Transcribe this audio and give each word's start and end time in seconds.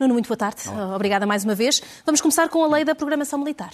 Nuno, 0.00 0.14
muito 0.14 0.28
boa 0.28 0.36
tarde. 0.36 0.62
Olá. 0.66 0.96
Obrigada 0.96 1.26
mais 1.26 1.44
uma 1.44 1.54
vez. 1.54 1.82
Vamos 2.06 2.22
começar 2.22 2.48
com 2.48 2.64
a 2.64 2.68
lei 2.68 2.86
da 2.86 2.94
programação 2.94 3.38
militar. 3.38 3.70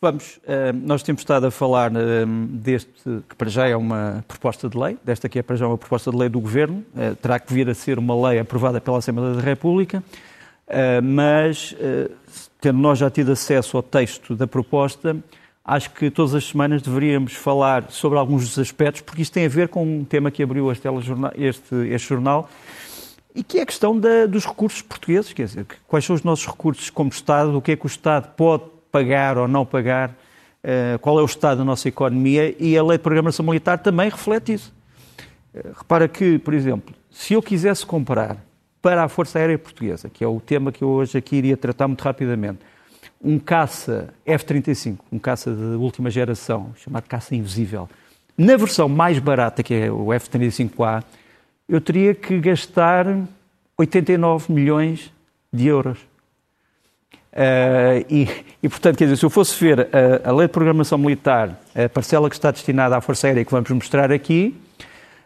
Vamos. 0.00 0.36
Uh, 0.36 0.72
nós 0.72 1.02
temos 1.02 1.22
estado 1.22 1.48
a 1.48 1.50
falar 1.50 1.90
uh, 1.90 2.26
deste, 2.26 2.92
que 3.28 3.34
para 3.34 3.50
já 3.50 3.66
é 3.66 3.74
uma 3.74 4.24
proposta 4.28 4.68
de 4.68 4.78
lei, 4.78 4.96
desta 5.02 5.28
que 5.28 5.40
é 5.40 5.42
para 5.42 5.56
já 5.56 5.66
uma 5.66 5.76
proposta 5.76 6.12
de 6.12 6.16
lei 6.16 6.28
do 6.28 6.38
Governo, 6.38 6.84
uh, 6.94 7.16
terá 7.16 7.40
que 7.40 7.52
vir 7.52 7.68
a 7.68 7.74
ser 7.74 7.98
uma 7.98 8.28
lei 8.28 8.38
aprovada 8.38 8.80
pela 8.80 8.98
Assembleia 8.98 9.34
da 9.34 9.40
República, 9.40 10.02
mas, 11.02 11.76
tendo 12.58 12.78
nós 12.78 12.98
já 12.98 13.10
tido 13.10 13.32
acesso 13.32 13.76
ao 13.76 13.82
texto 13.82 14.34
da 14.34 14.46
proposta, 14.46 15.14
acho 15.62 15.90
que 15.90 16.10
todas 16.10 16.34
as 16.34 16.44
semanas 16.44 16.80
deveríamos 16.80 17.34
falar 17.34 17.90
sobre 17.90 18.18
alguns 18.18 18.48
dos 18.48 18.58
aspectos, 18.58 19.02
porque 19.02 19.20
isto 19.20 19.34
tem 19.34 19.44
a 19.44 19.50
ver 19.50 19.68
com 19.68 19.84
um 19.84 20.02
tema 20.02 20.30
que 20.30 20.42
abriu 20.42 20.72
este, 20.72 21.74
este 21.90 22.08
jornal, 22.08 22.48
e 23.34 23.42
que 23.42 23.58
é 23.58 23.62
a 23.62 23.66
questão 23.66 23.98
da, 23.98 24.26
dos 24.26 24.44
recursos 24.44 24.82
portugueses, 24.82 25.32
quer 25.32 25.46
dizer, 25.46 25.66
quais 25.86 26.04
são 26.04 26.14
os 26.14 26.22
nossos 26.22 26.46
recursos 26.46 26.90
como 26.90 27.10
Estado, 27.10 27.56
o 27.56 27.62
que 27.62 27.72
é 27.72 27.76
que 27.76 27.86
o 27.86 27.88
Estado 27.88 28.28
pode 28.36 28.64
pagar 28.90 29.38
ou 29.38 29.48
não 29.48 29.64
pagar, 29.64 30.10
uh, 30.10 30.98
qual 31.00 31.18
é 31.18 31.22
o 31.22 31.26
estado 31.26 31.58
da 31.58 31.64
nossa 31.64 31.88
economia 31.88 32.54
e 32.58 32.76
a 32.76 32.82
lei 32.84 32.98
de 32.98 33.02
programação 33.02 33.44
militar 33.44 33.78
também 33.78 34.10
reflete 34.10 34.52
isso. 34.52 34.72
Uh, 35.54 35.72
repara 35.78 36.06
que, 36.06 36.38
por 36.38 36.52
exemplo, 36.52 36.94
se 37.10 37.32
eu 37.32 37.42
quisesse 37.42 37.86
comprar 37.86 38.36
para 38.82 39.04
a 39.04 39.08
Força 39.08 39.38
Aérea 39.38 39.58
Portuguesa, 39.58 40.10
que 40.10 40.22
é 40.22 40.26
o 40.26 40.40
tema 40.40 40.70
que 40.70 40.82
eu 40.82 40.88
hoje 40.88 41.16
aqui 41.16 41.36
iria 41.36 41.56
tratar 41.56 41.88
muito 41.88 42.02
rapidamente, 42.02 42.58
um 43.22 43.38
caça 43.38 44.12
F-35, 44.26 44.98
um 45.10 45.18
caça 45.18 45.52
de 45.52 45.76
última 45.76 46.10
geração, 46.10 46.72
chamado 46.76 47.04
caça 47.04 47.34
invisível, 47.34 47.88
na 48.36 48.56
versão 48.56 48.88
mais 48.88 49.18
barata, 49.18 49.62
que 49.62 49.72
é 49.72 49.90
o 49.90 50.12
F-35A, 50.12 51.04
eu 51.68 51.80
teria 51.80 52.14
que 52.14 52.38
gastar 52.38 53.06
89 53.78 54.52
milhões 54.52 55.12
de 55.52 55.66
euros. 55.66 55.98
Uh, 57.32 58.04
e, 58.10 58.28
e, 58.62 58.68
portanto, 58.68 58.98
quer 58.98 59.04
dizer, 59.04 59.16
se 59.16 59.24
eu 59.24 59.30
fosse 59.30 59.58
ver 59.58 59.88
a, 59.90 60.28
a, 60.28 60.32
lei 60.32 60.46
de 60.46 60.52
programação 60.52 60.98
militar, 60.98 61.58
a 61.74 61.88
parcela 61.88 62.28
que 62.28 62.36
está 62.36 62.50
destinada 62.50 62.94
à 62.94 63.00
Força 63.00 63.26
Aérea 63.26 63.42
que 63.42 63.50
vamos 63.50 63.70
mostrar 63.70 64.12
aqui, 64.12 64.54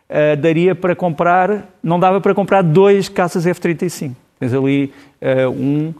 uh, 0.09 0.37
daria 0.37 0.75
para 0.75 0.95
comprar, 0.95 1.67
não 1.83 1.99
dava 1.99 2.21
para 2.21 2.33
comprar 2.33 2.63
dois 2.63 3.09
caças 3.09 3.45
F-35. 3.45 4.15
Tens 4.39 4.55
ali 4.55 4.93
uh, 5.21 5.51
1, 5.51 5.95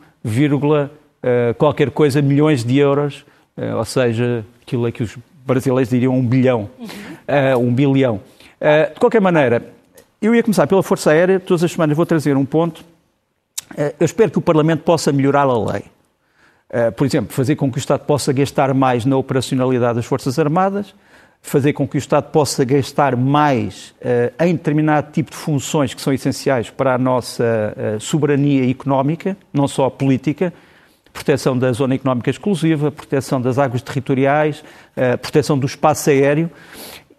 qualquer 1.59 1.91
coisa 1.91 2.21
milhões 2.21 2.65
de 2.65 2.79
euros, 2.79 3.25
ou 3.77 3.85
seja, 3.85 4.45
aquilo 4.61 4.87
é 4.87 4.93
que 4.93 5.03
os 5.03 5.17
brasileiros 5.47 5.89
diriam 5.89 6.13
um 6.13 6.27
bilhão, 6.27 6.69
uhum. 6.79 7.69
um 7.69 7.73
bilhão. 7.73 8.21
de 8.93 9.01
qualquer 9.01 9.21
maneira, 9.21 9.63
eu 10.21 10.35
ia 10.35 10.43
começar 10.43 10.67
pela 10.67 10.83
Força 10.83 11.11
Aérea, 11.11 11.39
todas 11.39 11.63
as 11.63 11.73
semanas 11.73 11.97
vou 11.97 12.07
trazer 12.07 12.37
um 12.37 12.45
ponto. 12.45 12.85
eu 13.77 14.05
espero 14.05 14.31
que 14.31 14.39
o 14.39 14.43
Parlamento 14.43 14.83
possa 14.83 15.13
melhorar 15.13 15.43
a 15.43 15.73
lei. 15.73 15.85
Eh, 16.69 16.91
por 16.91 17.07
exemplo, 17.07 17.33
fazer 17.33 17.57
com 17.57 17.71
que 17.71 17.79
o 17.79 17.81
Estado 17.81 18.05
possa 18.05 18.33
gastar 18.33 18.75
mais 18.75 19.05
na 19.05 19.17
operacionalidade 19.17 19.97
das 19.97 20.05
Forças 20.05 20.39
Armadas, 20.39 20.95
fazer 21.41 21.73
com 21.73 21.87
que 21.87 21.97
o 21.97 21.99
Estado 21.99 22.31
possa 22.33 22.65
gastar 22.65 23.15
mais 23.17 23.95
uh, 24.01 24.45
em 24.45 24.53
determinado 24.53 25.13
tipo 25.13 25.31
de 25.31 25.37
funções 25.37 25.95
que 25.95 26.03
são 26.03 26.13
essenciais 26.13 26.71
para 26.71 26.95
a 26.95 26.99
nossa 26.99 27.73
soberania 28.01 28.69
económica, 28.69 29.37
não 29.53 29.69
só 29.69 29.89
política, 29.89 30.53
proteção 31.13 31.57
da 31.57 31.71
zona 31.71 31.95
económica 31.95 32.31
exclusiva, 32.31 32.91
proteção 32.91 33.41
das 33.41 33.59
águas 33.59 33.81
territoriais, 33.81 34.65
proteção 35.23 35.57
do 35.57 35.67
espaço 35.67 36.11
aéreo. 36.11 36.51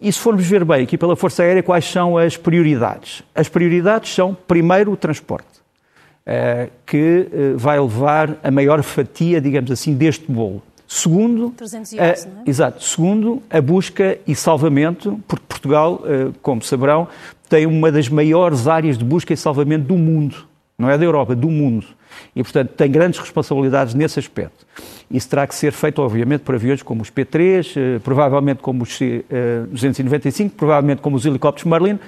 E 0.00 0.12
se 0.12 0.18
formos 0.18 0.46
ver 0.46 0.64
bem 0.64 0.84
aqui 0.84 0.96
pela 0.96 1.16
Força 1.16 1.42
Aérea, 1.42 1.62
quais 1.62 1.84
são 1.84 2.16
as 2.16 2.36
prioridades? 2.36 3.22
As 3.34 3.48
prioridades 3.48 4.14
são, 4.14 4.36
primeiro, 4.46 4.92
o 4.92 4.96
transporte. 4.96 5.58
Eh, 6.30 6.68
que 6.84 7.26
eh, 7.32 7.52
vai 7.56 7.80
levar 7.80 8.36
a 8.44 8.50
maior 8.50 8.82
fatia, 8.82 9.40
digamos 9.40 9.70
assim, 9.70 9.94
deste 9.94 10.30
bolo. 10.30 10.62
Segundo, 10.86 11.54
311, 11.56 12.28
não 12.28 12.40
é? 12.42 12.42
Exato. 12.46 12.84
Segundo, 12.84 13.42
a 13.48 13.60
busca 13.62 14.18
e 14.26 14.34
salvamento, 14.34 15.18
porque 15.26 15.44
Portugal, 15.48 16.02
eh, 16.04 16.28
como 16.42 16.62
saberão, 16.62 17.08
tem 17.48 17.66
uma 17.66 17.90
das 17.90 18.10
maiores 18.10 18.68
áreas 18.68 18.98
de 18.98 19.04
busca 19.04 19.32
e 19.32 19.36
salvamento 19.38 19.86
do 19.86 19.96
mundo. 19.96 20.46
Não 20.78 20.90
é 20.90 20.98
da 20.98 21.04
Europa, 21.04 21.34
do 21.34 21.48
mundo. 21.48 21.86
E, 22.34 22.42
portanto, 22.42 22.70
tem 22.70 22.90
grandes 22.90 23.18
responsabilidades 23.18 23.94
nesse 23.94 24.18
aspecto. 24.18 24.66
Isso 25.10 25.28
terá 25.28 25.46
que 25.46 25.54
ser 25.54 25.72
feito, 25.72 26.02
obviamente, 26.02 26.42
por 26.42 26.54
aviões 26.54 26.82
como 26.82 27.02
os 27.02 27.10
P-3, 27.10 28.00
provavelmente 28.00 28.60
como 28.60 28.82
os 28.82 28.96
C-295, 28.96 30.50
provavelmente 30.56 31.00
como 31.00 31.16
os 31.16 31.24
helicópteros 31.24 31.70
Merlin, 31.70 31.98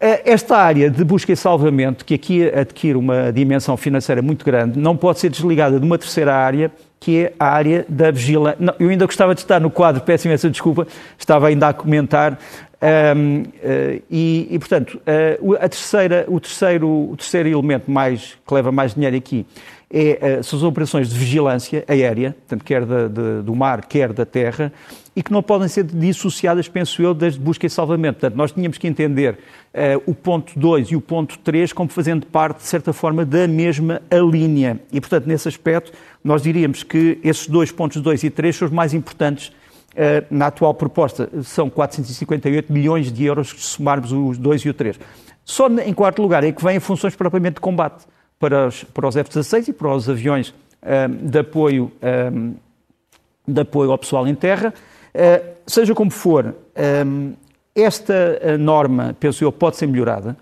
eh, 0.00 0.22
esta 0.30 0.56
área 0.56 0.88
de 0.88 1.02
busca 1.02 1.32
e 1.32 1.36
salvamento, 1.36 2.04
que 2.04 2.14
aqui 2.14 2.44
adquire 2.48 2.96
uma 2.96 3.32
dimensão 3.32 3.76
financeira 3.76 4.22
muito 4.22 4.44
grande, 4.44 4.78
não 4.78 4.96
pode 4.96 5.18
ser 5.18 5.28
desligada 5.28 5.80
de 5.80 5.84
uma 5.84 5.98
terceira 5.98 6.34
área, 6.34 6.70
que 7.00 7.24
é 7.24 7.32
a 7.38 7.46
área 7.46 7.84
da 7.88 8.10
vigilância. 8.10 8.58
eu 8.78 8.88
ainda 8.88 9.06
gostava 9.06 9.34
de 9.34 9.40
estar 9.40 9.60
no 9.60 9.70
quadro, 9.70 10.02
peço 10.02 10.26
imensa 10.26 10.50
desculpa, 10.50 10.86
estava 11.18 11.48
ainda 11.48 11.68
a 11.68 11.72
comentar. 11.72 12.38
Um, 12.80 13.42
uh, 13.42 14.02
e, 14.08 14.46
e, 14.50 14.58
portanto, 14.58 15.00
uh, 15.40 15.54
a 15.56 15.68
terceira, 15.68 16.24
o, 16.28 16.38
terceiro, 16.38 17.10
o 17.10 17.16
terceiro 17.16 17.48
elemento 17.48 17.90
mais, 17.90 18.36
que 18.46 18.54
leva 18.54 18.70
mais 18.70 18.94
dinheiro 18.94 19.16
aqui 19.16 19.44
é, 19.90 20.38
uh, 20.40 20.44
são 20.44 20.58
as 20.58 20.62
operações 20.62 21.08
de 21.08 21.18
vigilância 21.18 21.84
aérea, 21.88 22.36
tanto 22.46 22.64
quer 22.64 22.84
da, 22.84 23.08
de, 23.08 23.42
do 23.42 23.54
mar, 23.54 23.86
quer 23.86 24.12
da 24.12 24.26
terra, 24.26 24.72
e 25.16 25.22
que 25.22 25.32
não 25.32 25.42
podem 25.42 25.66
ser 25.66 25.84
dissociadas, 25.84 26.68
penso 26.68 27.02
eu, 27.02 27.14
das 27.14 27.34
de 27.34 27.40
busca 27.40 27.66
e 27.66 27.70
salvamento. 27.70 28.20
Portanto, 28.20 28.36
nós 28.36 28.52
tínhamos 28.52 28.78
que 28.78 28.86
entender 28.86 29.34
uh, 29.34 30.02
o 30.06 30.14
ponto 30.14 30.58
2 30.58 30.88
e 30.88 30.96
o 30.96 31.00
ponto 31.00 31.38
3 31.38 31.72
como 31.72 31.88
fazendo 31.88 32.26
parte, 32.26 32.58
de 32.58 32.66
certa 32.66 32.92
forma, 32.92 33.24
da 33.24 33.48
mesma 33.48 34.02
linha. 34.30 34.78
E, 34.92 35.00
portanto, 35.00 35.26
nesse 35.26 35.48
aspecto, 35.48 35.92
nós 36.22 36.42
diríamos 36.42 36.82
que 36.82 37.18
esses 37.24 37.46
dois 37.46 37.72
pontos 37.72 38.00
2 38.02 38.24
e 38.24 38.30
3 38.30 38.54
são 38.54 38.66
os 38.66 38.72
mais 38.72 38.92
importantes 38.92 39.48
uh, 39.48 40.24
na 40.30 40.48
atual 40.48 40.74
proposta. 40.74 41.30
São 41.42 41.70
458 41.70 42.72
milhões 42.72 43.10
de 43.10 43.24
euros 43.24 43.48
se 43.48 43.56
somarmos 43.56 44.12
os 44.12 44.36
2 44.36 44.62
e 44.62 44.68
o 44.68 44.74
3. 44.74 45.00
Só 45.44 45.66
em 45.66 45.94
quarto 45.94 46.20
lugar 46.20 46.44
é 46.44 46.52
que 46.52 46.62
vêm 46.62 46.78
funções 46.78 47.16
propriamente 47.16 47.54
de 47.54 47.60
combate 47.60 48.04
para 48.38 48.68
os, 48.68 48.84
para 48.84 49.08
os 49.08 49.16
F-16 49.16 49.68
e 49.68 49.72
para 49.72 49.94
os 49.94 50.08
aviões 50.08 50.48
uh, 50.50 51.08
de, 51.08 51.38
apoio, 51.38 51.92
de 53.46 53.60
apoio 53.60 53.90
ao 53.90 53.98
pessoal 53.98 54.26
em 54.26 54.34
terra. 54.34 54.72
Eh, 55.20 55.42
seja 55.66 55.94
como 55.94 56.10
for, 56.10 56.54
ehm, 56.76 57.32
esta 57.74 58.14
eh, 58.40 58.56
norma, 58.56 59.16
penso 59.18 59.42
eu, 59.42 59.50
pode 59.50 59.76
ser 59.76 59.88
melhorada. 59.88 60.36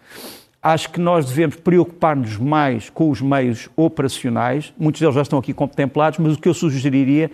Acho 0.67 0.91
que 0.91 0.99
nós 0.99 1.27
devemos 1.27 1.55
preocupar-nos 1.55 2.39
mais 2.39 2.91
com 2.91 3.09
os 3.09 3.21
meios 3.21 3.69
operacionais. 3.77 4.75
Muitos 4.77 5.01
deles 5.01 5.15
já 5.15 5.23
estão 5.23 5.39
aqui 5.39 5.55
contemplados, 5.55 6.19
mas 6.19 6.35
o 6.35 6.41
que 6.41 6.49
eu 6.49 6.55
sugeriria 6.55 7.31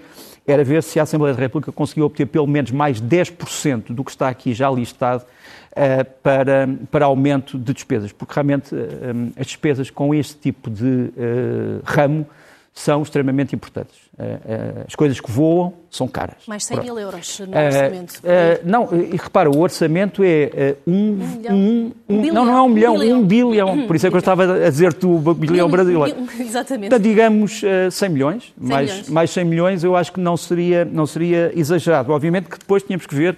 era 0.47 0.63
ver 0.63 0.83
se 0.83 1.01
a 1.01 1.05
Assembleia 1.05 1.35
da 1.35 1.41
República 1.41 1.73
conseguiu 1.73 2.05
obter 2.05 2.27
pelo 2.27 2.47
menos 2.47 2.71
mais 2.71 3.01
10% 3.01 3.95
do 3.95 4.05
que 4.05 4.11
está 4.11 4.29
aqui 4.29 4.53
já 4.53 4.71
listado 4.71 5.23
uh, 5.23 6.05
para, 6.23 6.69
para 6.91 7.07
aumento 7.07 7.59
de 7.59 7.73
despesas, 7.73 8.13
porque 8.13 8.35
realmente 8.35 8.75
uh, 8.75 9.33
as 9.41 9.47
despesas 9.47 9.89
com 9.89 10.15
este 10.15 10.37
tipo 10.37 10.69
de 10.69 10.85
uh, 10.85 11.81
ramo 11.85 12.27
são 12.75 13.03
extremamente 13.03 13.55
importantes. 13.55 13.95
Eh, 14.19 14.39
eh, 14.47 14.85
as 14.89 14.95
coisas 14.95 15.21
que 15.21 15.31
voam 15.31 15.75
são 15.91 16.09
caras. 16.09 16.37
Mais 16.47 16.65
100 16.65 16.81
mil 16.81 16.99
euros 16.99 17.41
no 17.41 17.55
eh, 17.55 17.67
orçamento. 17.67 18.23
não, 18.65 18.89
e 18.95 19.17
repara, 19.17 19.51
o 19.51 19.61
orçamento 19.61 20.23
é 20.25 20.77
um, 20.87 21.19
um, 21.51 21.93
um, 22.09 22.33
Não, 22.33 22.47
não 22.47 22.57
é 22.57 22.63
um 22.63 22.69
milhão, 22.71 22.95
um 22.95 23.23
bilhão. 23.23 23.85
Por 23.87 23.95
isso 23.95 24.07
é 24.07 24.11
que 24.11 24.17
eu 24.17 24.21
estava 24.21 24.67
a 24.67 24.71
dizer-te 24.71 25.05
o 25.05 25.19
bilhão 25.35 25.69
brasileiro. 25.69 26.17
Exatamente. 26.41 26.87
Então, 26.87 26.99
digamos 26.99 27.61
100 27.91 28.09
milhões, 28.09 28.55
100 28.59 28.69
mais, 28.69 29.09
mais 29.09 29.31
100 29.31 29.45
milhões, 29.45 29.85
eu 29.85 29.95
acho 29.95 30.11
que 30.11 30.21
não 30.21 30.37
seria, 30.37 30.85
não 30.85 31.07
seria 31.07 31.53
exagerado. 31.55 32.11
Obviamente 32.11 32.49
que 32.49 32.59
depois 32.59 32.83
tínhamos 32.83 33.07
que 33.07 33.15
ver 33.15 33.37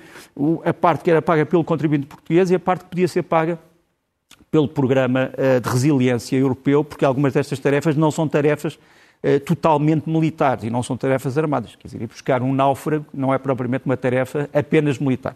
a 0.64 0.72
parte 0.72 1.02
que 1.02 1.10
era 1.10 1.20
paga 1.20 1.44
pelo 1.44 1.64
contribuinte 1.64 2.06
português 2.06 2.52
e 2.52 2.54
a 2.54 2.60
parte 2.60 2.84
que 2.84 2.90
podia 2.90 3.08
ser 3.08 3.22
paga 3.22 3.58
pelo 4.48 4.68
Programa 4.68 5.32
de 5.60 5.68
Resiliência 5.68 6.36
Europeu, 6.36 6.84
porque 6.84 7.04
algumas 7.04 7.32
destas 7.32 7.58
tarefas 7.58 7.96
não 7.96 8.12
são 8.12 8.28
tarefas 8.28 8.78
eh, 9.26 9.38
totalmente 9.38 10.06
militares 10.06 10.64
e 10.64 10.70
não 10.70 10.82
são 10.82 10.98
tarefas 10.98 11.38
armadas. 11.38 11.74
Quer 11.76 11.88
dizer, 11.88 12.02
ir 12.02 12.06
buscar 12.06 12.42
um 12.42 12.52
náufrago 12.52 13.06
não 13.14 13.32
é 13.32 13.38
propriamente 13.38 13.86
uma 13.86 13.96
tarefa 13.96 14.50
apenas 14.52 14.98
militar. 14.98 15.34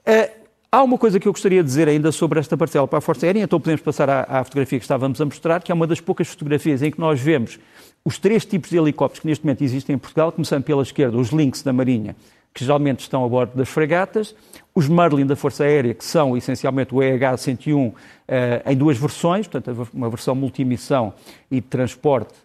Uh, 0.00 0.28
há 0.72 0.82
uma 0.82 0.98
coisa 0.98 1.20
que 1.20 1.28
eu 1.28 1.32
gostaria 1.32 1.62
de 1.62 1.68
dizer 1.68 1.86
ainda 1.86 2.10
sobre 2.10 2.40
esta 2.40 2.56
parcela 2.56 2.88
para 2.88 2.98
a 2.98 3.00
Força 3.00 3.24
Aérea, 3.24 3.44
então 3.44 3.60
podemos 3.60 3.82
passar 3.82 4.10
à, 4.10 4.22
à 4.40 4.42
fotografia 4.42 4.80
que 4.80 4.84
estávamos 4.84 5.20
a 5.20 5.24
mostrar, 5.24 5.62
que 5.62 5.70
é 5.70 5.74
uma 5.76 5.86
das 5.86 6.00
poucas 6.00 6.26
fotografias 6.26 6.82
em 6.82 6.90
que 6.90 6.98
nós 6.98 7.20
vemos 7.20 7.60
os 8.04 8.18
três 8.18 8.44
tipos 8.44 8.70
de 8.70 8.78
helicópteros 8.78 9.20
que 9.20 9.28
neste 9.28 9.44
momento 9.44 9.62
existem 9.62 9.94
em 9.94 9.98
Portugal, 9.98 10.32
começando 10.32 10.64
pela 10.64 10.82
esquerda, 10.82 11.16
os 11.16 11.30
Lynx 11.30 11.62
da 11.62 11.72
Marinha, 11.72 12.16
que 12.52 12.64
geralmente 12.64 12.98
estão 12.98 13.24
a 13.24 13.28
bordo 13.28 13.56
das 13.56 13.68
fragatas, 13.68 14.34
os 14.74 14.88
Merlin 14.88 15.24
da 15.24 15.36
Força 15.36 15.62
Aérea, 15.62 15.94
que 15.94 16.04
são 16.04 16.36
essencialmente 16.36 16.92
o 16.92 16.98
EH-101 16.98 17.76
uh, 17.76 17.94
em 18.66 18.76
duas 18.76 18.98
versões, 18.98 19.46
portanto, 19.46 19.88
uma 19.94 20.10
versão 20.10 20.34
multimissão 20.34 21.14
e 21.48 21.60
de 21.60 21.66
transporte 21.68 22.43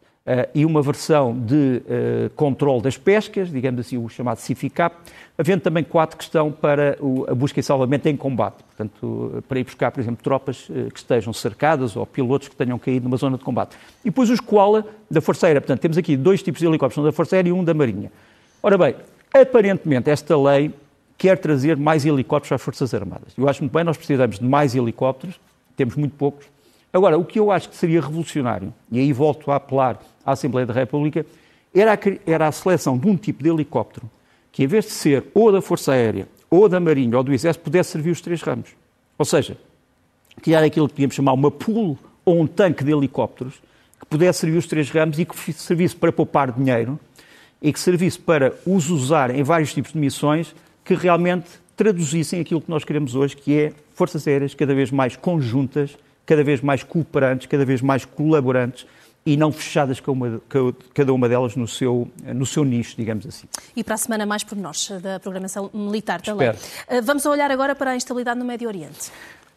e 0.54 0.66
uma 0.66 0.82
versão 0.82 1.38
de 1.40 1.82
uh, 1.86 2.30
controle 2.36 2.82
das 2.82 2.98
pescas, 2.98 3.52
digamos 3.52 3.80
assim, 3.80 3.98
o 3.98 4.08
chamado 4.08 4.38
CIFICAP, 4.38 4.96
havendo 5.38 5.62
também 5.62 5.84
quatro 5.84 6.18
que 6.18 6.24
estão 6.24 6.52
para 6.52 6.98
a 7.28 7.34
busca 7.34 7.60
e 7.60 7.64
salvamento 7.64 8.08
em 8.08 8.16
combate, 8.16 8.64
portanto, 8.64 9.44
para 9.48 9.60
ir 9.60 9.64
buscar, 9.64 9.92
por 9.92 10.00
exemplo, 10.00 10.24
tropas 10.24 10.70
que 10.94 11.00
estejam 11.00 11.34
cercadas 11.34 11.96
ou 11.96 12.06
pilotos 12.06 12.48
que 12.48 12.56
tenham 12.56 12.78
caído 12.78 13.06
numa 13.06 13.18
zona 13.18 13.38
de 13.38 13.44
combate. 13.44 13.76
E 14.04 14.10
depois 14.10 14.30
os 14.30 14.40
Koala 14.40 14.86
da 15.10 15.22
Força 15.22 15.48
Aérea, 15.48 15.62
portanto, 15.62 15.80
temos 15.80 15.98
aqui 15.98 16.16
dois 16.16 16.44
tipos 16.44 16.60
de 16.60 16.68
helicópteros, 16.68 17.04
um 17.04 17.06
da 17.06 17.12
Força 17.12 17.36
Aérea 17.36 17.50
e 17.50 17.54
um 17.54 17.64
da 17.64 17.74
Marinha. 17.74 18.12
Ora 18.62 18.78
bem, 18.78 18.96
aparentemente 19.34 20.10
esta 20.10 20.38
lei 20.38 20.74
quer 21.18 21.38
trazer 21.38 21.76
mais 21.76 22.06
helicópteros 22.06 22.54
às 22.54 22.62
Forças 22.62 22.94
Armadas. 22.94 23.34
Eu 23.38 23.48
acho 23.50 23.62
muito 23.62 23.74
bem, 23.74 23.84
nós 23.84 23.98
precisamos 23.98 24.40
de 24.40 24.46
mais 24.46 24.76
helicópteros, 24.76 25.40
temos 25.76 25.96
muito 25.96 26.16
poucos. 26.16 26.46
Agora, 26.92 27.18
o 27.18 27.24
que 27.24 27.40
eu 27.40 27.52
acho 27.52 27.70
que 27.70 27.76
seria 27.76 28.02
revolucionário, 28.02 28.74
e 28.92 29.00
aí 29.00 29.14
volto 29.14 29.52
a 29.52 29.58
apelar 29.58 30.00
à 30.30 30.34
Assembleia 30.34 30.66
da 30.66 30.74
República, 30.74 31.26
era 31.74 31.94
a, 31.94 31.98
era 32.26 32.48
a 32.48 32.52
seleção 32.52 32.98
de 32.98 33.08
um 33.08 33.16
tipo 33.16 33.44
de 33.44 33.50
helicóptero 33.50 34.10
que, 34.52 34.64
em 34.64 34.68
vez 34.68 34.86
de 34.86 34.92
ser 34.92 35.26
ou 35.34 35.52
da 35.52 35.62
Força 35.62 35.92
Aérea, 35.92 36.28
ou 36.50 36.68
da 36.68 36.80
Marinha, 36.80 37.18
ou 37.18 37.24
do 37.24 37.34
Exército, 37.34 37.64
pudesse 37.64 37.92
servir 37.92 38.10
os 38.12 38.22
três 38.22 38.42
ramos. 38.42 38.70
Ou 39.18 39.26
seja, 39.26 39.58
criar 40.42 40.64
aquilo 40.64 40.88
que 40.88 40.96
podíamos 40.96 41.16
chamar 41.16 41.34
uma 41.34 41.52
pool 41.52 41.98
ou 42.26 42.42
um 42.42 42.48
tanque 42.48 42.84
de 42.84 42.92
helicópteros 42.92 43.56
que 44.00 44.06
pudesse 44.06 44.40
servir 44.40 44.58
os 44.58 44.66
três 44.66 44.90
ramos 44.90 45.20
e 45.20 45.26
que 45.26 45.54
servisse 45.54 45.96
para 45.96 46.12
poupar 46.12 46.52
dinheiro 46.52 47.00
e 47.62 47.72
que 47.74 47.80
servisse 47.80 48.18
para 48.18 48.54
os 48.66 48.90
usar 48.90 49.36
em 49.36 49.44
vários 49.44 49.74
tipos 49.74 49.92
de 49.92 50.00
missões 50.00 50.56
que 50.84 50.96
realmente 50.96 51.50
traduzissem 51.76 52.40
aquilo 52.40 52.62
que 52.62 52.70
nós 52.70 52.84
queremos 52.84 53.16
hoje, 53.16 53.36
que 53.36 53.58
é 53.58 53.74
forças 53.94 54.28
aéreas 54.28 54.54
cada 54.54 54.74
vez 54.74 54.92
mais 54.92 55.16
conjuntas, 55.16 55.98
cada 56.26 56.44
vez 56.44 56.62
mais 56.62 56.84
cooperantes, 56.84 57.48
cada 57.48 57.66
vez 57.66 57.82
mais 57.82 58.06
colaborantes 58.06 58.86
e 59.26 59.38
não 59.38 59.52
fechadas 59.52 60.02
cada 60.94 61.14
uma 61.14 61.30
delas 61.30 61.56
no 61.56 61.68
seu, 61.68 62.10
no 62.34 62.46
seu 62.46 62.64
nicho, 62.64 62.96
digamos 62.98 63.26
assim. 63.26 63.48
E 63.76 63.84
para 63.84 63.96
a 63.96 63.98
semana 63.98 64.26
mais 64.26 64.44
pormenores 64.44 64.90
da 65.02 65.20
programação 65.20 65.70
militar 65.74 66.22
também. 66.22 66.52
Eh, 66.88 67.02
vamos 67.02 67.26
olhar 67.26 67.52
agora 67.52 67.76
para 67.76 67.92
a 67.92 67.96
instabilidade 67.96 68.40
no 68.40 68.46
Médio 68.46 68.68
Oriente. 68.68 69.12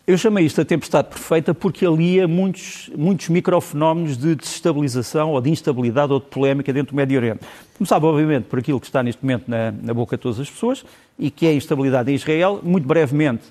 Eu 0.04 0.18
chamei 0.18 0.44
isto 0.44 0.60
a 0.60 0.64
tempestade 0.64 1.08
perfeita 1.08 1.54
porque 1.54 1.86
alia 1.86 2.26
muitos, 2.26 2.90
muitos 2.96 3.28
microfenómenos 3.28 4.18
de 4.18 4.34
desestabilização 4.34 5.30
ou 5.30 5.40
de 5.40 5.48
instabilidade 5.48 6.12
ou 6.12 6.18
de 6.18 6.26
polémica 6.26 6.72
dentro 6.72 6.92
do 6.92 6.96
Médio 6.96 7.18
Oriente. 7.18 7.40
Começava, 7.78 8.08
obviamente, 8.08 8.46
por 8.46 8.58
aquilo 8.58 8.80
que 8.80 8.86
está 8.86 9.00
neste 9.00 9.22
momento 9.22 9.48
na, 9.48 9.70
na 9.70 9.94
boca 9.94 10.16
de 10.16 10.22
todas 10.22 10.40
as 10.40 10.50
pessoas 10.50 10.84
e 11.16 11.30
que 11.30 11.46
é 11.46 11.50
a 11.50 11.54
instabilidade 11.54 12.10
em 12.10 12.16
Israel. 12.16 12.60
Muito 12.64 12.86
brevemente, 12.86 13.44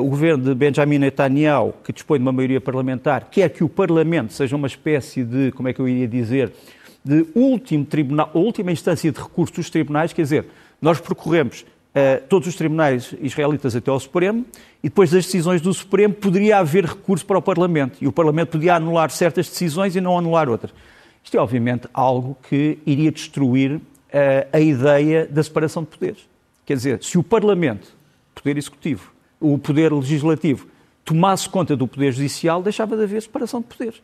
o 0.00 0.04
governo 0.04 0.44
de 0.44 0.54
Benjamin 0.54 0.98
Netanyahu, 0.98 1.74
que 1.82 1.92
dispõe 1.92 2.18
de 2.18 2.22
uma 2.22 2.32
maioria 2.32 2.60
parlamentar, 2.60 3.28
quer 3.30 3.48
que 3.50 3.64
o 3.64 3.68
Parlamento 3.68 4.32
seja 4.32 4.54
uma 4.54 4.68
espécie 4.68 5.24
de, 5.24 5.50
como 5.52 5.68
é 5.68 5.72
que 5.72 5.80
eu 5.80 5.88
iria 5.88 6.06
dizer, 6.06 6.52
de 7.04 7.26
último 7.34 7.84
tribunal, 7.84 8.30
última 8.32 8.70
instância 8.70 9.10
de 9.10 9.20
recurso 9.20 9.54
dos 9.54 9.68
tribunais, 9.70 10.12
quer 10.12 10.22
dizer, 10.22 10.46
nós 10.80 11.00
percorremos 11.00 11.62
uh, 11.62 12.22
todos 12.28 12.48
os 12.48 12.54
tribunais 12.54 13.14
israelitas 13.20 13.74
até 13.74 13.90
ao 13.90 13.98
Supremo 13.98 14.44
e 14.82 14.88
depois 14.88 15.10
das 15.10 15.24
decisões 15.24 15.60
do 15.60 15.72
Supremo 15.72 16.14
poderia 16.14 16.58
haver 16.58 16.84
recurso 16.84 17.26
para 17.26 17.38
o 17.38 17.42
Parlamento 17.42 17.98
e 18.00 18.06
o 18.06 18.12
Parlamento 18.12 18.50
podia 18.50 18.76
anular 18.76 19.10
certas 19.10 19.48
decisões 19.48 19.96
e 19.96 20.00
não 20.00 20.16
anular 20.16 20.48
outras. 20.48 20.72
Isto 21.24 21.36
é, 21.36 21.40
obviamente, 21.40 21.88
algo 21.92 22.36
que 22.48 22.78
iria 22.86 23.10
destruir 23.10 23.76
uh, 23.76 23.80
a 24.52 24.60
ideia 24.60 25.26
da 25.26 25.42
separação 25.42 25.82
de 25.82 25.88
poderes. 25.88 26.28
Quer 26.64 26.74
dizer, 26.74 27.02
se 27.02 27.18
o 27.18 27.22
Parlamento, 27.22 27.92
Poder 28.34 28.56
Executivo, 28.56 29.11
o 29.42 29.58
Poder 29.58 29.92
Legislativo, 29.92 30.66
tomasse 31.04 31.48
conta 31.48 31.76
do 31.76 31.86
Poder 31.86 32.12
Judicial, 32.12 32.62
deixava 32.62 32.96
de 32.96 33.02
haver 33.02 33.20
separação 33.20 33.60
de 33.60 33.66
poderes. 33.66 34.00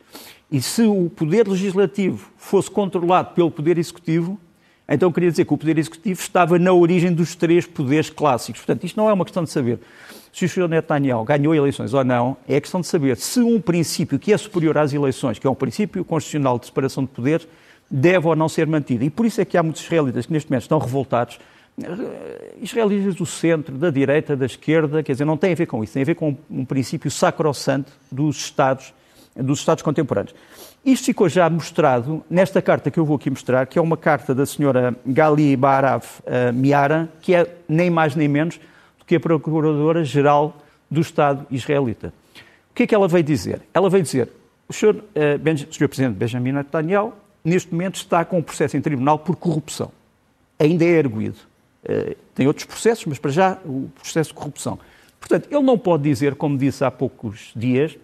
E 0.50 0.60
se 0.60 0.82
o 0.82 1.08
Poder 1.08 1.46
Legislativo 1.46 2.30
fosse 2.36 2.70
controlado 2.70 3.34
pelo 3.34 3.50
Poder 3.50 3.78
Executivo, 3.78 4.38
então 4.88 5.12
queria 5.12 5.30
dizer 5.30 5.44
que 5.44 5.54
o 5.54 5.58
Poder 5.58 5.78
Executivo 5.78 6.20
estava 6.20 6.58
na 6.58 6.72
origem 6.72 7.12
dos 7.12 7.34
três 7.34 7.66
poderes 7.66 8.10
clássicos. 8.10 8.62
Portanto, 8.62 8.84
isto 8.84 8.96
não 8.96 9.08
é 9.08 9.12
uma 9.12 9.24
questão 9.24 9.44
de 9.44 9.50
saber 9.50 9.78
se 10.32 10.44
o 10.44 10.48
Sr. 10.48 10.68
Netanyahu 10.68 11.24
ganhou 11.24 11.54
eleições 11.54 11.92
ou 11.94 12.04
não, 12.04 12.36
é 12.46 12.60
questão 12.60 12.80
de 12.80 12.86
saber 12.86 13.16
se 13.16 13.40
um 13.40 13.60
princípio 13.60 14.18
que 14.18 14.32
é 14.32 14.36
superior 14.36 14.78
às 14.78 14.92
eleições, 14.92 15.38
que 15.38 15.46
é 15.46 15.50
um 15.50 15.54
princípio 15.54 16.04
constitucional 16.04 16.58
de 16.58 16.66
separação 16.66 17.04
de 17.04 17.10
poderes, 17.10 17.46
deve 17.90 18.26
ou 18.26 18.36
não 18.36 18.48
ser 18.48 18.66
mantido. 18.66 19.04
E 19.04 19.10
por 19.10 19.26
isso 19.26 19.40
é 19.40 19.44
que 19.44 19.56
há 19.56 19.62
muitos 19.62 19.82
israelitas 19.82 20.26
que 20.26 20.32
neste 20.32 20.50
momento 20.50 20.62
estão 20.62 20.78
revoltados, 20.78 21.38
israelitas 22.60 23.14
do 23.14 23.26
centro, 23.26 23.76
da 23.76 23.90
direita, 23.90 24.36
da 24.36 24.46
esquerda, 24.46 25.02
quer 25.02 25.12
dizer, 25.12 25.24
não 25.24 25.36
tem 25.36 25.52
a 25.52 25.54
ver 25.54 25.66
com 25.66 25.82
isso, 25.82 25.92
tem 25.92 26.02
a 26.02 26.06
ver 26.06 26.14
com 26.14 26.36
um 26.50 26.64
princípio 26.64 27.10
sacrossanto 27.10 27.92
dos 28.10 28.36
Estados, 28.36 28.92
dos 29.36 29.60
Estados 29.60 29.82
contemporâneos. 29.82 30.34
Isto 30.84 31.06
ficou 31.06 31.28
já 31.28 31.48
mostrado 31.50 32.24
nesta 32.30 32.62
carta 32.62 32.90
que 32.90 32.98
eu 32.98 33.04
vou 33.04 33.16
aqui 33.16 33.28
mostrar, 33.28 33.66
que 33.66 33.78
é 33.78 33.82
uma 33.82 33.96
carta 33.96 34.34
da 34.34 34.46
senhora 34.46 34.96
Gali 35.04 35.56
Barav 35.56 36.04
uh, 36.20 36.52
Miara, 36.52 37.08
que 37.20 37.34
é 37.34 37.46
nem 37.68 37.90
mais 37.90 38.14
nem 38.14 38.28
menos 38.28 38.58
do 38.98 39.04
que 39.04 39.16
a 39.16 39.20
Procuradora-Geral 39.20 40.56
do 40.90 41.00
Estado 41.00 41.46
israelita. 41.50 42.12
O 42.70 42.74
que 42.74 42.84
é 42.84 42.86
que 42.86 42.94
ela 42.94 43.08
veio 43.08 43.24
dizer? 43.24 43.60
Ela 43.74 43.90
veio 43.90 44.02
dizer, 44.02 44.30
o 44.68 44.72
senhor, 44.72 44.96
uh, 44.96 45.38
ben, 45.40 45.54
o 45.54 45.74
senhor 45.74 45.88
Presidente 45.88 46.16
Benjamin 46.16 46.52
Netanyahu, 46.52 47.12
neste 47.44 47.72
momento 47.72 47.96
está 47.96 48.24
com 48.24 48.38
um 48.38 48.42
processo 48.42 48.76
em 48.76 48.80
tribunal 48.80 49.18
por 49.18 49.36
corrupção. 49.36 49.90
Ainda 50.58 50.84
é 50.84 50.88
erguido. 50.88 51.38
Uh, 51.88 52.14
tem 52.34 52.46
outros 52.46 52.66
processos, 52.66 53.06
mas 53.06 53.18
para 53.18 53.30
já 53.30 53.58
o 53.64 53.90
processo 53.94 54.30
de 54.30 54.34
corrupção. 54.34 54.78
Portanto, 55.18 55.48
ele 55.50 55.62
não 55.62 55.78
pode 55.78 56.02
dizer, 56.02 56.34
como 56.34 56.56
disse 56.56 56.84
há 56.84 56.90
poucos 56.90 57.50
dias, 57.56 57.96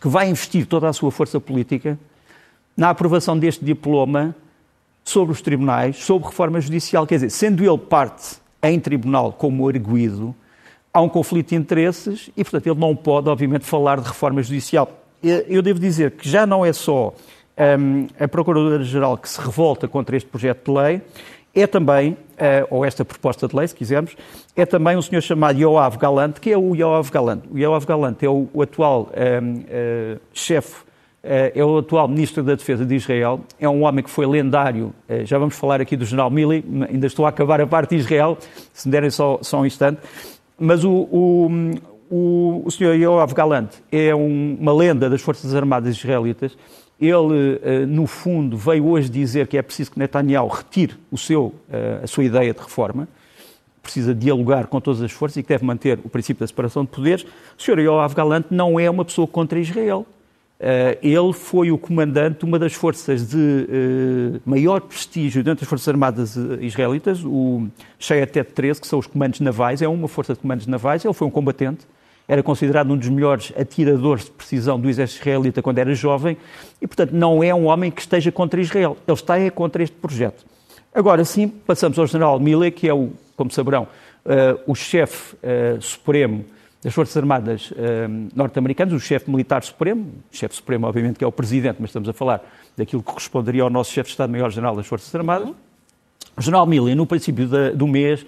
que 0.00 0.08
vai 0.08 0.28
investir 0.28 0.66
toda 0.66 0.88
a 0.88 0.92
sua 0.92 1.10
força 1.10 1.40
política 1.40 1.98
na 2.76 2.90
aprovação 2.90 3.38
deste 3.38 3.64
diploma 3.64 4.34
sobre 5.04 5.32
os 5.32 5.42
tribunais, 5.42 5.96
sobre 5.96 6.28
reforma 6.28 6.60
judicial. 6.60 7.06
Quer 7.06 7.16
dizer, 7.16 7.30
sendo 7.30 7.64
ele 7.64 7.78
parte 7.78 8.36
em 8.62 8.78
tribunal 8.78 9.32
como 9.32 9.68
arguído, 9.68 10.34
há 10.92 11.00
um 11.00 11.08
conflito 11.08 11.50
de 11.50 11.56
interesses 11.56 12.30
e, 12.36 12.44
portanto, 12.44 12.66
ele 12.66 12.78
não 12.78 12.94
pode, 12.94 13.28
obviamente, 13.28 13.64
falar 13.64 14.00
de 14.00 14.08
reforma 14.08 14.42
judicial. 14.42 14.90
Eu 15.22 15.60
devo 15.60 15.78
dizer 15.78 16.12
que 16.12 16.28
já 16.28 16.46
não 16.46 16.64
é 16.64 16.72
só 16.72 17.14
um, 17.78 18.06
a 18.18 18.26
Procuradora-Geral 18.26 19.18
que 19.18 19.28
se 19.28 19.40
revolta 19.40 19.86
contra 19.86 20.16
este 20.16 20.28
projeto 20.28 20.72
de 20.72 20.78
lei, 20.78 21.02
é 21.54 21.66
também, 21.66 22.12
uh, 22.12 22.16
ou 22.70 22.84
esta 22.84 23.04
proposta 23.04 23.48
de 23.48 23.56
lei, 23.56 23.66
se 23.66 23.74
quisermos, 23.74 24.16
é 24.54 24.64
também 24.64 24.96
um 24.96 25.02
senhor 25.02 25.20
chamado 25.20 25.58
Yoav 25.58 25.98
Galant, 25.98 26.34
que 26.34 26.50
é 26.52 26.56
o 26.56 26.74
Yoav 26.74 27.10
Galant. 27.10 27.40
O 27.50 27.58
Yoav 27.58 27.84
Galant 27.86 28.16
é 28.22 28.28
o, 28.28 28.48
o 28.52 28.62
atual 28.62 29.10
um, 29.42 29.54
uh, 29.54 29.64
eh, 29.68 30.18
chefe, 30.32 30.82
uh, 30.82 31.52
é 31.54 31.64
o 31.64 31.78
atual 31.78 32.06
ministro 32.06 32.42
da 32.42 32.54
Defesa 32.54 32.86
de 32.86 32.94
Israel, 32.94 33.40
é 33.58 33.68
um 33.68 33.82
homem 33.82 34.04
que 34.04 34.10
foi 34.10 34.26
lendário, 34.26 34.92
já 35.24 35.38
vamos 35.38 35.56
falar 35.56 35.80
aqui 35.80 35.96
do 35.96 36.04
general 36.04 36.30
Milley, 36.30 36.64
ainda 36.88 37.06
estou 37.06 37.26
a 37.26 37.30
acabar 37.30 37.60
a 37.60 37.66
parte 37.66 37.96
de 37.96 37.96
Israel, 37.96 38.38
se 38.72 38.86
me 38.86 38.92
derem 38.92 39.10
só, 39.10 39.38
só 39.42 39.60
um 39.60 39.66
instante, 39.66 40.00
mas 40.58 40.84
o, 40.84 41.08
o, 41.10 41.48
o, 42.10 42.62
o 42.64 42.70
senhor 42.70 42.94
Yoav 42.94 43.32
Galant 43.32 43.68
é 43.90 44.14
um, 44.14 44.56
uma 44.60 44.72
lenda 44.72 45.08
das 45.08 45.22
Forças 45.22 45.54
Armadas 45.54 45.96
israelitas, 45.96 46.56
ele, 47.00 47.58
eh, 47.62 47.86
no 47.86 48.06
fundo, 48.06 48.58
veio 48.58 48.86
hoje 48.86 49.08
dizer 49.08 49.46
que 49.46 49.56
é 49.56 49.62
preciso 49.62 49.92
que 49.92 49.98
Netanyahu 49.98 50.48
retire 50.48 50.96
o 51.10 51.16
seu, 51.16 51.54
eh, 51.72 52.00
a 52.02 52.06
sua 52.06 52.24
ideia 52.24 52.52
de 52.52 52.60
reforma, 52.60 53.08
precisa 53.82 54.14
dialogar 54.14 54.66
com 54.66 54.78
todas 54.80 55.00
as 55.00 55.10
forças 55.10 55.38
e 55.38 55.42
que 55.42 55.48
deve 55.48 55.64
manter 55.64 55.98
o 56.04 56.10
princípio 56.10 56.40
da 56.40 56.46
separação 56.46 56.84
de 56.84 56.90
poderes. 56.90 57.24
O 57.58 57.62
Sr. 57.62 57.78
Yoav 57.78 58.14
Galante 58.14 58.48
não 58.50 58.78
é 58.78 58.90
uma 58.90 59.02
pessoa 59.02 59.26
contra 59.26 59.58
Israel. 59.58 60.04
Eh, 60.58 60.98
ele 61.02 61.32
foi 61.32 61.70
o 61.70 61.78
comandante 61.78 62.40
de 62.40 62.44
uma 62.44 62.58
das 62.58 62.74
forças 62.74 63.30
de 63.30 64.40
maior 64.44 64.82
prestígio 64.82 65.42
dentro 65.42 65.60
das 65.60 65.68
Forças 65.70 65.88
Armadas 65.88 66.36
israelitas, 66.60 67.24
o 67.24 67.66
Shayatet 67.98 68.52
13, 68.52 68.78
que 68.78 68.86
são 68.86 68.98
os 68.98 69.06
comandos 69.06 69.40
navais, 69.40 69.80
é 69.80 69.88
uma 69.88 70.06
força 70.06 70.34
de 70.34 70.40
comandos 70.40 70.66
navais, 70.66 71.02
ele 71.02 71.14
foi 71.14 71.26
um 71.26 71.30
combatente 71.30 71.86
era 72.26 72.42
considerado 72.42 72.92
um 72.92 72.96
dos 72.96 73.08
melhores 73.08 73.52
atiradores 73.58 74.26
de 74.26 74.30
precisão 74.30 74.78
do 74.78 74.88
exército 74.88 75.20
israelita 75.20 75.60
quando 75.60 75.78
era 75.78 75.92
jovem 75.94 76.36
e, 76.80 76.86
portanto, 76.86 77.12
não 77.12 77.42
é 77.42 77.52
um 77.52 77.66
homem 77.66 77.90
que 77.90 78.00
esteja 78.00 78.30
contra 78.30 78.60
Israel. 78.60 78.96
Ele 79.06 79.14
está 79.14 79.38
é 79.38 79.50
contra 79.50 79.82
este 79.82 79.96
projeto. 79.96 80.44
Agora 80.94 81.24
sim, 81.24 81.48
passamos 81.48 81.98
ao 81.98 82.06
general 82.06 82.38
Milley, 82.38 82.70
que 82.70 82.88
é, 82.88 82.94
o, 82.94 83.10
como 83.36 83.50
saberão, 83.50 83.88
uh, 84.24 84.60
o 84.66 84.74
chefe 84.74 85.34
uh, 85.36 85.80
supremo 85.80 86.44
das 86.82 86.94
Forças 86.94 87.16
Armadas 87.16 87.72
uh, 87.72 87.76
norte-americanas, 88.34 88.94
o 88.94 89.00
chefe 89.00 89.28
militar 89.30 89.62
supremo, 89.62 90.12
chefe 90.30 90.54
supremo, 90.54 90.86
obviamente, 90.86 91.18
que 91.18 91.24
é 91.24 91.26
o 91.26 91.32
presidente, 91.32 91.76
mas 91.80 91.90
estamos 91.90 92.08
a 92.08 92.12
falar 92.12 92.42
daquilo 92.76 93.02
que 93.02 93.08
corresponderia 93.08 93.62
ao 93.62 93.70
nosso 93.70 93.90
chefe 93.90 94.08
de 94.08 94.12
Estado-Maior-General 94.12 94.76
das 94.76 94.86
Forças 94.86 95.12
Armadas. 95.14 95.48
O 96.36 96.40
general 96.40 96.64
Milley, 96.64 96.94
no 96.94 97.06
princípio 97.06 97.48
do 97.74 97.86
mês, 97.86 98.24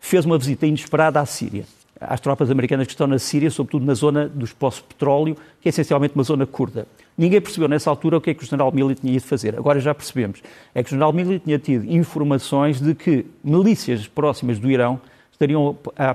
fez 0.00 0.24
uma 0.24 0.38
visita 0.38 0.66
inesperada 0.66 1.20
à 1.20 1.26
Síria 1.26 1.64
às 2.08 2.20
tropas 2.20 2.50
americanas 2.50 2.86
que 2.86 2.92
estão 2.92 3.06
na 3.06 3.18
Síria, 3.18 3.50
sobretudo 3.50 3.84
na 3.84 3.94
zona 3.94 4.28
dos 4.28 4.52
poços 4.52 4.80
de 4.82 4.88
petróleo, 4.88 5.36
que 5.60 5.68
é 5.68 5.70
essencialmente 5.70 6.14
uma 6.14 6.24
zona 6.24 6.46
curda. 6.46 6.86
Ninguém 7.16 7.40
percebeu 7.40 7.68
nessa 7.68 7.90
altura 7.90 8.16
o 8.16 8.20
que 8.20 8.30
é 8.30 8.34
que 8.34 8.42
o 8.42 8.46
general 8.46 8.72
Milley 8.72 8.94
tinha 8.94 9.12
ido 9.12 9.22
fazer. 9.22 9.56
Agora 9.56 9.80
já 9.80 9.94
percebemos. 9.94 10.42
É 10.74 10.82
que 10.82 10.88
o 10.88 10.90
general 10.90 11.12
Milley 11.12 11.38
tinha 11.38 11.58
tido 11.58 11.84
informações 11.84 12.80
de 12.80 12.94
que 12.94 13.26
milícias 13.44 14.06
próximas 14.08 14.58
do 14.58 14.70
Irão 14.70 15.00
estariam 15.42 15.76
a, 15.96 16.10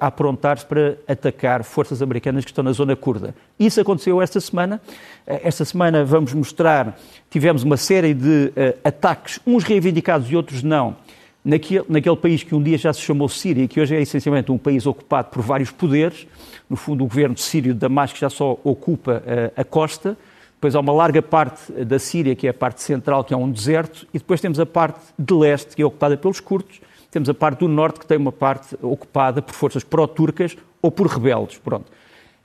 a 0.00 0.06
aprontar-se 0.06 0.64
para 0.64 0.96
atacar 1.08 1.64
forças 1.64 2.00
americanas 2.00 2.44
que 2.44 2.50
estão 2.50 2.62
na 2.62 2.72
zona 2.72 2.94
curda. 2.94 3.34
Isso 3.58 3.80
aconteceu 3.80 4.22
esta 4.22 4.40
semana. 4.40 4.80
Esta 5.26 5.64
semana 5.64 6.04
vamos 6.04 6.32
mostrar, 6.32 6.96
tivemos 7.30 7.62
uma 7.64 7.76
série 7.76 8.14
de 8.14 8.52
uh, 8.56 8.78
ataques, 8.84 9.40
uns 9.46 9.64
reivindicados 9.64 10.30
e 10.30 10.36
outros 10.36 10.62
não, 10.62 10.96
naquele, 11.44 11.84
naquele 11.88 12.16
país 12.16 12.42
que 12.42 12.54
um 12.54 12.62
dia 12.62 12.78
já 12.78 12.92
se 12.92 13.00
chamou 13.00 13.28
Síria 13.28 13.68
que 13.68 13.80
hoje 13.80 13.94
é 13.94 14.00
essencialmente 14.00 14.50
um 14.50 14.58
país 14.58 14.86
ocupado 14.86 15.28
por 15.30 15.42
vários 15.42 15.70
poderes. 15.70 16.26
No 16.68 16.76
fundo, 16.76 17.04
o 17.04 17.06
governo 17.06 17.36
sírio 17.36 17.74
de 17.74 17.80
Damasco 17.80 18.18
já 18.18 18.30
só 18.30 18.58
ocupa 18.64 19.22
uh, 19.24 19.60
a 19.60 19.64
costa. 19.64 20.16
Depois 20.54 20.74
há 20.74 20.80
uma 20.80 20.92
larga 20.92 21.20
parte 21.20 21.70
da 21.84 21.98
Síria, 21.98 22.34
que 22.34 22.46
é 22.46 22.50
a 22.50 22.54
parte 22.54 22.82
central, 22.82 23.22
que 23.22 23.34
é 23.34 23.36
um 23.36 23.50
deserto, 23.50 24.06
e 24.14 24.18
depois 24.18 24.40
temos 24.40 24.58
a 24.58 24.64
parte 24.64 24.98
de 25.18 25.34
leste, 25.34 25.76
que 25.76 25.82
é 25.82 25.84
ocupada 25.84 26.16
pelos 26.16 26.40
curdos, 26.40 26.80
temos 27.10 27.28
a 27.28 27.34
parte 27.34 27.58
do 27.58 27.68
norte, 27.68 28.00
que 28.00 28.06
tem 28.06 28.16
uma 28.16 28.32
parte 28.32 28.74
ocupada 28.80 29.42
por 29.42 29.54
forças 29.54 29.84
pró-turcas 29.84 30.56
ou 30.80 30.90
por 30.90 31.06
rebeldes. 31.06 31.58
Pronto. 31.58 31.92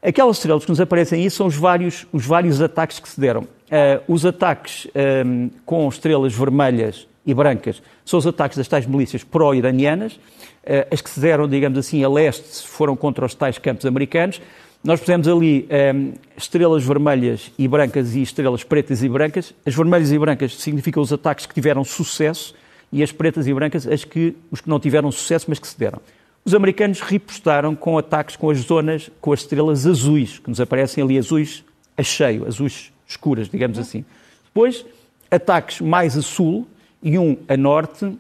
Aquelas 0.01 0.37
estrelas 0.37 0.65
que 0.65 0.69
nos 0.69 0.81
aparecem 0.81 1.23
aí 1.23 1.29
são 1.29 1.47
os 1.47 1.55
vários, 1.55 2.05
os 2.11 2.25
vários 2.25 2.61
ataques 2.61 2.99
que 2.99 3.07
se 3.07 3.19
deram. 3.19 3.41
Uh, 3.41 4.03
os 4.07 4.25
ataques 4.25 4.85
um, 4.87 4.89
ehm, 4.95 5.49
com 5.65 5.87
estrelas 5.87 6.33
vermelhas 6.33 7.07
e 7.29 7.33
brancas 7.33 7.81
são 8.03 8.17
os 8.17 8.25
ataques 8.25 8.57
das 8.57 8.67
tais 8.67 8.85
milícias 8.85 9.23
pró-iranianas. 9.23 10.13
Uh, 10.13 10.87
as 10.91 11.01
que 11.01 11.09
se 11.09 11.19
deram, 11.19 11.47
digamos 11.47 11.77
assim, 11.77 12.03
a 12.03 12.09
leste 12.09 12.67
foram 12.67 12.95
contra 12.95 13.25
os 13.25 13.33
tais 13.33 13.57
campos 13.57 13.85
americanos. 13.85 14.41
Nós 14.83 14.99
pusemos 14.99 15.27
ali 15.27 15.67
um, 15.69 15.75
ehm, 15.75 16.13
estrelas 16.37 16.85
vermelhas 16.85 17.51
e 17.57 17.67
brancas 17.67 18.15
e 18.15 18.21
estrelas 18.21 18.63
pretas 18.63 19.03
e 19.03 19.09
brancas. 19.09 19.53
As 19.65 19.75
vermelhas 19.75 20.11
e 20.11 20.17
brancas 20.17 20.55
significam 20.55 21.03
os 21.03 21.11
ataques 21.11 21.45
que 21.45 21.53
tiveram 21.53 21.83
sucesso 21.83 22.55
e 22.91 23.03
as 23.03 23.11
pretas 23.11 23.45
e 23.45 23.53
brancas 23.53 23.85
as 23.85 24.05
que, 24.05 24.35
os 24.49 24.61
que 24.61 24.69
não 24.69 24.79
tiveram 24.79 25.11
sucesso, 25.11 25.47
mas 25.49 25.59
que 25.59 25.67
se 25.67 25.77
deram. 25.77 25.99
Os 26.45 26.53
americanos 26.53 27.01
ripostaram 27.01 27.75
com 27.75 27.97
ataques 27.97 28.37
com 28.37 28.49
as 28.49 28.59
zonas, 28.59 29.11
com 29.19 29.33
as 29.33 29.41
estrelas 29.41 29.85
azuis, 29.85 30.39
que 30.39 30.49
nos 30.49 30.61
aparecem 30.61 31.03
ali 31.03 31.17
azuis 31.17 31.63
a 31.97 32.03
cheio, 32.03 32.47
azuis 32.47 32.93
escuras, 33.05 33.49
digamos 33.49 33.77
assim. 33.77 34.05
Depois, 34.45 34.85
ataques 35.29 35.81
mais 35.81 36.17
a 36.17 36.21
sul 36.21 36.65
e 37.01 37.17
um 37.17 37.37
a 37.47 37.55
norte, 37.55 38.17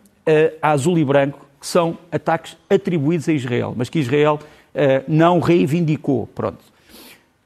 a 0.61 0.71
azul 0.71 0.97
e 0.97 1.03
branco, 1.03 1.45
que 1.59 1.67
são 1.67 1.97
ataques 2.11 2.55
atribuídos 2.69 3.27
a 3.27 3.33
Israel, 3.33 3.73
mas 3.75 3.89
que 3.89 3.99
Israel 3.99 4.39
uh, 4.39 5.03
não 5.07 5.39
reivindicou. 5.39 6.27
Pronto. 6.27 6.59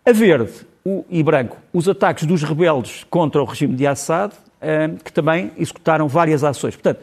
A 0.05 0.11
verde 0.11 0.53
o, 0.85 1.03
e 1.09 1.23
branco, 1.23 1.57
os 1.71 1.87
ataques 1.87 2.25
dos 2.25 2.43
rebeldes 2.43 3.05
contra 3.09 3.41
o 3.41 3.45
regime 3.45 3.75
de 3.75 3.87
Assad, 3.87 4.33
uh, 4.33 5.03
que 5.03 5.11
também 5.11 5.51
executaram 5.57 6.07
várias 6.07 6.43
ações. 6.43 6.75
Portanto, 6.75 7.01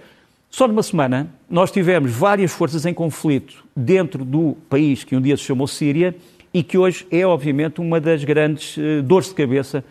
só 0.50 0.68
numa 0.68 0.82
semana 0.82 1.28
nós 1.48 1.70
tivemos 1.70 2.12
várias 2.12 2.52
forças 2.52 2.84
em 2.86 2.94
conflito 2.94 3.64
dentro 3.74 4.24
do 4.24 4.56
país 4.68 5.04
que 5.04 5.16
um 5.16 5.20
dia 5.20 5.36
se 5.36 5.44
chamou 5.44 5.66
Síria 5.66 6.14
e 6.52 6.62
que 6.62 6.76
hoje 6.76 7.06
é, 7.10 7.24
obviamente, 7.24 7.80
uma 7.80 8.00
das 8.00 8.24
grandes 8.24 8.76
uh, 8.76 9.02
dores 9.02 9.28
de 9.28 9.34
cabeça 9.34 9.84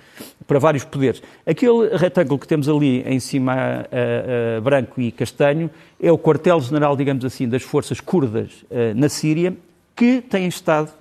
para 0.45 0.59
vários 0.59 0.83
poderes. 0.83 1.21
Aquele 1.45 1.95
retângulo 1.95 2.39
que 2.39 2.47
temos 2.47 2.67
ali 2.67 3.01
em 3.03 3.19
cima, 3.19 3.53
uh, 3.55 4.57
uh, 4.57 4.61
branco 4.61 4.99
e 4.99 5.11
castanho, 5.11 5.69
é 6.01 6.11
o 6.11 6.17
quartel-general, 6.17 6.97
digamos 6.97 7.23
assim, 7.23 7.47
das 7.47 7.63
forças 7.63 7.99
curdas 7.99 8.65
na 8.95 9.09
Síria 9.09 9.55
que 9.95 10.21
têm 10.21 10.47
estado, 10.47 10.93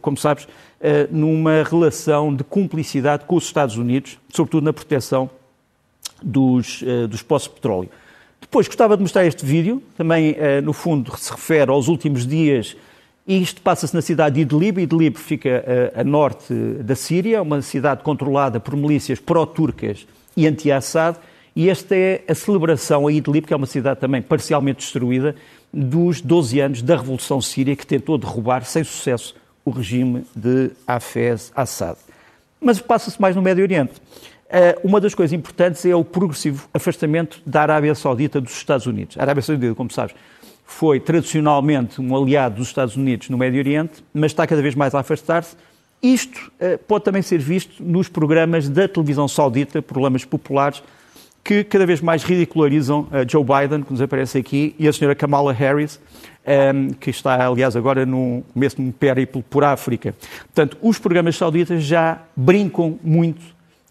como 0.00 0.16
sabes, 0.16 0.46
numa 1.10 1.64
relação 1.64 2.32
de 2.32 2.44
cumplicidade 2.44 3.24
com 3.24 3.34
os 3.34 3.44
Estados 3.44 3.76
Unidos, 3.76 4.20
sobretudo 4.32 4.62
na 4.62 4.72
proteção 4.72 5.28
dos, 6.22 6.80
dos 7.10 7.22
poços 7.22 7.48
de 7.48 7.54
petróleo. 7.56 7.90
Depois 8.40 8.68
gostava 8.68 8.96
de 8.96 9.02
mostrar 9.02 9.26
este 9.26 9.44
vídeo, 9.44 9.82
também 9.96 10.36
no 10.62 10.72
fundo 10.72 11.12
se 11.18 11.32
refere 11.32 11.72
aos 11.72 11.88
últimos 11.88 12.24
dias, 12.24 12.76
e 13.26 13.42
isto 13.42 13.60
passa-se 13.60 13.94
na 13.94 14.00
cidade 14.00 14.36
de 14.36 14.42
Idlib. 14.42 14.78
Idlib 14.78 15.16
fica 15.16 15.64
a, 15.94 16.00
a 16.00 16.04
norte 16.04 16.54
da 16.54 16.94
Síria, 16.94 17.42
uma 17.42 17.60
cidade 17.60 18.02
controlada 18.02 18.60
por 18.60 18.76
milícias 18.76 19.18
pró-turcas 19.18 20.06
e 20.36 20.46
anti-Assad, 20.46 21.18
e 21.54 21.70
esta 21.70 21.96
é 21.96 22.22
a 22.28 22.34
celebração 22.34 23.06
a 23.06 23.12
Idlib, 23.12 23.46
que 23.46 23.54
é 23.54 23.56
uma 23.56 23.66
cidade 23.66 23.98
também 23.98 24.22
parcialmente 24.22 24.78
destruída, 24.78 25.34
dos 25.72 26.20
12 26.20 26.60
anos 26.60 26.82
da 26.82 26.96
Revolução 26.96 27.40
Síria 27.40 27.74
que 27.74 27.86
tentou 27.86 28.16
derrubar, 28.16 28.64
sem 28.64 28.84
sucesso, 28.84 29.34
o 29.64 29.70
regime 29.70 30.24
de 30.34 30.70
Hafez 30.86 31.50
Assad. 31.56 31.96
Mas 32.60 32.80
passa-se 32.80 33.20
mais 33.20 33.34
no 33.34 33.42
Médio 33.42 33.64
Oriente. 33.64 33.94
Eh, 34.48 34.78
uma 34.84 35.00
das 35.00 35.14
coisas 35.14 35.32
importantes 35.32 35.84
é 35.84 35.94
o 35.94 36.04
progressivo 36.04 36.68
afastamento 36.72 37.40
da 37.44 37.62
Arábia 37.62 37.94
Saudita 37.94 38.40
dos 38.40 38.52
Estados 38.52 38.86
Unidos. 38.86 39.16
A 39.18 39.22
Arábia 39.22 39.42
Saudita, 39.42 39.74
como 39.74 39.90
sabes, 39.90 40.14
foi 40.66 40.98
tradicionalmente 40.98 42.00
um 42.00 42.14
aliado 42.14 42.56
dos 42.56 42.66
Estados 42.66 42.96
Unidos 42.96 43.30
no 43.30 43.38
Médio 43.38 43.60
Oriente, 43.60 44.04
mas 44.12 44.32
está 44.32 44.46
cada 44.46 44.60
vez 44.60 44.74
mais 44.74 44.94
a 44.94 45.00
afastar-se. 45.00 45.56
Isto 46.02 46.52
eh, 46.60 46.76
pode 46.76 47.04
também 47.04 47.22
ser 47.22 47.38
visto 47.38 47.82
nos 47.82 48.08
programas 48.08 48.68
da 48.68 48.86
televisão 48.86 49.28
saudita, 49.28 49.80
programas 49.80 50.24
populares, 50.24 50.82
que 51.42 51.62
cada 51.62 51.86
vez 51.86 52.00
mais 52.00 52.24
ridicularizam 52.24 53.02
uh, 53.02 53.08
Joe 53.28 53.44
Biden, 53.44 53.84
que 53.84 53.92
nos 53.92 54.02
aparece 54.02 54.36
aqui, 54.36 54.74
e 54.80 54.88
a 54.88 54.92
senhora 54.92 55.14
Kamala 55.14 55.52
Harris, 55.52 56.00
um, 56.44 56.50
ehm, 56.50 56.88
que 56.98 57.08
está, 57.08 57.46
aliás, 57.46 57.76
agora 57.76 58.04
no 58.04 58.42
mesmo 58.52 58.92
périplo 58.92 59.44
por 59.44 59.62
África. 59.62 60.12
Portanto, 60.46 60.76
os 60.82 60.98
programas 60.98 61.36
sauditas 61.36 61.84
já 61.84 62.20
brincam 62.34 62.98
muito 63.00 63.40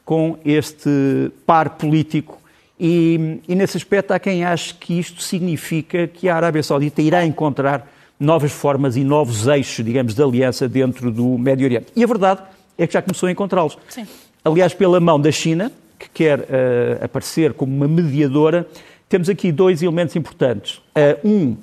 com 0.03 0.37
este 0.43 1.31
par 1.45 1.71
político 1.71 2.37
e, 2.79 3.39
e, 3.47 3.55
nesse 3.55 3.77
aspecto 3.77 4.11
há 4.11 4.19
quem 4.19 4.43
ache 4.43 4.73
que 4.73 4.99
isto 4.99 5.21
significa 5.21 6.07
que 6.07 6.27
a 6.27 6.35
Arábia 6.35 6.61
Saudita 6.61 7.01
irá 7.01 7.25
encontrar 7.25 7.89
novas 8.19 8.51
formas 8.51 8.97
e 8.97 9.03
novos 9.03 9.47
eixos, 9.47 9.83
digamos, 9.85 10.13
de 10.13 10.21
aliança 10.21 10.67
dentro 10.67 11.11
do 11.11 11.37
Médio 11.37 11.65
Oriente. 11.65 11.87
E 11.95 12.03
a 12.03 12.07
verdade 12.07 12.41
é 12.77 12.85
que 12.85 12.93
já 12.93 13.01
começou 13.01 13.27
a 13.27 13.31
encontrá-los. 13.31 13.77
Aliás, 14.43 14.73
pela 14.73 14.99
mão 14.99 15.19
da 15.19 15.31
China, 15.31 15.71
que 15.97 16.09
quer 16.09 16.39
uh, 16.39 17.03
aparecer 17.03 17.53
como 17.53 17.73
uma 17.73 17.87
mediadora, 17.87 18.67
temos 19.07 19.29
aqui 19.29 19.51
dois 19.51 19.81
elementos 19.81 20.15
importantes. 20.15 20.81
Uh, 20.95 21.27
um, 21.27 21.57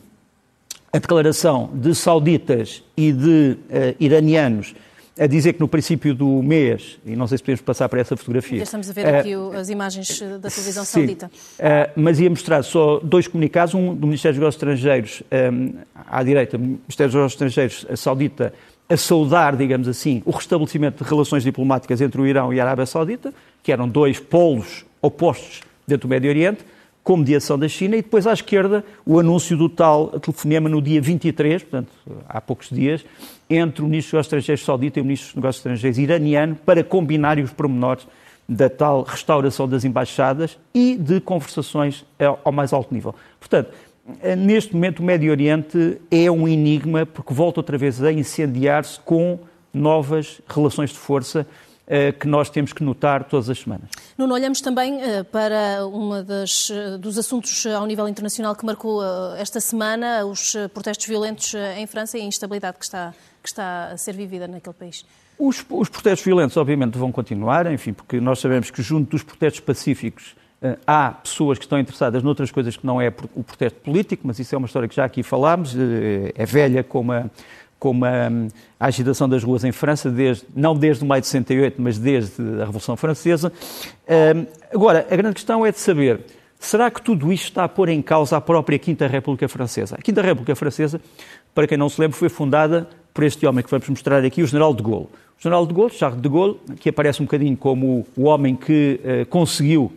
a 0.92 0.98
declaração 0.98 1.70
de 1.74 1.94
sauditas 1.94 2.82
e 2.96 3.12
de 3.12 3.56
uh, 3.70 3.96
iranianos 3.98 4.74
a 5.22 5.26
dizer 5.28 5.52
que 5.52 5.60
no 5.60 5.68
princípio 5.68 6.14
do 6.16 6.42
mês, 6.42 6.98
e 7.06 7.14
não 7.14 7.28
sei 7.28 7.38
se 7.38 7.44
podemos 7.44 7.60
passar 7.60 7.88
para 7.88 8.00
essa 8.00 8.16
fotografia. 8.16 8.58
Já 8.58 8.64
estamos 8.64 8.90
a 8.90 8.92
ver 8.92 9.06
aqui 9.06 9.36
uh, 9.36 9.52
as 9.52 9.68
imagens 9.68 10.20
da 10.40 10.50
televisão 10.50 10.84
sim, 10.84 10.98
saudita. 10.98 11.26
Uh, 11.26 11.92
mas 11.94 12.18
ia 12.18 12.28
mostrar 12.28 12.60
só 12.64 12.98
dois 12.98 13.28
comunicados, 13.28 13.72
um 13.72 13.94
do 13.94 14.08
Ministério 14.08 14.34
dos 14.34 14.40
Negócios 14.40 14.56
Estrangeiros, 14.56 15.22
um, 15.30 15.74
à 15.94 16.24
direita, 16.24 16.58
Ministério 16.58 17.08
dos 17.08 17.14
Negócios 17.14 17.32
Estrangeiros 17.34 17.86
a 17.88 17.96
saudita, 17.96 18.52
a 18.88 18.96
saudar, 18.96 19.54
digamos 19.54 19.86
assim, 19.86 20.24
o 20.26 20.32
restabelecimento 20.32 21.04
de 21.04 21.08
relações 21.08 21.44
diplomáticas 21.44 22.00
entre 22.00 22.20
o 22.20 22.26
Irão 22.26 22.52
e 22.52 22.58
a 22.58 22.64
Arábia 22.64 22.84
Saudita, 22.84 23.32
que 23.62 23.70
eram 23.70 23.88
dois 23.88 24.18
polos 24.18 24.84
opostos 25.00 25.60
dentro 25.86 26.08
do 26.08 26.10
Médio 26.10 26.30
Oriente, 26.30 26.64
com 27.02 27.16
mediação 27.16 27.58
da 27.58 27.68
China, 27.68 27.96
e 27.96 28.02
depois 28.02 28.26
à 28.26 28.32
esquerda 28.32 28.84
o 29.04 29.18
anúncio 29.18 29.56
do 29.56 29.68
tal 29.68 30.08
telefonema 30.20 30.68
no 30.68 30.80
dia 30.80 31.00
23, 31.00 31.62
portanto, 31.62 31.92
há 32.28 32.40
poucos 32.40 32.68
dias, 32.70 33.04
entre 33.50 33.82
o 33.82 33.86
Ministro 33.86 34.18
dos 34.18 34.26
Estrangeiros 34.26 34.64
saudita 34.64 34.98
e 34.98 35.02
o 35.02 35.04
Ministro 35.04 35.28
dos 35.28 35.36
Negócios 35.36 35.60
Estrangeiros 35.60 35.98
iraniano 35.98 36.56
para 36.64 36.84
combinarem 36.84 37.42
os 37.42 37.52
pormenores 37.52 38.06
da 38.48 38.68
tal 38.68 39.02
restauração 39.02 39.68
das 39.68 39.84
embaixadas 39.84 40.58
e 40.74 40.96
de 40.96 41.20
conversações 41.20 42.04
ao 42.44 42.52
mais 42.52 42.72
alto 42.72 42.92
nível. 42.94 43.14
Portanto, 43.38 43.70
neste 44.38 44.74
momento 44.74 45.00
o 45.00 45.02
Médio 45.02 45.30
Oriente 45.30 46.00
é 46.10 46.30
um 46.30 46.46
enigma 46.46 47.06
porque 47.06 47.32
volta 47.32 47.60
outra 47.60 47.78
vez 47.78 48.02
a 48.02 48.12
incendiar-se 48.12 49.00
com 49.00 49.38
novas 49.72 50.40
relações 50.48 50.90
de 50.90 50.98
força 50.98 51.40
eh, 51.40 51.46
que 52.18 52.26
nós 52.26 52.48
temos 52.48 52.72
que 52.72 52.82
notar 52.82 53.24
todas 53.24 53.50
as 53.50 53.58
semanas. 53.58 53.88
Nuno, 54.16 54.34
olhamos 54.34 54.60
também 54.60 55.02
eh, 55.02 55.22
para 55.24 55.86
um 55.86 56.14
eh, 56.14 56.22
dos 56.98 57.18
assuntos 57.18 57.66
ao 57.66 57.84
nível 57.86 58.08
internacional 58.08 58.54
que 58.54 58.64
marcou 58.64 59.02
esta 59.36 59.60
semana, 59.60 60.24
os 60.24 60.54
protestos 60.72 61.06
violentos 61.06 61.54
em 61.76 61.86
França 61.86 62.16
e 62.16 62.22
a 62.22 62.24
instabilidade 62.24 62.78
que 62.78 62.84
está, 62.84 63.12
que 63.42 63.48
está 63.48 63.88
a 63.92 63.96
ser 63.96 64.14
vivida 64.14 64.46
naquele 64.46 64.74
país. 64.74 65.04
Os, 65.38 65.64
os 65.68 65.88
protestos 65.88 66.24
violentos, 66.24 66.56
obviamente, 66.56 66.96
vão 66.96 67.10
continuar, 67.10 67.70
enfim, 67.70 67.92
porque 67.92 68.20
nós 68.20 68.38
sabemos 68.38 68.70
que 68.70 68.80
junto 68.80 69.10
dos 69.10 69.22
protestos 69.22 69.60
pacíficos 69.60 70.36
há 70.86 71.10
pessoas 71.10 71.58
que 71.58 71.64
estão 71.64 71.78
interessadas 71.78 72.22
noutras 72.22 72.50
coisas 72.52 72.76
que 72.76 72.86
não 72.86 73.00
é 73.00 73.08
o 73.34 73.42
protesto 73.42 73.80
político, 73.80 74.22
mas 74.24 74.38
isso 74.38 74.54
é 74.54 74.58
uma 74.58 74.66
história 74.66 74.88
que 74.88 74.94
já 74.94 75.04
aqui 75.04 75.22
falámos, 75.22 75.74
é 76.34 76.46
velha 76.46 76.84
como 76.84 77.12
a 77.12 77.24
como 77.82 78.04
a, 78.04 78.28
a, 78.78 78.86
agitação 78.86 79.28
das 79.28 79.42
ruas 79.42 79.64
em 79.64 79.72
França, 79.72 80.08
desde, 80.08 80.44
não 80.54 80.72
desde 80.72 81.02
o 81.02 81.06
maio 81.06 81.20
de 81.20 81.26
68, 81.26 81.82
mas 81.82 81.98
desde 81.98 82.40
a 82.40 82.66
Revolução 82.66 82.96
Francesa. 82.96 83.52
agora, 84.72 85.04
a 85.10 85.16
grande 85.16 85.34
questão 85.34 85.66
é 85.66 85.72
de 85.72 85.80
saber, 85.80 86.20
será 86.60 86.92
que 86.92 87.02
tudo 87.02 87.32
isto 87.32 87.48
está 87.48 87.64
a 87.64 87.68
pôr 87.68 87.88
em 87.88 88.00
causa 88.00 88.36
a 88.36 88.40
própria 88.40 88.78
Quinta 88.78 89.08
República 89.08 89.48
Francesa? 89.48 89.96
A 89.98 90.00
Quinta 90.00 90.22
República 90.22 90.54
Francesa, 90.54 91.00
para 91.52 91.66
quem 91.66 91.76
não 91.76 91.88
se 91.88 92.00
lembra, 92.00 92.16
foi 92.16 92.28
fundada 92.28 92.88
por 93.12 93.24
este 93.24 93.44
homem 93.48 93.64
que 93.64 93.70
vamos 93.72 93.88
mostrar 93.88 94.24
aqui, 94.24 94.44
o 94.44 94.46
General 94.46 94.72
de 94.72 94.80
Gaulle. 94.80 95.08
O 95.36 95.42
General 95.42 95.66
de 95.66 95.74
Gaulle, 95.74 95.92
Charles 95.92 96.22
de 96.22 96.28
Gaulle, 96.28 96.60
que 96.78 96.88
aparece 96.88 97.20
um 97.20 97.24
bocadinho 97.24 97.56
como 97.56 98.06
o 98.16 98.22
homem 98.26 98.54
que 98.54 99.00
uh, 99.02 99.26
conseguiu 99.26 99.92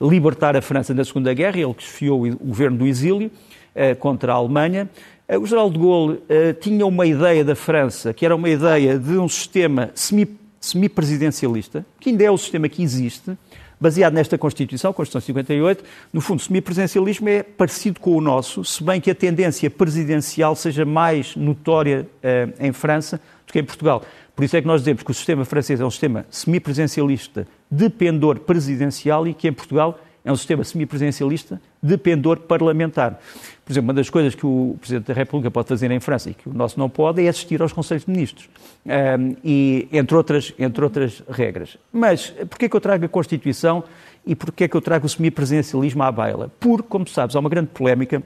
libertar 0.00 0.56
a 0.56 0.60
França 0.60 0.92
da 0.92 1.04
Segunda 1.04 1.32
Guerra, 1.32 1.60
ele 1.60 1.72
que 1.72 1.84
esfiou 1.84 2.26
o 2.26 2.36
governo 2.36 2.78
do 2.78 2.86
exílio 2.88 3.30
uh, 3.76 3.94
contra 4.00 4.32
a 4.32 4.34
Alemanha. 4.34 4.90
O 5.36 5.44
general 5.44 5.70
de 5.70 5.78
Gaulle 5.78 6.14
uh, 6.14 6.54
tinha 6.58 6.86
uma 6.86 7.04
ideia 7.04 7.44
da 7.44 7.54
França, 7.54 8.14
que 8.14 8.24
era 8.24 8.34
uma 8.34 8.48
ideia 8.48 8.98
de 8.98 9.18
um 9.18 9.28
sistema 9.28 9.90
semi-presidencialista, 9.94 11.84
que 12.00 12.08
ainda 12.08 12.24
é 12.24 12.30
o 12.30 12.38
sistema 12.38 12.66
que 12.66 12.82
existe, 12.82 13.36
baseado 13.78 14.14
nesta 14.14 14.38
Constituição, 14.38 14.90
Constituição 14.90 15.26
58. 15.26 15.84
No 16.14 16.22
fundo, 16.22 16.40
semipresidencialismo 16.40 17.28
é 17.28 17.42
parecido 17.42 18.00
com 18.00 18.16
o 18.16 18.22
nosso, 18.22 18.64
se 18.64 18.82
bem 18.82 19.02
que 19.02 19.10
a 19.10 19.14
tendência 19.14 19.68
presidencial 19.68 20.56
seja 20.56 20.86
mais 20.86 21.36
notória 21.36 22.08
uh, 22.24 22.54
em 22.58 22.72
França 22.72 23.20
do 23.46 23.52
que 23.52 23.58
em 23.58 23.64
Portugal. 23.64 24.02
Por 24.34 24.44
isso 24.44 24.56
é 24.56 24.62
que 24.62 24.66
nós 24.66 24.80
dizemos 24.80 25.02
que 25.02 25.10
o 25.10 25.14
sistema 25.14 25.44
francês 25.44 25.78
é 25.78 25.84
um 25.84 25.90
sistema 25.90 26.24
semipresidencialista 26.30 27.46
de 27.70 27.90
pendor 27.90 28.38
presidencial 28.38 29.28
e 29.28 29.34
que 29.34 29.46
em 29.46 29.52
Portugal 29.52 30.00
é 30.24 30.32
um 30.32 30.36
sistema 30.36 30.64
semipresidencialista 30.64 31.60
de 31.82 31.96
pendor 31.96 32.40
parlamentar. 32.40 33.20
Por 33.64 33.72
exemplo, 33.72 33.88
uma 33.88 33.94
das 33.94 34.08
coisas 34.08 34.34
que 34.34 34.46
o 34.46 34.76
Presidente 34.80 35.06
da 35.06 35.14
República 35.14 35.50
pode 35.50 35.68
fazer 35.68 35.90
em 35.90 36.00
França 36.00 36.30
e 36.30 36.34
que 36.34 36.48
o 36.48 36.54
nosso 36.54 36.78
não 36.78 36.88
pode 36.88 37.24
é 37.24 37.28
assistir 37.28 37.60
aos 37.60 37.72
Conselhos 37.72 38.04
de 38.04 38.10
Ministros, 38.10 38.48
um, 38.86 39.36
e, 39.44 39.88
entre 39.92 40.16
outras, 40.16 40.54
entre 40.58 40.82
outras 40.82 41.22
regras. 41.28 41.76
Mas 41.92 42.30
porquê 42.48 42.64
é 42.64 42.68
que 42.68 42.76
eu 42.76 42.80
trago 42.80 43.04
a 43.04 43.08
Constituição 43.08 43.84
e 44.26 44.34
porquê 44.34 44.64
é 44.64 44.68
que 44.68 44.76
eu 44.76 44.80
trago 44.80 45.06
o 45.06 45.08
semipresidencialismo 45.08 46.02
à 46.02 46.10
baila? 46.10 46.50
Porque, 46.58 46.86
como 46.88 47.06
sabes, 47.06 47.36
há 47.36 47.40
uma 47.40 47.50
grande 47.50 47.68
polémica 47.68 48.22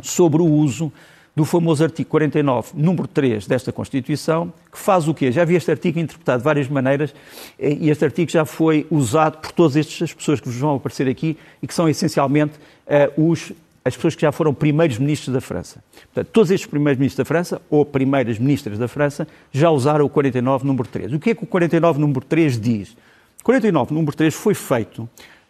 sobre 0.00 0.40
o 0.40 0.46
uso 0.46 0.92
do 1.34 1.44
famoso 1.44 1.82
artigo 1.82 2.08
49, 2.10 2.70
número 2.74 3.08
3 3.08 3.46
desta 3.46 3.72
Constituição, 3.72 4.52
que 4.70 4.78
faz 4.78 5.08
o 5.08 5.14
quê? 5.14 5.32
Já 5.32 5.44
vi 5.44 5.56
este 5.56 5.70
artigo 5.70 5.98
interpretado 5.98 6.38
de 6.38 6.44
várias 6.44 6.68
maneiras 6.68 7.12
eh, 7.58 7.76
e 7.80 7.90
este 7.90 8.04
artigo 8.04 8.30
já 8.30 8.44
foi 8.44 8.86
usado 8.88 9.38
por 9.38 9.50
todas 9.50 9.76
estas 9.76 10.12
pessoas 10.12 10.38
que 10.38 10.48
vos 10.48 10.56
vão 10.56 10.76
aparecer 10.76 11.08
aqui 11.08 11.36
e 11.60 11.66
que 11.66 11.74
são 11.74 11.88
essencialmente 11.88 12.54
uh, 12.86 13.30
os, 13.30 13.52
as 13.84 13.96
pessoas 13.96 14.14
que 14.14 14.22
já 14.22 14.30
foram 14.30 14.54
primeiros 14.54 14.96
ministros 14.96 15.34
da 15.34 15.40
França. 15.40 15.82
Portanto, 16.12 16.28
todos 16.32 16.50
estes 16.52 16.70
primeiros 16.70 16.98
ministros 16.98 17.18
da 17.18 17.24
França, 17.24 17.60
ou 17.68 17.84
primeiras 17.84 18.38
ministras 18.38 18.78
da 18.78 18.86
França, 18.86 19.26
já 19.50 19.70
usaram 19.70 20.04
o 20.04 20.08
49, 20.08 20.64
número 20.64 20.88
3. 20.88 21.12
O 21.14 21.18
que 21.18 21.30
é 21.30 21.34
que 21.34 21.42
o 21.42 21.46
49, 21.46 21.98
número 21.98 22.24
3 22.24 22.60
diz? 22.60 22.96
O 23.40 23.44
49, 23.44 23.92
número 23.92 24.16
3 24.16 24.32
foi 24.32 24.54
feito 24.54 25.08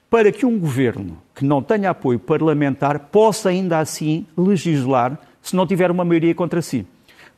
para 0.08 0.32
que 0.32 0.46
um 0.46 0.58
governo 0.58 1.18
que 1.34 1.44
não 1.44 1.62
tenha 1.62 1.90
apoio 1.90 2.18
parlamentar 2.18 2.98
possa 3.00 3.50
ainda 3.50 3.78
assim 3.78 4.26
legislar 4.36 5.18
se 5.44 5.54
não 5.54 5.66
tiver 5.66 5.90
uma 5.90 6.04
maioria 6.04 6.34
contra 6.34 6.60
si. 6.62 6.86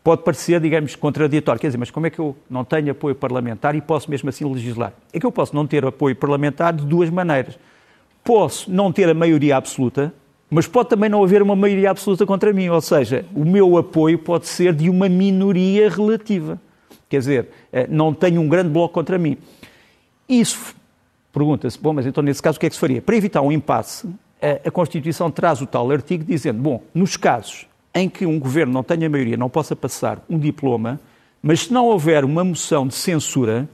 Pode 0.03 0.23
parecer, 0.23 0.61
digamos, 0.61 0.95
contraditório. 0.95 1.61
Quer 1.61 1.67
dizer, 1.67 1.79
mas 1.79 1.91
como 1.91 2.07
é 2.07 2.11
que 2.11 2.21
eu 2.21 2.37
não 2.49 2.65
tenho 2.65 2.93
apoio 2.93 3.17
parlamentar 3.17 3.75
e 3.75 3.81
posso 3.81 4.09
mesmo 4.09 4.29
assim 4.29 4.45
legislar? 4.51 4.93
É 5.13 5.19
que 5.19 5.27
eu 5.27 5.33
posso 5.33 5.55
não 5.55 5.67
ter 5.67 5.85
apoio 5.85 6.15
parlamentar 6.15 6.73
de 6.73 6.87
duas 6.87 7.11
maneiras. 7.11 7.59
Posso 8.23 8.71
não 8.71 8.93
ter 8.93 9.09
a 9.09 9.15
maioria 9.15 9.57
absoluta, 9.57 10.15
mas 10.49 10.69
pode 10.69 10.89
também 10.89 11.11
não 11.11 11.25
haver 11.25 11.43
uma 11.43 11.57
maioria 11.57 11.91
absoluta 11.91 12.25
contra 12.25 12.53
mim. 12.53 12.69
Ou 12.69 12.81
seja, 12.81 13.27
o 13.35 13.45
meu 13.45 13.77
apoio 13.77 14.17
pode 14.17 14.47
ser 14.47 14.73
de 14.73 14.89
uma 14.89 15.09
minoria 15.09 15.91
relativa. 15.91 16.61
Quer 17.09 17.19
dizer, 17.19 17.49
eh, 17.73 17.89
não 17.91 18.15
tenho 18.15 18.41
um 18.41 18.49
grande 18.49 18.69
bloco 18.69 18.95
contra 18.95 19.19
mim. 19.19 19.37
Isso, 20.29 20.77
pergunta-se, 21.33 21.79
bom, 21.81 21.93
mas 21.93 22.07
então 22.07 22.23
nesse 22.23 22.41
caso 22.41 22.59
o 22.59 22.61
que 22.61 22.67
é 22.67 22.69
que 22.69 22.77
se 22.77 22.81
faria? 22.81 23.03
Para 23.03 23.17
evitar 23.17 23.43
um 23.43 23.51
impasse, 23.51 24.09
eh, 24.41 24.61
a 24.65 24.71
Constituição 24.71 25.33
traz 25.33 25.61
o 25.61 25.67
tal 25.67 25.91
artigo 25.91 26.23
dizendo, 26.23 26.63
bom, 26.63 26.81
nos 26.95 27.17
casos 27.17 27.67
em 27.97 28.09
que 28.11 28.27
um 28.27 28.39
governo 28.39 28.73
não 28.75 28.83
tenha 28.83 29.09
maioria, 29.09 29.37
não 29.37 29.49
possa 29.49 29.75
passar 29.75 30.23
um 30.29 30.39
diploma, 30.39 31.01
mas 31.43 31.63
se 31.63 31.73
não 31.73 31.87
houver 31.87 32.25
uma 32.25 32.45
moção 32.45 32.87
de 32.87 32.95
censura, 32.95 33.67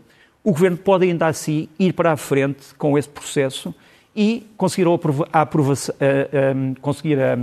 o 0.45 0.53
governo 0.53 0.77
pode 0.77 1.05
ainda 1.05 1.27
assim 1.27 1.69
ir 1.79 1.93
para 1.93 2.13
a 2.13 2.17
frente 2.17 2.75
com 2.79 2.97
esse 2.97 3.09
processo 3.09 3.75
e 4.15 4.47
conseguir 4.57 4.87
a, 4.89 5.41
aprovação, 5.41 5.95
a, 6.01 6.05
a, 6.07 6.81
conseguir 6.81 7.19
a, 7.19 7.37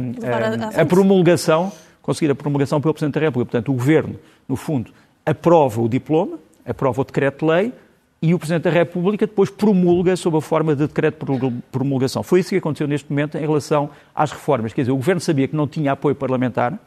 a, 0.81 0.85
promulgação, 0.85 1.71
conseguir 2.01 2.31
a 2.31 2.35
promulgação 2.35 2.79
pelo 2.79 2.93
Presidente 2.93 3.15
da 3.15 3.21
República. 3.21 3.51
Portanto, 3.51 3.71
o 3.71 3.73
governo, 3.73 4.15
no 4.47 4.55
fundo, 4.55 4.91
aprova 5.25 5.81
o 5.81 5.89
diploma, 5.89 6.39
aprova 6.65 7.01
o 7.01 7.03
decreto-lei 7.03 7.73
e 8.21 8.33
o 8.33 8.39
Presidente 8.39 8.63
da 8.63 8.69
República 8.69 9.25
depois 9.25 9.49
promulga 9.49 10.15
sob 10.15 10.37
a 10.37 10.41
forma 10.41 10.75
de 10.75 10.87
decreto 10.87 11.25
de 11.25 11.51
promulgação. 11.71 12.21
Foi 12.21 12.41
isso 12.41 12.49
que 12.49 12.57
aconteceu 12.57 12.87
neste 12.87 13.09
momento 13.09 13.37
em 13.37 13.41
relação 13.41 13.89
às 14.13 14.31
reformas. 14.31 14.73
Quer 14.73 14.81
dizer, 14.81 14.91
o 14.91 14.97
Governo 14.97 15.21
sabia 15.21 15.47
que 15.47 15.55
não 15.55 15.67
tinha 15.67 15.93
apoio 15.93 16.15
parlamentar, 16.15 16.77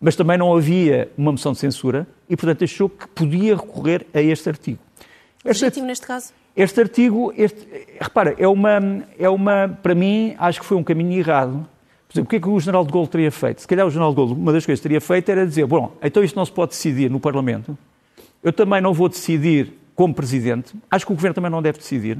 mas 0.00 0.14
também 0.16 0.36
não 0.36 0.54
havia 0.54 1.10
uma 1.16 1.32
moção 1.32 1.52
de 1.52 1.58
censura 1.58 2.06
e, 2.28 2.36
portanto, 2.36 2.64
achou 2.64 2.88
que 2.88 3.08
podia 3.08 3.56
recorrer 3.56 4.06
a 4.12 4.20
este 4.20 4.48
artigo. 4.48 4.78
Este 5.44 5.64
artigo, 5.64 5.86
neste 5.86 6.06
caso? 6.06 6.32
Este 6.54 6.80
artigo, 6.80 7.32
este, 7.36 7.66
repara, 7.98 8.34
é 8.36 8.46
uma, 8.46 9.02
é 9.18 9.28
uma, 9.28 9.68
para 9.82 9.94
mim, 9.94 10.34
acho 10.38 10.60
que 10.60 10.66
foi 10.66 10.76
um 10.76 10.84
caminho 10.84 11.18
errado. 11.18 11.66
Por 12.06 12.14
exemplo, 12.14 12.26
o 12.26 12.30
que 12.30 12.36
é 12.36 12.40
que 12.40 12.48
o 12.48 12.60
General 12.60 12.84
de 12.84 12.92
Gaulle 12.92 13.08
teria 13.08 13.32
feito? 13.32 13.62
Se 13.62 13.66
calhar 13.66 13.86
o 13.86 13.90
General 13.90 14.10
de 14.10 14.16
Gaulle, 14.16 14.34
uma 14.34 14.52
das 14.52 14.66
coisas 14.66 14.80
que 14.80 14.82
teria 14.82 15.00
feito 15.00 15.30
era 15.30 15.46
dizer, 15.46 15.64
bom, 15.64 15.96
então 16.02 16.22
isto 16.22 16.36
não 16.36 16.44
se 16.44 16.52
pode 16.52 16.72
decidir 16.72 17.10
no 17.10 17.18
Parlamento, 17.18 17.76
eu 18.42 18.52
também 18.52 18.82
não 18.82 18.92
vou 18.92 19.08
decidir 19.08 19.72
como 19.94 20.14
Presidente, 20.14 20.74
acho 20.90 21.06
que 21.06 21.12
o 21.12 21.14
Governo 21.14 21.34
também 21.34 21.50
não 21.50 21.62
deve 21.62 21.78
decidir, 21.78 22.18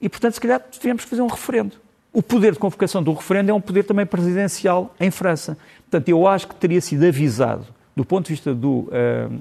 e, 0.00 0.08
portanto, 0.08 0.34
se 0.34 0.40
calhar 0.40 0.60
devemos 0.72 1.04
fazer 1.04 1.22
um 1.22 1.28
referendo. 1.28 1.76
O 2.12 2.22
poder 2.22 2.52
de 2.52 2.58
convocação 2.58 3.02
do 3.02 3.12
referendo 3.12 3.50
é 3.50 3.54
um 3.54 3.60
poder 3.60 3.84
também 3.84 4.04
presidencial 4.04 4.94
em 5.00 5.10
França. 5.10 5.56
Portanto, 5.82 6.08
eu 6.08 6.26
acho 6.26 6.48
que 6.48 6.54
teria 6.56 6.80
sido 6.80 7.06
avisado, 7.06 7.64
do 7.96 8.04
ponto 8.04 8.26
de 8.26 8.32
vista 8.32 8.52
do, 8.52 8.88
uh, 8.88 8.90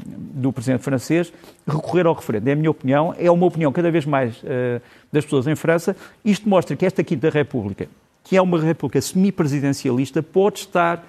do 0.08 0.54
Presidente 0.54 0.84
francês, 0.84 1.34
recorrer 1.68 2.06
ao 2.06 2.14
referendo. 2.14 2.48
É 2.48 2.54
a 2.54 2.56
minha 2.56 2.72
opinião, 2.72 3.14
é 3.18 3.30
uma 3.30 3.46
opinião 3.46 3.72
cada 3.72 3.90
vez 3.92 4.06
mais 4.06 4.38
uh, 4.44 4.82
das 5.12 5.26
pessoas 5.26 5.48
em 5.48 5.56
França. 5.56 5.96
Isto 6.24 6.48
mostra 6.48 6.76
que 6.76 6.86
esta 6.86 7.04
Quinta 7.04 7.30
República, 7.30 7.88
que 8.24 8.38
é 8.38 8.42
uma 8.42 8.60
república 8.62 9.02
semi-presidencialista, 9.02 10.22
pode 10.22 10.60
estar 10.60 11.00
uh, 11.00 11.04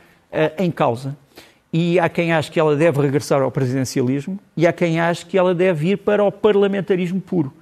em 0.62 0.70
causa 0.70 1.16
e 1.72 1.98
há 1.98 2.08
quem 2.08 2.32
ache 2.32 2.50
que 2.50 2.60
ela 2.60 2.76
deve 2.76 3.00
regressar 3.00 3.40
ao 3.40 3.50
presidencialismo 3.50 4.38
e 4.56 4.66
há 4.66 4.72
quem 4.72 5.00
ache 5.00 5.24
que 5.24 5.38
ela 5.38 5.54
deve 5.54 5.90
ir 5.90 5.98
para 5.98 6.22
o 6.22 6.30
parlamentarismo 6.30 7.20
puro. 7.20 7.52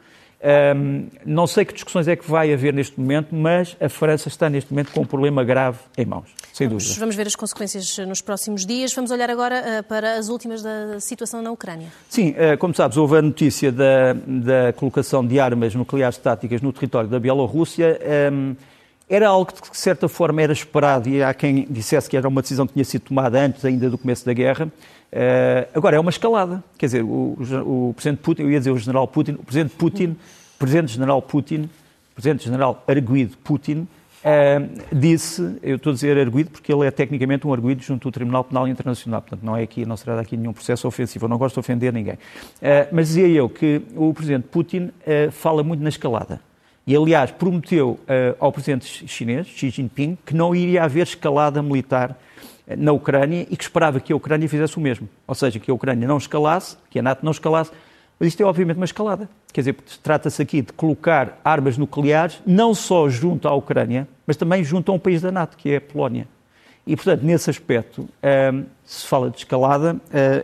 Um, 0.43 1.07
não 1.27 1.47
sei 1.47 1.67
que 1.67 1.75
discussões 1.75 2.09
é 2.09 2.17
que 2.17 2.29
vai 2.29 2.51
haver 2.51 2.73
neste 2.73 2.99
momento, 2.99 3.35
mas 3.35 3.77
a 3.79 3.91
França 3.91 4.29
está 4.29 4.49
neste 4.49 4.73
momento 4.73 4.91
com 4.91 5.03
um 5.03 5.05
problema 5.05 5.45
grave 5.45 5.79
em 5.99 6.07
mãos, 6.07 6.31
sem 6.55 6.67
vamos, 6.67 6.85
dúvida. 6.85 7.01
Vamos 7.01 7.15
ver 7.15 7.27
as 7.27 7.37
consequências 7.37 7.99
nos 8.09 8.23
próximos 8.23 8.65
dias. 8.65 8.95
Vamos 8.95 9.11
olhar 9.11 9.29
agora 9.29 9.63
uh, 9.81 9.85
para 9.85 10.15
as 10.15 10.31
últimas 10.31 10.63
da 10.63 10.99
situação 10.99 11.43
na 11.43 11.51
Ucrânia. 11.51 11.89
Sim, 12.09 12.31
uh, 12.31 12.57
como 12.59 12.75
sabes, 12.75 12.97
houve 12.97 13.19
a 13.19 13.23
notícia 13.23 13.71
da, 13.71 14.15
da, 14.15 14.73
colocação 14.73 15.27
de 15.27 15.39
armas 15.39 15.75
nucleares 15.75 16.17
táticas 16.17 16.63
no 16.63 16.73
território 16.73 17.09
da 17.09 17.21
Bielorrússia. 17.21 18.01
Um, 18.33 18.57
era 19.11 19.29
algo 19.29 19.53
que, 19.53 19.73
de 19.73 19.77
certa 19.77 20.09
forma, 20.09 20.41
era 20.41 20.53
esperado 20.53 21.09
e 21.09 21.21
há 21.21 21.35
quem 21.35 21.67
dissesse 21.69 22.09
que 22.09 22.17
era 22.17 22.29
uma 22.29 22.41
decisão 22.41 22.65
que 22.65 22.75
tinha 22.75 22.85
sido 22.85 23.03
tomada 23.03 23.41
antes 23.41 23.65
ainda 23.65 23.91
do 23.91 23.99
começo 23.99 24.25
da 24.25 24.33
guerra. 24.33 24.67
Uh, 24.67 25.69
agora, 25.75 25.97
é 25.97 26.01
uma 26.01 26.11
escalada. 26.11 26.63
Quer 26.79 26.87
dizer, 26.87 27.03
o, 27.03 27.37
o, 27.67 27.93
Presidente 27.97 28.21
Putin, 28.23 28.43
eu 28.43 28.51
ia 28.53 28.59
dizer 28.61 28.71
o 28.71 28.79
General 28.79 29.09
Putin, 29.09 29.33
o 29.33 29.43
Presidente 29.43 29.75
Putin, 29.75 30.17
Presidente 30.57 30.93
General 30.93 31.21
Putin, 31.21 31.69
Presidente 32.15 32.45
General 32.45 32.85
arguído 32.87 33.37
Putin, 33.39 33.81
uh, 33.81 34.97
disse, 34.97 35.57
eu 35.61 35.75
estou 35.75 35.91
a 35.91 35.95
dizer 35.95 36.17
arguído 36.17 36.51
porque 36.51 36.73
ele 36.73 36.87
é 36.87 36.91
tecnicamente 36.93 37.45
um 37.45 37.53
arguído 37.53 37.83
junto 37.83 38.07
ao 38.07 38.13
Tribunal 38.13 38.45
Penal 38.45 38.69
Internacional, 38.69 39.23
portanto 39.23 39.43
não 39.43 39.57
é 39.57 39.65
aqui, 39.65 39.85
não 39.85 39.97
será 39.97 40.15
daqui 40.15 40.37
nenhum 40.37 40.53
processo 40.53 40.87
ofensivo, 40.87 41.25
eu 41.25 41.29
não 41.29 41.39
gosto 41.39 41.55
de 41.55 41.61
ofender 41.61 41.93
ninguém. 41.93 42.15
Uh, 42.15 42.87
mas 42.93 43.09
dizia 43.09 43.27
eu 43.27 43.49
que 43.49 43.83
o 43.97 44.15
Presidente 44.15 44.47
Putin 44.47 44.91
fala 45.33 45.65
muito 45.65 45.83
na 45.83 45.89
escalada. 45.89 46.41
E, 46.91 46.97
aliás, 46.97 47.31
prometeu 47.31 47.91
uh, 47.91 48.37
ao 48.41 48.51
presidente 48.51 49.07
chinês, 49.07 49.47
Xi 49.47 49.71
Jinping, 49.71 50.19
que 50.27 50.35
não 50.35 50.53
iria 50.53 50.83
haver 50.83 51.05
escalada 51.05 51.63
militar 51.63 52.19
eh, 52.67 52.75
na 52.75 52.91
Ucrânia 52.91 53.47
e 53.49 53.57
que 53.57 53.63
esperava 53.63 54.01
que 54.01 54.13
a 54.13 54.17
Ucrânia 54.17 54.49
fizesse 54.49 54.77
o 54.77 54.81
mesmo. 54.81 55.09
Ou 55.25 55.35
seja, 55.37 55.61
que 55.61 55.71
a 55.71 55.75
Ucrânia 55.75 56.09
não 56.09 56.19
escalasse, 56.19 56.77
que 56.91 56.99
a 56.99 57.03
NATO 57.03 57.25
não 57.25 57.31
escalasse. 57.31 57.71
Mas 58.19 58.31
isto 58.31 58.43
é, 58.43 58.45
obviamente, 58.45 58.77
uma 58.77 58.87
escalada. 58.87 59.31
Quer 59.53 59.61
dizer, 59.61 59.77
trata-se 60.03 60.43
aqui 60.43 60.63
de 60.63 60.73
colocar 60.73 61.41
armas 61.45 61.79
nucleares 61.79 62.43
não 62.45 62.75
só 62.75 63.09
junto 63.09 63.47
à 63.47 63.55
Ucrânia, 63.55 64.09
mas 64.27 64.37
também 64.37 64.65
junto 64.65 64.91
a 64.91 64.95
um 64.97 64.99
país 64.99 65.23
da 65.23 65.31
NATO, 65.31 65.57
que 65.57 65.71
é 65.71 65.77
a 65.77 65.81
Polónia. 65.81 66.27
E, 66.85 66.97
portanto, 66.97 67.23
nesse 67.23 67.49
aspecto, 67.49 68.01
uh, 68.03 68.67
se 68.85 69.07
fala 69.07 69.31
de 69.31 69.37
escalada, 69.39 70.01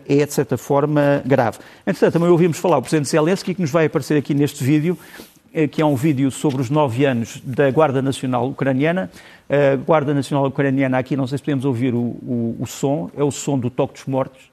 é, 0.07 0.25
de 0.25 0.33
certa 0.33 0.57
forma, 0.57 1.21
grave. 1.27 1.59
Entretanto, 1.85 2.13
também 2.13 2.29
ouvimos 2.29 2.57
falar 2.57 2.79
o 2.79 2.83
Presidente 2.83 3.09
Zelensky, 3.09 3.53
que 3.53 3.61
nos 3.61 3.73
vai 3.73 3.87
aparecer 3.87 4.17
aqui 4.17 4.33
neste 4.33 4.63
vídeo, 4.63 4.97
eh, 5.36 5.36
que 5.73 5.81
é 5.81 5.87
um 5.87 5.95
vídeo 5.95 6.31
sobre 6.31 6.61
os 6.61 6.69
nove 6.69 7.07
anos 7.07 7.41
da 7.43 7.71
Guarda 7.71 8.03
Nacional 8.03 8.47
Ucraniana. 8.47 9.11
A 9.49 9.77
Guarda 9.77 10.13
Nacional 10.13 10.47
Ucraniana, 10.47 10.99
aqui 10.99 11.17
não 11.17 11.27
sei 11.27 11.39
se 11.39 11.45
podemos 11.45 11.65
ouvir 11.65 11.95
o, 11.95 11.99
o, 11.99 12.57
o 12.61 12.67
som, 12.67 13.11
é 13.17 13.25
o 13.25 13.31
som 13.31 13.59
do 13.59 13.71
toque 13.71 13.95
dos 13.95 14.05
mortos. 14.05 14.51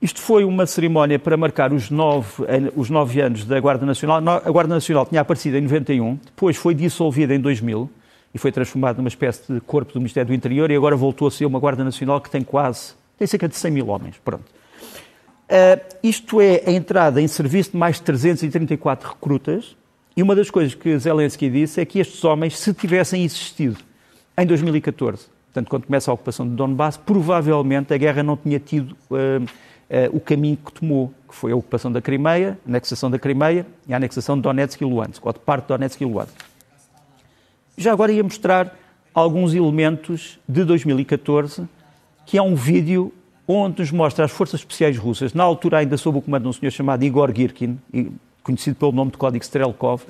Isto 0.00 0.20
foi 0.20 0.44
uma 0.44 0.66
cerimónia 0.66 1.18
para 1.18 1.36
marcar 1.36 1.72
os 1.72 1.90
nove, 1.90 2.44
os 2.76 2.90
nove 2.90 3.20
anos 3.20 3.44
da 3.44 3.58
Guarda 3.58 3.84
Nacional. 3.84 4.20
A 4.44 4.50
Guarda 4.50 4.74
Nacional 4.74 5.04
tinha 5.06 5.20
aparecido 5.20 5.56
em 5.56 5.62
91, 5.62 6.14
depois 6.26 6.56
foi 6.56 6.74
dissolvida 6.74 7.34
em 7.34 7.40
2000 7.40 7.90
e 8.34 8.38
foi 8.38 8.50
transformado 8.50 8.96
numa 8.96 9.08
espécie 9.08 9.52
de 9.52 9.60
corpo 9.60 9.92
do 9.92 10.00
Ministério 10.00 10.28
do 10.28 10.34
Interior 10.34 10.70
e 10.70 10.76
agora 10.76 10.96
voltou 10.96 11.28
a 11.28 11.30
ser 11.30 11.44
uma 11.44 11.58
Guarda 11.58 11.84
Nacional 11.84 12.20
que 12.20 12.30
tem 12.30 12.42
quase, 12.42 12.94
tem 13.18 13.26
cerca 13.26 13.48
de 13.48 13.56
100 13.56 13.70
mil 13.70 13.88
homens. 13.88 14.16
Pronto. 14.24 14.44
Uh, 14.44 15.96
isto 16.02 16.40
é 16.40 16.62
a 16.66 16.70
entrada 16.70 17.20
em 17.20 17.28
serviço 17.28 17.72
de 17.72 17.76
mais 17.76 17.96
de 17.96 18.02
334 18.02 19.10
recrutas 19.10 19.76
E 20.16 20.22
uma 20.22 20.34
das 20.34 20.48
coisas 20.48 20.74
que 20.74 20.98
Zelensky 20.98 21.50
disse 21.50 21.80
é 21.80 21.84
que 21.84 21.98
estes 21.98 22.24
homens, 22.24 22.58
se 22.58 22.72
tivessem 22.72 23.22
existido 23.22 23.76
em 24.38 24.46
2014, 24.46 25.26
portanto, 25.52 25.68
quando 25.68 25.84
começa 25.84 26.10
a 26.10 26.14
ocupação 26.14 26.48
de 26.48 26.54
Donbass, 26.54 26.96
provavelmente 26.96 27.92
a 27.92 27.98
guerra 27.98 28.22
não 28.22 28.34
tinha 28.34 28.58
tido 28.58 28.96
uh, 29.10 29.42
uh, 29.44 29.46
o 30.16 30.20
caminho 30.20 30.56
que 30.56 30.72
tomou, 30.72 31.12
que 31.28 31.34
foi 31.34 31.52
a 31.52 31.56
ocupação 31.56 31.92
da 31.92 32.00
Crimeia, 32.00 32.58
a 32.64 32.68
anexação 32.70 33.10
da 33.10 33.18
Crimeia 33.18 33.66
e 33.86 33.92
a 33.92 33.96
anexação 33.96 34.36
de 34.36 34.42
Donetsk 34.42 34.80
e 34.80 34.84
Luhansk, 34.86 35.26
ou 35.26 35.32
de 35.34 35.40
parte 35.40 35.64
de 35.64 35.68
Donetsk 35.68 36.00
e 36.00 36.04
Luhansk. 36.06 36.51
Já 37.76 37.92
agora 37.92 38.12
ia 38.12 38.22
mostrar 38.22 38.76
alguns 39.14 39.54
elementos 39.54 40.38
de 40.48 40.64
2014, 40.64 41.68
que 42.26 42.38
é 42.38 42.42
um 42.42 42.54
vídeo 42.54 43.12
onde 43.46 43.80
nos 43.80 43.90
mostra 43.90 44.24
as 44.24 44.30
forças 44.30 44.60
especiais 44.60 44.96
russas, 44.96 45.34
na 45.34 45.42
altura 45.42 45.78
ainda 45.78 45.96
sob 45.96 46.18
o 46.18 46.22
comando 46.22 46.44
de 46.44 46.48
um 46.48 46.52
senhor 46.52 46.70
chamado 46.70 47.04
Igor 47.04 47.32
Girkin, 47.34 47.78
conhecido 48.42 48.76
pelo 48.76 48.92
nome 48.92 49.10
de 49.10 49.18
Código 49.18 49.42
Strelkov, 49.42 50.02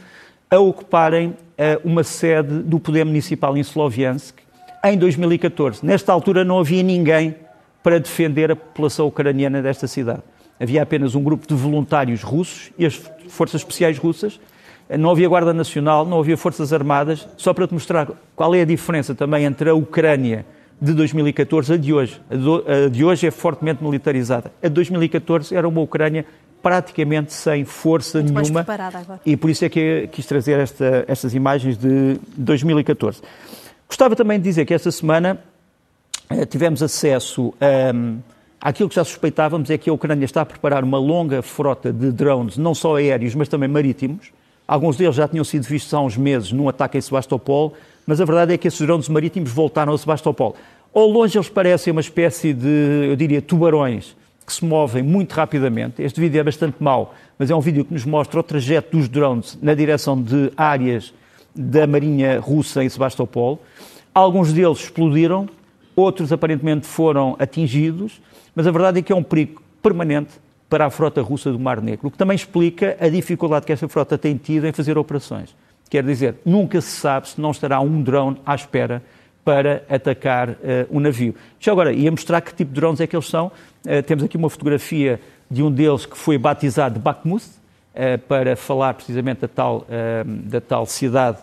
a 0.50 0.58
ocuparem 0.58 1.28
uh, 1.28 1.36
uma 1.82 2.04
sede 2.04 2.58
do 2.60 2.78
poder 2.78 3.04
municipal 3.04 3.56
em 3.56 3.60
Sloviansk 3.60 4.38
em 4.84 4.98
2014. 4.98 5.84
Nesta 5.84 6.12
altura 6.12 6.44
não 6.44 6.58
havia 6.58 6.82
ninguém 6.82 7.34
para 7.82 7.98
defender 7.98 8.50
a 8.50 8.56
população 8.56 9.06
ucraniana 9.06 9.62
desta 9.62 9.86
cidade. 9.86 10.22
Havia 10.60 10.82
apenas 10.82 11.14
um 11.14 11.22
grupo 11.22 11.46
de 11.46 11.54
voluntários 11.54 12.22
russos 12.22 12.70
e 12.78 12.86
as 12.86 12.94
forças 13.28 13.62
especiais 13.62 13.98
russas. 13.98 14.38
Não 14.98 15.10
havia 15.10 15.28
Guarda 15.28 15.52
Nacional, 15.52 16.04
não 16.06 16.18
havia 16.18 16.36
Forças 16.36 16.72
Armadas. 16.72 17.28
Só 17.36 17.52
para 17.52 17.66
te 17.66 17.74
mostrar 17.74 18.08
qual 18.34 18.54
é 18.54 18.62
a 18.62 18.64
diferença 18.64 19.14
também 19.14 19.44
entre 19.44 19.70
a 19.70 19.74
Ucrânia 19.74 20.44
de 20.80 20.92
2014 20.92 21.74
a 21.74 21.76
de 21.76 21.92
hoje. 21.92 22.20
A 22.30 22.88
de 22.88 23.04
hoje 23.04 23.26
é 23.26 23.30
fortemente 23.30 23.82
militarizada. 23.82 24.52
A 24.62 24.68
de 24.68 24.74
2014 24.74 25.54
era 25.54 25.66
uma 25.68 25.80
Ucrânia 25.80 26.26
praticamente 26.62 27.32
sem 27.32 27.64
força 27.64 28.18
Muito 28.18 28.40
nenhuma. 28.40 28.66
E 29.26 29.36
por 29.36 29.50
isso 29.50 29.64
é 29.64 29.68
que 29.68 30.08
quis 30.12 30.26
trazer 30.26 30.58
esta, 30.58 31.04
estas 31.08 31.34
imagens 31.34 31.76
de 31.76 32.18
2014. 32.36 33.20
Gostava 33.88 34.16
também 34.16 34.38
de 34.38 34.44
dizer 34.44 34.64
que 34.64 34.72
esta 34.72 34.90
semana 34.90 35.38
eh, 36.30 36.46
tivemos 36.46 36.82
acesso 36.82 37.52
a. 37.60 37.94
Um, 37.94 38.18
Aquilo 38.62 38.88
que 38.88 38.94
já 38.94 39.02
suspeitávamos 39.02 39.70
é 39.70 39.76
que 39.76 39.90
a 39.90 39.92
Ucrânia 39.92 40.24
está 40.24 40.42
a 40.42 40.46
preparar 40.46 40.84
uma 40.84 40.96
longa 40.96 41.42
frota 41.42 41.92
de 41.92 42.12
drones, 42.12 42.56
não 42.56 42.76
só 42.76 42.94
aéreos, 42.94 43.34
mas 43.34 43.48
também 43.48 43.68
marítimos. 43.68 44.30
Alguns 44.72 44.96
deles 44.96 45.14
já 45.14 45.28
tinham 45.28 45.44
sido 45.44 45.64
vistos 45.64 45.92
há 45.92 46.00
uns 46.00 46.16
meses 46.16 46.50
num 46.50 46.66
ataque 46.66 46.96
em 46.96 47.00
Sebastopol, 47.02 47.74
mas 48.06 48.22
a 48.22 48.24
verdade 48.24 48.54
é 48.54 48.56
que 48.56 48.66
esses 48.66 48.80
drones 48.80 49.06
marítimos 49.06 49.50
voltaram 49.50 49.92
a 49.92 49.98
Sebastopol. 49.98 50.56
Ao 50.94 51.06
longe 51.06 51.36
eles 51.36 51.50
parecem 51.50 51.90
uma 51.90 52.00
espécie 52.00 52.54
de, 52.54 53.08
eu 53.10 53.14
diria, 53.14 53.42
tubarões 53.42 54.16
que 54.46 54.50
se 54.50 54.64
movem 54.64 55.02
muito 55.02 55.34
rapidamente. 55.34 56.00
Este 56.00 56.18
vídeo 56.18 56.40
é 56.40 56.42
bastante 56.42 56.76
mau, 56.82 57.14
mas 57.38 57.50
é 57.50 57.54
um 57.54 57.60
vídeo 57.60 57.84
que 57.84 57.92
nos 57.92 58.06
mostra 58.06 58.40
o 58.40 58.42
trajeto 58.42 58.96
dos 58.96 59.10
drones 59.10 59.58
na 59.60 59.74
direção 59.74 60.18
de 60.22 60.50
áreas 60.56 61.12
da 61.54 61.86
Marinha 61.86 62.40
Russa 62.40 62.82
em 62.82 62.88
Sebastopol. 62.88 63.60
Alguns 64.14 64.54
deles 64.54 64.78
explodiram, 64.78 65.46
outros 65.94 66.32
aparentemente 66.32 66.86
foram 66.86 67.36
atingidos 67.38 68.22
mas 68.54 68.66
a 68.66 68.70
verdade 68.70 69.00
é 69.00 69.02
que 69.02 69.12
é 69.12 69.16
um 69.16 69.22
perigo 69.22 69.62
permanente 69.82 70.32
para 70.72 70.86
a 70.86 70.90
frota 70.90 71.20
russa 71.20 71.52
do 71.52 71.58
Mar 71.58 71.82
Negro, 71.82 72.08
o 72.08 72.10
que 72.10 72.16
também 72.16 72.34
explica 72.34 72.96
a 72.98 73.06
dificuldade 73.06 73.66
que 73.66 73.72
esta 73.74 73.86
frota 73.90 74.16
tem 74.16 74.38
tido 74.38 74.66
em 74.66 74.72
fazer 74.72 74.96
operações. 74.96 75.54
Quer 75.90 76.02
dizer, 76.02 76.36
nunca 76.46 76.80
se 76.80 76.92
sabe 76.92 77.28
se 77.28 77.38
não 77.38 77.50
estará 77.50 77.78
um 77.78 78.00
drone 78.02 78.38
à 78.46 78.54
espera 78.54 79.02
para 79.44 79.84
atacar 79.86 80.48
uh, 80.48 80.54
um 80.90 80.98
navio. 80.98 81.34
Já 81.60 81.72
agora, 81.72 81.92
ia 81.92 82.10
mostrar 82.10 82.40
que 82.40 82.54
tipo 82.54 82.72
de 82.72 82.80
drones 82.80 83.02
é 83.02 83.06
que 83.06 83.14
eles 83.14 83.28
são. 83.28 83.48
Uh, 83.84 84.02
temos 84.06 84.24
aqui 84.24 84.38
uma 84.38 84.48
fotografia 84.48 85.20
de 85.50 85.62
um 85.62 85.70
deles 85.70 86.06
que 86.06 86.16
foi 86.16 86.38
batizado 86.38 86.94
de 86.94 87.00
Bakhmut, 87.02 87.44
uh, 87.44 88.18
para 88.26 88.56
falar 88.56 88.94
precisamente 88.94 89.42
da 89.42 89.48
tal, 89.48 89.86
da 90.24 90.60
tal 90.62 90.86
cidade 90.86 91.36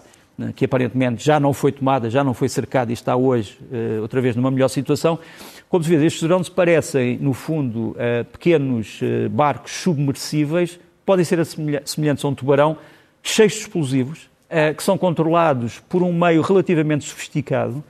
que 0.55 0.65
aparentemente 0.65 1.23
já 1.23 1.39
não 1.39 1.53
foi 1.53 1.71
tomada, 1.71 2.09
já 2.09 2.23
não 2.23 2.33
foi 2.33 2.49
cercada 2.49 2.91
e 2.91 2.93
está 2.93 3.15
hoje 3.15 3.59
outra 4.01 4.21
vez 4.21 4.37
numa 4.37 4.49
melhor 4.49 4.69
situação. 4.69 5.19
Como 5.69 5.83
se 5.83 5.95
vê, 5.95 6.03
estes 6.03 6.23
drones 6.23 6.49
parecem, 6.49 7.19
no 7.19 7.31
fundo, 7.31 7.91
uh, 7.91 8.25
pequenos 8.31 8.99
uh, 9.03 9.29
barcos 9.29 9.71
submersíveis, 9.71 10.79
podem 11.05 11.23
ser 11.23 11.45
semelhantes 11.45 12.25
a 12.25 12.27
um 12.27 12.33
tubarão, 12.33 12.75
cheios 13.21 13.53
de 13.53 13.59
explosivos, 13.59 14.27
uh, 14.49 14.73
que 14.75 14.81
são 14.81 14.97
controlados 14.97 15.79
por 15.87 16.01
um 16.01 16.11
meio 16.11 16.41
relativamente 16.41 17.05
sofisticado 17.05 17.83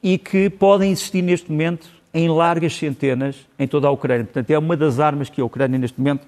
e 0.00 0.18
que 0.18 0.48
podem 0.48 0.92
existir 0.92 1.20
neste 1.20 1.50
momento 1.50 1.88
em 2.14 2.28
largas 2.28 2.76
centenas 2.76 3.44
em 3.58 3.66
toda 3.66 3.88
a 3.88 3.90
Ucrânia. 3.90 4.24
Portanto, 4.24 4.48
é 4.48 4.56
uma 4.56 4.76
das 4.76 5.00
armas 5.00 5.28
que 5.28 5.40
a 5.40 5.44
Ucrânia 5.44 5.80
neste 5.80 5.98
momento 5.98 6.24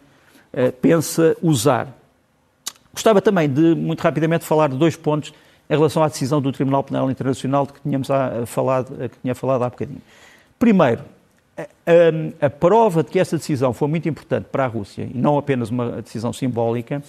pensa 0.83 1.37
usar. 1.41 1.97
Gostava 2.93 3.23
também 3.23 3.49
de, 3.49 3.75
muito 3.75 4.01
rapidamente, 4.01 4.45
falar 4.45 4.69
de 4.69 4.77
dois 4.77 4.97
pontos 4.97 5.33
em 5.71 5.75
relação 5.75 6.03
à 6.03 6.09
decisão 6.09 6.43
do 6.43 6.51
Tribunal 6.51 6.83
Penal 6.83 7.11
Internacional 7.11 7.67
de 7.67 7.75
que 7.75 7.81
tínhamos 7.81 8.09
falado, 8.47 9.09
que 9.09 9.19
tinha 9.23 9.35
falado 9.35 9.63
há 9.63 9.71
bocadinho. 9.71 10.03
Primeiro, 10.59 11.05
a, 11.59 12.47
a, 12.47 12.51
prova 12.51 13.03
de 13.03 13.11
que 13.11 13.19
esta 13.19 13.37
decisão 13.37 13.73
foi 13.73 13.89
muito 13.89 14.09
importante 14.09 14.47
para 14.51 14.65
a 14.65 14.67
Rússia, 14.67 15.09
e 15.13 15.17
não 15.17 15.39
apenas 15.39 15.71
uma 15.71 16.03
decisão 16.03 16.33
simbólica, 16.33 17.03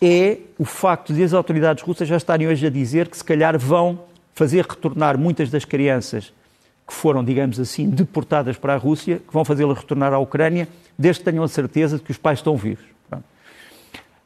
é 0.00 0.38
o 0.58 0.64
facto 0.64 1.12
de 1.12 1.22
as 1.22 1.32
autoridades 1.32 1.82
russas 1.82 2.08
já 2.08 2.16
estarem 2.16 2.46
hoje 2.46 2.66
a 2.66 2.70
dizer 2.70 3.08
que 3.08 3.16
se 3.16 3.24
calhar 3.24 3.58
vão 3.58 4.00
fazer 4.34 4.64
retornar 4.64 5.16
muitas 5.16 5.50
das 5.50 5.64
crianças 5.64 6.32
que 6.86 6.92
foram, 6.92 7.24
digamos 7.24 7.58
assim, 7.58 7.88
deportadas 7.88 8.56
para 8.56 8.74
a 8.74 8.76
Rússia, 8.76 9.20
que 9.26 9.32
vão 9.32 9.44
fazê-las 9.44 9.78
retornar 9.78 10.12
à 10.12 10.18
Ucrânia, 10.18 10.68
desde 10.98 11.20
que 11.20 11.30
tenham 11.30 11.44
a 11.44 11.48
certeza 11.48 11.96
de 11.96 12.02
que 12.02 12.10
os 12.10 12.18
pais 12.18 12.40
estão 12.40 12.56
vivos. 12.56 12.93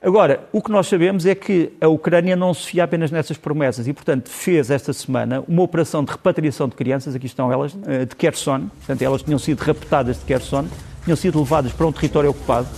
Agora, 0.01 0.49
o 0.53 0.63
que 0.63 0.71
nós 0.71 0.87
sabemos 0.87 1.27
é 1.27 1.35
que 1.35 1.73
a 1.81 1.89
Ucrânia 1.89 2.37
não 2.37 2.55
se 2.55 2.67
fia 2.67 2.85
apenas 2.85 3.11
nessas 3.11 3.37
promessas 3.37 3.89
e, 3.89 3.93
portanto, 3.93 4.29
fez 4.29 4.71
esta 4.71 4.93
semana 4.93 5.43
uma 5.49 5.61
operação 5.63 6.05
de 6.05 6.13
repatriação 6.13 6.69
de 6.69 6.77
crianças, 6.77 7.17
aqui 7.17 7.27
estão 7.27 7.53
elas, 7.53 7.77
eh, 7.85 8.05
de 8.05 8.15
Kherson, 8.15 8.69
portanto, 8.69 9.03
elas 9.03 9.23
tinham 9.25 9.41
sido 9.41 9.59
raptadas 9.59 10.21
de 10.21 10.25
Kherson, 10.25 10.67
tinham 11.03 11.17
sido 11.17 11.41
levadas 11.41 11.73
para 11.73 11.85
um 11.85 11.91
território 11.91 12.31
ocupado, 12.31 12.69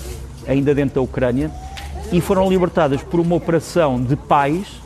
ainda 0.48 0.74
dentro 0.74 0.94
da 0.94 1.00
Ucrânia, 1.02 1.50
e 2.10 2.22
foram 2.22 2.48
libertadas 2.48 3.02
por 3.02 3.20
uma 3.20 3.36
operação 3.36 4.02
de 4.02 4.16
pais, 4.16 4.80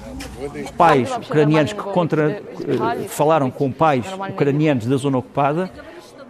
pais 0.77 1.17
ucranianos 1.17 1.73
que 1.73 1.83
contra, 1.83 2.31
eh, 2.33 3.09
falaram 3.11 3.49
com 3.49 3.71
pais 3.71 4.07
ucranianos 4.29 4.87
da 4.87 4.97
zona 4.97 5.19
ocupada, 5.19 5.71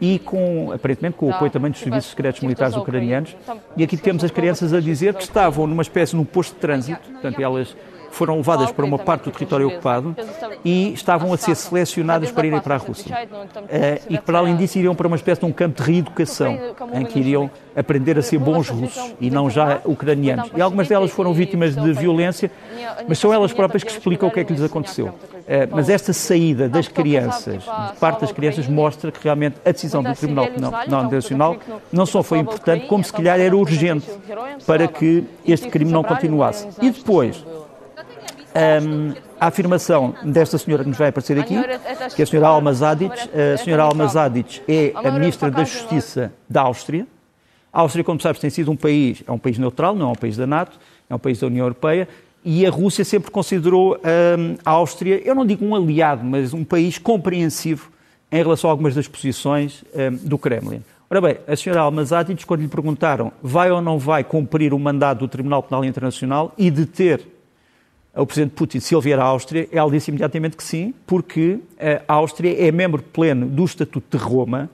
e 0.00 0.18
com, 0.18 0.72
aparentemente, 0.72 1.16
com 1.16 1.26
o 1.26 1.32
apoio 1.32 1.50
também 1.50 1.70
dos 1.70 1.80
serviços 1.80 2.10
secretos 2.10 2.40
militares 2.40 2.76
ucranianos. 2.76 3.36
E 3.76 3.84
aqui 3.84 3.96
temos 3.96 4.24
as 4.24 4.30
crianças 4.30 4.72
a 4.72 4.80
dizer 4.80 5.14
que 5.14 5.22
estavam 5.22 5.66
numa 5.66 5.82
espécie, 5.82 6.16
num 6.16 6.24
posto 6.24 6.54
de 6.54 6.60
trânsito, 6.60 7.00
portanto, 7.10 7.40
elas 7.40 7.76
foram 8.14 8.36
levadas 8.36 8.70
para 8.70 8.84
uma 8.84 8.98
parte 8.98 9.24
do 9.24 9.30
território 9.30 9.68
ocupado 9.68 10.16
e 10.64 10.92
estavam 10.92 11.32
a 11.32 11.36
ser 11.36 11.54
selecionadas 11.54 12.30
para 12.30 12.46
irem 12.46 12.60
para 12.60 12.76
a 12.76 12.78
Rússia. 12.78 13.14
Uh, 13.14 13.66
e 14.08 14.18
para 14.18 14.38
além 14.38 14.56
disso 14.56 14.78
iriam 14.78 14.94
para 14.94 15.06
uma 15.06 15.16
espécie 15.16 15.40
de 15.40 15.46
um 15.46 15.52
campo 15.52 15.82
de 15.82 15.90
reeducação, 15.90 16.58
em 16.92 17.04
que 17.04 17.18
iriam 17.18 17.50
aprender 17.76 18.16
a 18.18 18.22
ser 18.22 18.38
bons 18.38 18.68
russos 18.68 19.14
e 19.20 19.30
não 19.30 19.50
já 19.50 19.80
ucranianos. 19.84 20.50
E 20.56 20.60
algumas 20.60 20.88
delas 20.88 21.10
foram 21.10 21.34
vítimas 21.34 21.74
de 21.74 21.92
violência, 21.92 22.50
mas 23.08 23.18
são 23.18 23.32
elas 23.32 23.52
próprias 23.52 23.82
que 23.82 23.90
explicam 23.90 24.28
o 24.28 24.32
que 24.32 24.40
é 24.40 24.44
que 24.44 24.52
lhes 24.52 24.62
aconteceu. 24.62 25.06
Uh, 25.08 25.68
mas 25.70 25.90
esta 25.90 26.12
saída 26.12 26.68
das 26.68 26.88
crianças, 26.88 27.64
de 27.64 27.98
parte 27.98 28.20
das 28.22 28.32
crianças, 28.32 28.66
mostra 28.66 29.10
que 29.10 29.22
realmente 29.22 29.56
a 29.64 29.72
decisão 29.72 30.02
do 30.02 30.14
Tribunal 30.14 30.46
Penal 30.46 31.04
Internacional 31.04 31.56
não 31.92 32.06
só 32.06 32.22
foi 32.22 32.38
importante, 32.38 32.86
como 32.86 33.04
se 33.04 33.12
calhar 33.12 33.38
era 33.38 33.54
urgente 33.54 34.06
para 34.66 34.88
que 34.88 35.24
este 35.46 35.68
crime 35.68 35.92
não 35.92 36.02
continuasse. 36.02 36.66
E 36.80 36.90
depois, 36.90 37.44
um, 38.54 39.14
a 39.38 39.48
afirmação 39.48 40.14
desta 40.22 40.56
senhora 40.58 40.84
que 40.84 40.88
nos 40.88 40.98
vai 40.98 41.08
aparecer 41.08 41.38
aqui, 41.38 41.56
que 42.14 42.22
é 42.22 42.24
a 42.24 42.26
senhora 42.26 42.48
Alma 42.48 42.72
Zadic. 42.72 43.14
A 43.52 43.56
senhora 43.58 43.82
Alma 43.82 44.06
Zadic 44.06 44.62
é 44.68 44.92
a 44.94 45.10
ministra 45.10 45.50
da 45.50 45.64
Justiça 45.64 46.32
da 46.48 46.62
Áustria. 46.62 47.06
A 47.72 47.80
Áustria, 47.80 48.04
como 48.04 48.20
sabes, 48.20 48.40
tem 48.40 48.50
sido 48.50 48.70
um 48.70 48.76
país, 48.76 49.24
é 49.26 49.32
um 49.32 49.38
país 49.38 49.58
neutral, 49.58 49.96
não 49.96 50.10
é 50.10 50.12
um 50.12 50.14
país 50.14 50.36
da 50.36 50.46
NATO, 50.46 50.78
é 51.10 51.14
um 51.14 51.18
país 51.18 51.40
da 51.40 51.48
União 51.48 51.64
Europeia, 51.64 52.08
e 52.44 52.64
a 52.64 52.70
Rússia 52.70 53.04
sempre 53.04 53.30
considerou 53.30 53.96
um, 53.96 54.54
a 54.64 54.70
Áustria, 54.70 55.20
eu 55.24 55.34
não 55.34 55.44
digo 55.44 55.64
um 55.64 55.74
aliado, 55.74 56.22
mas 56.22 56.54
um 56.54 56.62
país 56.62 56.98
compreensivo 56.98 57.90
em 58.30 58.36
relação 58.36 58.70
a 58.70 58.72
algumas 58.72 58.94
das 58.94 59.08
posições 59.08 59.82
um, 59.92 60.28
do 60.28 60.38
Kremlin. 60.38 60.82
Ora 61.10 61.20
bem, 61.20 61.38
a 61.48 61.56
senhora 61.56 61.80
Alma 61.80 62.04
Zadic, 62.04 62.46
quando 62.46 62.60
lhe 62.60 62.68
perguntaram 62.68 63.32
vai 63.42 63.70
ou 63.70 63.80
não 63.80 63.98
vai 63.98 64.22
cumprir 64.22 64.72
o 64.72 64.78
mandato 64.78 65.20
do 65.20 65.28
Tribunal 65.28 65.62
Penal 65.62 65.84
Internacional 65.84 66.52
e 66.56 66.70
deter 66.70 67.33
o 68.16 68.26
presidente 68.26 68.52
Putin, 68.52 68.80
se 68.80 68.94
ele 68.94 69.02
vier 69.02 69.18
à 69.18 69.24
Áustria, 69.24 69.68
ela 69.72 69.90
disse 69.90 70.10
imediatamente 70.10 70.56
que 70.56 70.62
sim, 70.62 70.94
porque 71.06 71.58
a 72.06 72.14
Áustria 72.14 72.56
é 72.66 72.70
membro 72.70 73.02
pleno 73.02 73.46
do 73.46 73.64
Estatuto 73.64 74.16
de 74.16 74.22
Roma 74.22 74.70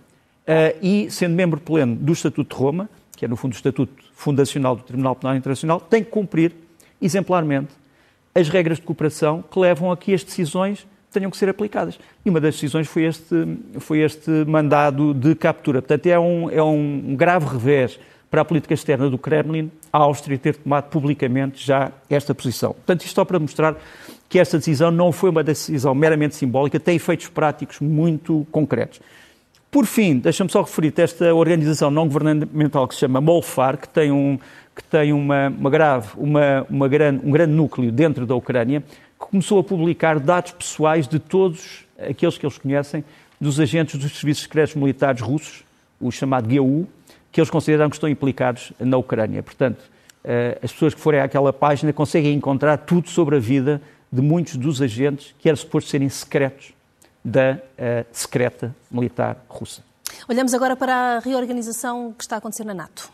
eh, 0.47 0.77
e, 0.83 1.11
sendo 1.11 1.35
membro 1.35 1.61
pleno 1.61 1.95
do 1.95 2.13
Estatuto 2.13 2.57
de 2.57 2.61
Roma, 2.61 2.91
que 3.17 3.25
é 3.25 3.29
no 3.29 3.37
fundo 3.37 3.53
o 3.53 3.55
Estatuto 3.55 3.93
Fundacional 4.15 4.75
do 4.75 4.83
Tribunal 4.83 5.15
Penal 5.15 5.37
Internacional, 5.37 5.81
tem 5.81 6.03
que 6.03 6.11
cumprir 6.11 6.53
exemplarmente 7.01 7.71
as 8.35 8.49
regras 8.49 8.79
de 8.79 8.85
cooperação 8.85 9.45
que 9.49 9.59
levam 9.59 9.93
a 9.93 9.97
que 9.97 10.13
as 10.13 10.25
decisões 10.25 10.87
tenham 11.13 11.31
que 11.31 11.37
ser 11.37 11.49
aplicadas. 11.49 11.99
E 12.25 12.31
uma 12.31 12.41
das 12.41 12.55
decisões 12.55 12.89
foi 12.89 13.05
este, 13.05 13.59
foi 13.79 14.01
este 14.01 14.31
mandado 14.45 15.15
de 15.15 15.35
captura. 15.35 15.81
Portanto, 15.81 16.07
é 16.07 16.19
um, 16.19 16.51
é 16.51 16.63
um 16.63 17.15
grave 17.17 17.47
revés 17.47 17.99
para 18.31 18.43
a 18.43 18.45
política 18.45 18.75
externa 18.75 19.11
do 19.11 19.19
Kremlin 19.19 19.71
a 19.93 19.99
Áustria 19.99 20.39
ter 20.39 20.57
tomado 20.57 20.89
publicamente 20.89 21.67
já 21.67 21.91
esta 22.09 22.35
posição. 22.35 22.73
Portanto, 22.73 23.05
isto 23.05 23.15
só 23.15 23.25
para 23.25 23.39
mostrar 23.39 23.77
que 24.29 24.39
esta 24.39 24.57
decisão 24.59 24.93
não 24.93 25.11
foi 25.11 25.31
uma 25.31 25.43
decisão 25.43 25.95
meramente 25.95 26.37
simbólica, 26.37 26.79
tem 26.79 26.95
efeitos 26.95 27.29
práticos 27.29 27.81
muito 27.81 28.47
concretos. 28.53 29.01
Por 29.71 29.87
fim, 29.87 30.19
deixa-me 30.19 30.51
só 30.51 30.63
referir 30.63 30.93
esta 30.97 31.35
organização 31.35 31.91
não 31.91 32.07
governamental 32.07 32.87
que 32.87 32.95
se 32.95 33.01
chama 33.01 33.21
MOLFAR, 33.21 33.79
que 33.79 33.89
tem 33.89 34.11
um, 34.11 34.39
que 34.75 34.83
tem 34.83 35.13
uma, 35.13 35.49
uma 35.49 35.71
grave, 35.71 36.09
uma, 36.17 36.67
uma 36.69 36.89
grande, 36.89 37.27
um 37.27 37.31
grande 37.31 37.53
núcleo 37.53 37.91
dentro 37.91 38.27
da 38.27 38.35
Ucrânia, 38.35 38.81
que 38.81 39.27
começou 39.27 39.61
a 39.61 39.65
publicar 39.65 40.19
dados 40.19 40.53
pessoais 40.53 41.07
de 41.07 41.19
todos 41.19 41.85
aqueles 41.99 42.39
que 42.39 42.47
eles 42.47 42.59
conhecem, 42.59 43.05
dos 43.41 43.61
agentes 43.61 43.99
dos 43.99 44.19
serviços 44.19 44.45
secretos 44.45 44.75
militares 44.75 45.21
russos, 45.21 45.65
o 46.01 46.11
chamado 46.11 46.49
GU, 46.49 46.87
que 47.33 47.41
eles 47.41 47.51
consideram 47.51 47.89
que 47.89 47.97
estão 47.97 48.09
implicados 48.09 48.73
na 48.79 48.97
Ucrânia. 48.97 49.43
Portanto, 49.43 49.83
eh, 50.25 50.59
as 50.63 50.73
pessoas 50.73 50.95
que 50.95 51.01
forem 51.01 51.21
àquela 51.21 51.53
página 51.53 51.93
conseguem 51.93 52.35
encontrar 52.35 52.77
tudo 52.79 53.09
sobre 53.09 53.37
a 53.37 53.39
vida 53.39 53.81
de 54.13 54.21
muitos 54.21 54.57
dos 54.57 54.83
agentes 54.83 55.35
que 55.39 55.49
era 55.49 55.57
suposto 55.57 55.91
serem 55.91 56.09
secretos 56.09 56.73
da 57.25 57.53
uh, 57.55 58.07
secreta 58.13 58.75
militar 58.91 59.45
russa. 59.49 59.83
Olhamos 60.29 60.55
agora 60.55 60.75
para 60.75 61.17
a 61.17 61.19
reorganização 61.21 62.15
que 62.17 62.25
está 62.25 62.37
a 62.37 62.39
acontecer 62.39 62.65
na 62.65 62.75
NATO. 62.75 63.11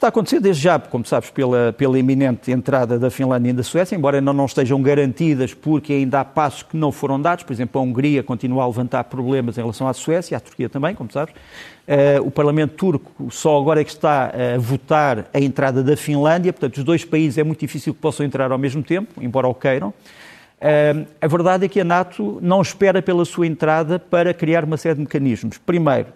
Está 0.00 0.06
a 0.06 0.08
acontecer 0.08 0.40
desde 0.40 0.62
já, 0.62 0.78
como 0.78 1.04
sabes, 1.04 1.28
pela, 1.28 1.74
pela 1.74 1.98
iminente 1.98 2.50
entrada 2.50 2.98
da 2.98 3.10
Finlândia 3.10 3.50
e 3.50 3.52
da 3.52 3.62
Suécia, 3.62 3.94
embora 3.94 4.16
ainda 4.16 4.32
não 4.32 4.46
estejam 4.46 4.80
garantidas, 4.80 5.52
porque 5.52 5.92
ainda 5.92 6.20
há 6.20 6.24
passos 6.24 6.62
que 6.62 6.74
não 6.74 6.90
foram 6.90 7.20
dados. 7.20 7.44
Por 7.44 7.52
exemplo, 7.52 7.78
a 7.78 7.84
Hungria 7.84 8.22
continua 8.22 8.64
a 8.64 8.66
levantar 8.66 9.04
problemas 9.04 9.58
em 9.58 9.60
relação 9.60 9.86
à 9.86 9.92
Suécia, 9.92 10.38
à 10.38 10.40
Turquia 10.40 10.70
também, 10.70 10.94
como 10.94 11.12
sabes. 11.12 11.34
Uh, 11.34 12.26
o 12.26 12.30
Parlamento 12.30 12.76
turco 12.76 13.30
só 13.30 13.58
agora 13.58 13.82
é 13.82 13.84
que 13.84 13.90
está 13.90 14.28
a 14.28 14.58
votar 14.58 15.26
a 15.34 15.38
entrada 15.38 15.82
da 15.82 15.94
Finlândia, 15.98 16.50
portanto, 16.50 16.78
os 16.78 16.84
dois 16.84 17.04
países 17.04 17.36
é 17.36 17.44
muito 17.44 17.60
difícil 17.60 17.92
que 17.92 18.00
possam 18.00 18.24
entrar 18.24 18.50
ao 18.50 18.56
mesmo 18.56 18.82
tempo, 18.82 19.22
embora 19.22 19.48
o 19.48 19.54
queiram. 19.54 19.88
Uh, 19.88 21.06
a 21.20 21.26
verdade 21.26 21.66
é 21.66 21.68
que 21.68 21.78
a 21.78 21.84
NATO 21.84 22.38
não 22.40 22.62
espera 22.62 23.02
pela 23.02 23.26
sua 23.26 23.46
entrada 23.46 23.98
para 23.98 24.32
criar 24.32 24.64
uma 24.64 24.78
série 24.78 24.94
de 24.94 25.02
mecanismos. 25.02 25.58
Primeiro, 25.58 26.06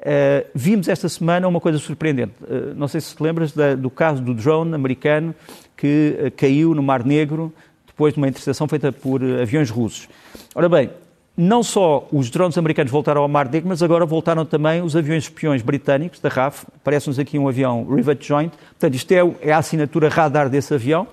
Uh, 0.00 0.48
vimos 0.54 0.88
esta 0.88 1.08
semana 1.10 1.46
uma 1.46 1.60
coisa 1.60 1.78
surpreendente. 1.78 2.32
Uh, 2.42 2.74
não 2.74 2.88
sei 2.88 3.02
se 3.02 3.14
te 3.14 3.22
lembras 3.22 3.52
da, 3.52 3.74
do 3.74 3.90
caso 3.90 4.22
do 4.22 4.32
drone 4.32 4.74
americano 4.74 5.34
que 5.76 6.16
uh, 6.18 6.30
caiu 6.34 6.74
no 6.74 6.82
Mar 6.82 7.04
Negro 7.04 7.52
depois 7.86 8.14
de 8.14 8.18
uma 8.18 8.26
interceptação 8.26 8.66
feita 8.66 8.90
por 8.90 9.22
aviões 9.22 9.68
russos. 9.68 10.08
Ora 10.54 10.70
bem, 10.70 10.88
não 11.36 11.62
só 11.62 12.08
os 12.10 12.30
drones 12.30 12.56
americanos 12.56 12.90
voltaram 12.90 13.20
ao 13.20 13.28
Mar 13.28 13.50
Negro, 13.50 13.68
mas 13.68 13.82
agora 13.82 14.06
voltaram 14.06 14.46
também 14.46 14.82
os 14.82 14.96
aviões 14.96 15.24
espiões 15.24 15.60
britânicos, 15.60 16.18
da 16.18 16.30
RAF. 16.30 16.64
Parece-nos 16.82 17.18
aqui 17.18 17.38
um 17.38 17.46
avião 17.46 17.84
Rivet 17.84 18.26
Joint. 18.26 18.52
Portanto, 18.70 18.94
isto 18.94 19.12
é, 19.12 19.20
é 19.42 19.52
a 19.52 19.58
assinatura 19.58 20.08
radar 20.08 20.48
desse 20.48 20.72
avião. 20.72 21.06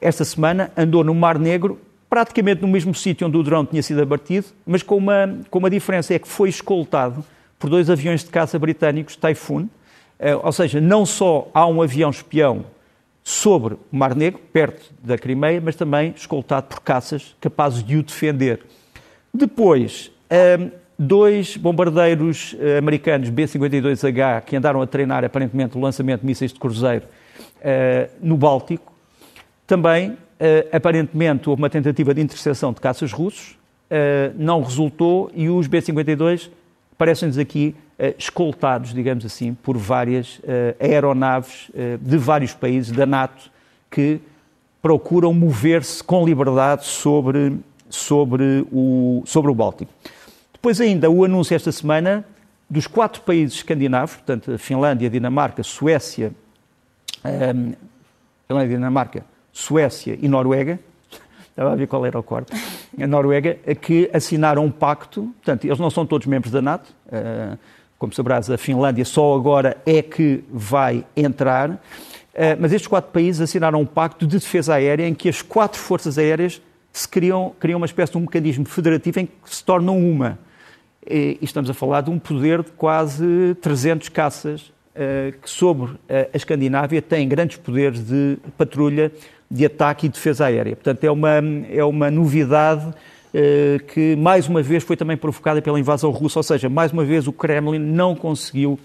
Esta 0.00 0.24
semana 0.24 0.72
andou 0.76 1.04
no 1.04 1.14
Mar 1.14 1.38
Negro, 1.38 1.80
praticamente 2.10 2.62
no 2.62 2.68
mesmo 2.68 2.94
sítio 2.94 3.28
onde 3.28 3.36
o 3.36 3.42
drone 3.44 3.68
tinha 3.68 3.82
sido 3.82 4.02
abatido, 4.02 4.46
mas 4.66 4.82
com 4.82 4.96
uma, 4.96 5.38
com 5.48 5.60
uma 5.60 5.70
diferença, 5.70 6.14
é 6.14 6.18
que 6.18 6.28
foi 6.28 6.48
escoltado 6.48 7.24
por 7.64 7.70
dois 7.70 7.88
aviões 7.88 8.22
de 8.22 8.28
caça 8.28 8.58
britânicos 8.58 9.16
Typhoon, 9.16 9.68
eh, 10.18 10.36
ou 10.36 10.52
seja, 10.52 10.82
não 10.82 11.06
só 11.06 11.48
há 11.54 11.66
um 11.66 11.80
avião 11.80 12.10
espião 12.10 12.66
sobre 13.22 13.72
o 13.72 13.78
Mar 13.90 14.14
Negro, 14.14 14.38
perto 14.52 14.92
da 15.02 15.16
Crimeia, 15.16 15.62
mas 15.64 15.74
também 15.74 16.12
escoltado 16.14 16.66
por 16.66 16.80
caças 16.80 17.34
capazes 17.40 17.82
de 17.82 17.96
o 17.96 18.02
defender. 18.02 18.60
Depois, 19.32 20.12
eh, 20.28 20.72
dois 20.98 21.56
bombardeiros 21.56 22.54
eh, 22.60 22.76
americanos 22.76 23.30
B-52H 23.30 24.42
que 24.42 24.56
andaram 24.56 24.82
a 24.82 24.86
treinar 24.86 25.24
aparentemente 25.24 25.78
o 25.78 25.80
lançamento 25.80 26.20
de 26.20 26.26
mísseis 26.26 26.52
de 26.52 26.60
cruzeiro 26.60 27.06
no 28.20 28.36
Báltico, 28.36 28.92
também 29.66 30.18
aparentemente 30.70 31.48
houve 31.48 31.62
uma 31.62 31.70
tentativa 31.70 32.12
de 32.12 32.20
interseção 32.20 32.74
de 32.74 32.80
caças 32.82 33.10
russos, 33.10 33.56
não 34.36 34.60
resultou 34.60 35.30
e 35.34 35.48
os 35.48 35.66
B-52 35.66 36.50
parecem-nos 36.96 37.38
aqui 37.38 37.74
uh, 37.98 38.14
escoltados, 38.18 38.94
digamos 38.94 39.24
assim, 39.24 39.54
por 39.54 39.76
várias 39.76 40.38
uh, 40.38 40.76
aeronaves 40.80 41.68
uh, 41.70 41.98
de 42.00 42.16
vários 42.16 42.52
países 42.52 42.92
da 42.92 43.06
NATO 43.06 43.50
que 43.90 44.20
procuram 44.82 45.32
mover-se 45.32 46.02
com 46.02 46.26
liberdade 46.26 46.84
sobre, 46.84 47.56
sobre, 47.88 48.66
o, 48.70 49.22
sobre 49.24 49.50
o 49.50 49.54
Báltico. 49.54 49.90
Depois 50.52 50.80
ainda 50.80 51.10
o 51.10 51.24
anúncio 51.24 51.54
esta 51.54 51.72
semana 51.72 52.24
dos 52.68 52.86
quatro 52.86 53.22
países 53.22 53.56
escandinavos, 53.56 54.16
portanto, 54.16 54.52
a 54.52 54.58
Finlândia, 54.58 55.08
a 55.08 55.10
Dinamarca, 55.10 55.62
Suécia, 55.62 56.32
um, 57.24 57.28
ehm, 57.28 57.72
Finlândia, 58.48 58.76
Dinamarca, 58.76 59.24
Suécia 59.52 60.18
e 60.20 60.28
Noruega, 60.28 60.78
estava 61.54 61.72
a 61.72 61.76
ver 61.76 61.86
qual 61.86 62.04
era 62.04 62.18
o 62.18 62.22
quarto, 62.22 62.52
a 63.00 63.06
Noruega, 63.06 63.54
que 63.80 64.10
assinaram 64.12 64.64
um 64.64 64.70
pacto, 64.70 65.32
portanto, 65.36 65.64
eles 65.64 65.78
não 65.78 65.88
são 65.88 66.04
todos 66.04 66.26
membros 66.26 66.52
da 66.52 66.60
NATO, 66.60 66.92
eh, 67.10 67.56
como 67.96 68.12
sabrás, 68.12 68.50
a 68.50 68.58
Finlândia 68.58 69.04
só 69.04 69.34
agora 69.36 69.76
é 69.86 70.02
que 70.02 70.42
vai 70.50 71.06
entrar, 71.16 71.80
eh, 72.34 72.56
mas 72.58 72.72
estes 72.72 72.88
quatro 72.88 73.12
países 73.12 73.40
assinaram 73.40 73.80
um 73.80 73.86
pacto 73.86 74.26
de 74.26 74.36
defesa 74.38 74.74
aérea 74.74 75.06
em 75.06 75.14
que 75.14 75.28
as 75.28 75.42
quatro 75.42 75.78
forças 75.80 76.18
aéreas 76.18 76.60
se 76.92 77.08
criam, 77.08 77.54
criam 77.60 77.76
uma 77.76 77.86
espécie 77.86 78.10
de 78.12 78.18
um 78.18 78.22
mecanismo 78.22 78.64
federativo 78.64 79.20
em 79.20 79.26
que 79.26 79.32
se 79.44 79.64
tornam 79.64 79.96
uma. 79.96 80.38
E 81.08 81.38
estamos 81.40 81.70
a 81.70 81.74
falar 81.74 82.00
de 82.00 82.10
um 82.10 82.18
poder 82.18 82.62
de 82.62 82.72
quase 82.72 83.56
300 83.60 84.08
caças 84.08 84.72
eh, 84.94 85.34
que 85.40 85.48
sobre 85.48 85.92
a 86.08 86.36
Escandinávia 86.36 87.00
têm 87.00 87.28
grandes 87.28 87.58
poderes 87.58 88.00
de 88.04 88.38
patrulha 88.56 89.12
de 89.50 89.66
ataque 89.66 90.06
e 90.06 90.08
defesa 90.08 90.46
aérea. 90.46 90.74
Portanto, 90.74 91.04
é 91.04 91.10
uma, 91.10 91.30
é 91.70 91.84
uma 91.84 92.10
novidade 92.10 92.92
eh, 93.32 93.80
que, 93.92 94.16
mais 94.16 94.48
uma 94.48 94.62
vez, 94.62 94.84
foi 94.84 94.96
também 94.96 95.16
provocada 95.16 95.60
pela 95.60 95.78
invasão 95.78 96.10
russa, 96.10 96.38
ou 96.38 96.42
seja, 96.42 96.68
mais 96.68 96.92
uma 96.92 97.04
vez 97.04 97.26
o 97.26 97.32
Kremlin 97.32 97.78
não 97.78 98.14
conseguiu 98.14 98.78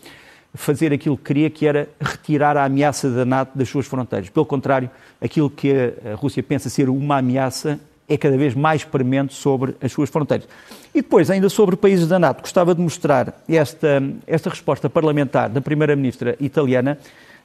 fazer 0.53 0.91
aquilo 0.91 1.15
que 1.15 1.23
queria, 1.25 1.49
que 1.49 1.67
era 1.67 1.87
retirar 2.01 2.57
a 2.57 2.65
ameaça 2.65 3.09
da 3.09 3.23
NATO 3.23 3.55
das 3.55 3.69
suas 3.69 3.85
fronteiras. 3.85 4.29
Pelo 4.29 4.45
contrário, 4.45 4.89
aquilo 5.21 5.49
que 5.49 5.71
a 6.03 6.15
Rússia 6.15 6.41
pensa 6.41 6.69
ser 6.69 6.89
uma 6.89 7.17
ameaça 7.17 7.79
é 8.07 8.17
cada 8.17 8.35
vez 8.35 8.55
mais 8.55 8.83
premente 8.83 9.35
sobre 9.35 9.75
as 9.79 9.91
suas 9.91 10.09
fronteiras. 10.09 10.47
E 10.95 11.03
depois, 11.03 11.29
ainda 11.29 11.47
sobre 11.47 11.75
países 11.75 12.07
da 12.07 12.17
NATO, 12.17 12.41
gostava 12.41 12.73
de 12.73 12.81
mostrar 12.81 13.43
esta, 13.47 14.01
esta 14.25 14.49
resposta 14.49 14.89
parlamentar 14.89 15.47
da 15.47 15.61
Primeira-Ministra 15.61 16.35
italiana, 16.39 16.97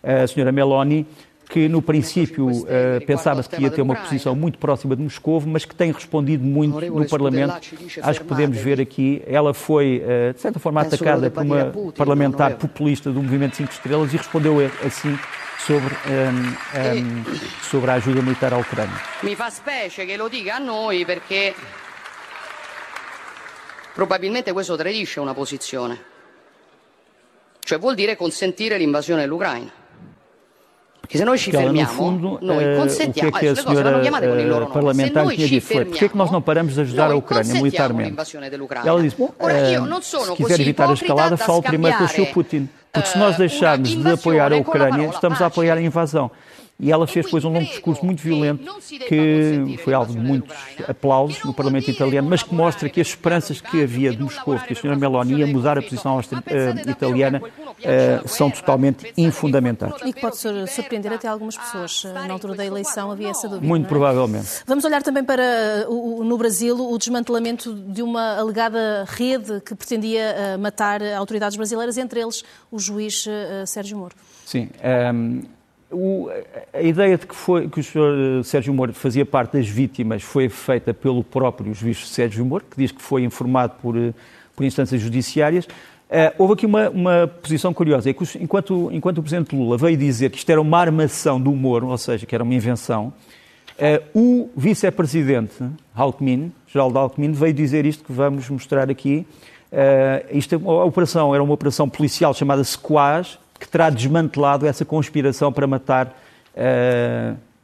a 0.02 0.26
senhora 0.26 0.50
Meloni, 0.50 1.06
que 1.48 1.68
no 1.68 1.82
princípio 1.82 2.48
uh, 2.48 2.66
pensava-se 3.06 3.48
que 3.48 3.62
ia 3.62 3.70
ter 3.70 3.82
uma 3.82 3.94
posição 3.94 4.34
muito 4.34 4.58
próxima 4.58 4.96
de 4.96 5.02
Moscou, 5.02 5.42
mas 5.46 5.64
que 5.64 5.74
tem 5.74 5.92
respondido 5.92 6.44
muito 6.44 6.80
no 6.80 7.06
Parlamento. 7.08 7.54
Acho 8.02 8.20
que 8.20 8.26
podemos 8.26 8.56
ver 8.58 8.80
aqui, 8.80 9.22
ela 9.26 9.54
foi, 9.54 10.02
uh, 10.02 10.34
de 10.34 10.40
certa 10.40 10.58
forma, 10.58 10.80
atacada 10.80 11.30
por 11.30 11.42
uma 11.44 11.72
parlamentar 11.96 12.56
populista 12.56 13.10
do 13.10 13.22
Movimento 13.22 13.56
5 13.56 13.72
Estrelas 13.72 14.12
e 14.12 14.16
respondeu 14.16 14.58
assim 14.84 15.18
sobre, 15.58 15.94
um, 15.94 16.48
um, 16.48 17.24
sobre 17.62 17.90
a 17.90 17.94
ajuda 17.94 18.20
militar 18.22 18.52
à 18.52 18.58
Ucrânia. 18.58 19.00
Mi 19.22 19.34
fa 19.34 19.50
specie 19.50 20.04
che 20.04 20.16
lo 20.16 20.28
dica 20.28 20.56
a 20.56 20.58
noi 20.58 21.04
perché 21.04 21.54
probabilmente 23.94 24.52
questo 24.52 24.76
tradisce 24.76 25.20
una 25.20 25.32
posizione. 25.32 26.12
Cioè 27.60 27.78
vuol 27.78 27.94
dire 27.94 28.16
consentire 28.16 28.76
l'invasione 28.76 29.22
dell'Ucraina. 29.22 29.83
Porque 31.04 31.18
se 31.18 31.24
nós 31.24 31.38
ci 31.38 31.50
fermiamo, 31.50 31.82
no 31.82 31.86
fundo, 31.86 32.38
noi 32.40 32.76
consentiamo, 32.76 33.28
o 33.28 33.32
que 33.32 33.46
é 33.46 33.52
que 33.54 33.60
a 33.60 33.62
senhora 33.62 34.66
parlamentar 34.66 35.28
tinha 35.28 35.46
dito 35.46 35.66
foi, 35.66 35.84
porquê 35.84 36.06
é 36.06 36.08
que 36.08 36.16
nós 36.16 36.30
não 36.30 36.40
paramos 36.40 36.74
de 36.74 36.80
ajudar 36.80 37.10
a 37.10 37.14
Ucrânia 37.14 37.52
militarmente? 37.52 38.16
Ela 38.86 39.02
disse, 39.02 39.16
bom, 39.16 39.26
uh, 39.26 40.02
se 40.02 40.34
quiser 40.34 40.60
evitar 40.60 40.88
a 40.88 40.94
escalada, 40.94 41.36
fale 41.36 41.60
primeiro 41.60 41.98
com 41.98 42.04
o 42.04 42.08
Sr. 42.08 42.32
Putin. 42.32 42.68
Porque 42.90 43.08
se 43.08 43.18
nós 43.18 43.36
deixarmos 43.36 43.90
de 43.90 44.10
apoiar 44.10 44.50
a 44.50 44.56
Ucrânia, 44.56 45.08
estamos 45.08 45.42
a 45.42 45.46
apoiar 45.46 45.76
a 45.76 45.82
invasão. 45.82 46.30
E 46.78 46.90
ela 46.90 47.06
fez 47.06 47.24
depois 47.24 47.44
um 47.44 47.52
longo 47.52 47.66
discurso 47.66 48.04
muito 48.04 48.20
violento, 48.20 48.64
que 49.08 49.78
foi 49.84 49.94
alvo 49.94 50.12
de 50.12 50.18
muitos 50.18 50.56
aplausos 50.88 51.42
no 51.44 51.54
Parlamento 51.54 51.88
italiano, 51.88 52.28
mas 52.28 52.42
que 52.42 52.52
mostra 52.52 52.88
que 52.88 53.00
as 53.00 53.08
esperanças 53.08 53.60
que 53.60 53.82
havia 53.82 54.10
de 54.10 54.20
Moscou, 54.20 54.58
que 54.58 54.72
a 54.72 54.76
senhora 54.76 54.98
Meloni 54.98 55.38
ia 55.38 55.46
mudar 55.46 55.78
a 55.78 55.82
posição 55.82 56.18
uh, 56.18 56.90
italiana, 56.90 57.40
uh, 57.40 58.28
são 58.28 58.50
totalmente 58.50 59.12
infundamentadas. 59.16 60.02
E 60.04 60.12
que 60.12 60.20
pode 60.20 60.36
surpreender 60.36 61.12
até 61.12 61.28
algumas 61.28 61.56
pessoas. 61.56 62.04
Na 62.12 62.32
altura 62.32 62.56
da 62.56 62.66
eleição 62.66 63.10
havia 63.10 63.30
essa 63.30 63.48
dúvida. 63.48 63.66
Muito 63.66 63.86
é? 63.86 63.88
provavelmente. 63.88 64.48
Vamos 64.66 64.84
olhar 64.84 65.02
também 65.02 65.22
para, 65.22 65.86
o, 65.88 66.24
no 66.24 66.36
Brasil, 66.36 66.76
o 66.76 66.98
desmantelamento 66.98 67.72
de 67.72 68.02
uma 68.02 68.36
alegada 68.36 69.04
rede 69.06 69.60
que 69.60 69.76
pretendia 69.76 70.58
matar 70.58 71.00
autoridades 71.16 71.56
brasileiras, 71.56 71.96
entre 71.98 72.20
eles 72.20 72.42
o 72.70 72.80
juiz 72.80 73.26
Sérgio 73.66 73.96
Moro. 73.96 74.16
Sim. 74.44 74.68
Um 74.82 74.88
ehm, 74.88 75.53
o, 75.94 76.28
a 76.72 76.82
ideia 76.82 77.16
de 77.16 77.26
que, 77.26 77.34
foi, 77.34 77.68
que 77.68 77.80
o 77.80 77.82
Sr. 77.82 78.44
Sérgio 78.44 78.74
Moro 78.74 78.92
fazia 78.92 79.24
parte 79.24 79.56
das 79.56 79.68
vítimas 79.68 80.22
foi 80.22 80.48
feita 80.48 80.92
pelo 80.92 81.22
próprio 81.22 81.72
juiz 81.72 82.08
Sérgio 82.08 82.44
Moro, 82.44 82.64
que 82.70 82.76
diz 82.76 82.90
que 82.90 83.00
foi 83.00 83.22
informado 83.22 83.74
por, 83.80 83.94
por 84.54 84.64
instâncias 84.64 85.00
judiciárias. 85.00 85.66
Uh, 85.66 86.34
houve 86.38 86.54
aqui 86.54 86.66
uma, 86.66 86.90
uma 86.90 87.26
posição 87.26 87.72
curiosa, 87.72 88.10
é 88.10 88.12
que 88.12 88.24
enquanto, 88.38 88.90
enquanto 88.92 89.18
o 89.18 89.22
Presidente 89.22 89.56
Lula 89.56 89.78
veio 89.78 89.96
dizer 89.96 90.30
que 90.30 90.38
isto 90.38 90.50
era 90.50 90.60
uma 90.60 90.78
armação 90.78 91.40
do 91.40 91.50
humor, 91.50 91.82
ou 91.82 91.96
seja, 91.96 92.26
que 92.26 92.34
era 92.34 92.44
uma 92.44 92.54
invenção, 92.54 93.12
uh, 93.78 94.04
o 94.14 94.50
Vice-Presidente 94.56 95.54
Alckmin, 95.94 96.52
Geraldo 96.66 96.98
Alckmin, 96.98 97.32
veio 97.32 97.54
dizer 97.54 97.86
isto 97.86 98.04
que 98.04 98.12
vamos 98.12 98.48
mostrar 98.50 98.90
aqui. 98.90 99.26
Uh, 99.72 100.36
isto, 100.36 100.54
a 100.70 100.84
operação 100.84 101.34
era 101.34 101.42
uma 101.42 101.54
operação 101.54 101.88
policial 101.88 102.34
chamada 102.34 102.62
Sequaz, 102.62 103.38
que 103.58 103.68
terá 103.68 103.90
desmantelado 103.90 104.66
essa 104.66 104.84
conspiração 104.84 105.52
para 105.52 105.66
matar 105.66 106.16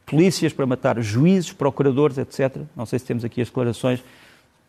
polícias, 0.05 0.51
para 0.51 0.65
matar 0.65 1.01
juízes, 1.01 1.53
procuradores, 1.53 2.17
etc. 2.17 2.57
Não 2.75 2.85
sei 2.85 2.99
se 2.99 3.05
temos 3.05 3.23
aqui 3.23 3.41
as 3.41 3.47
declarações 3.47 4.03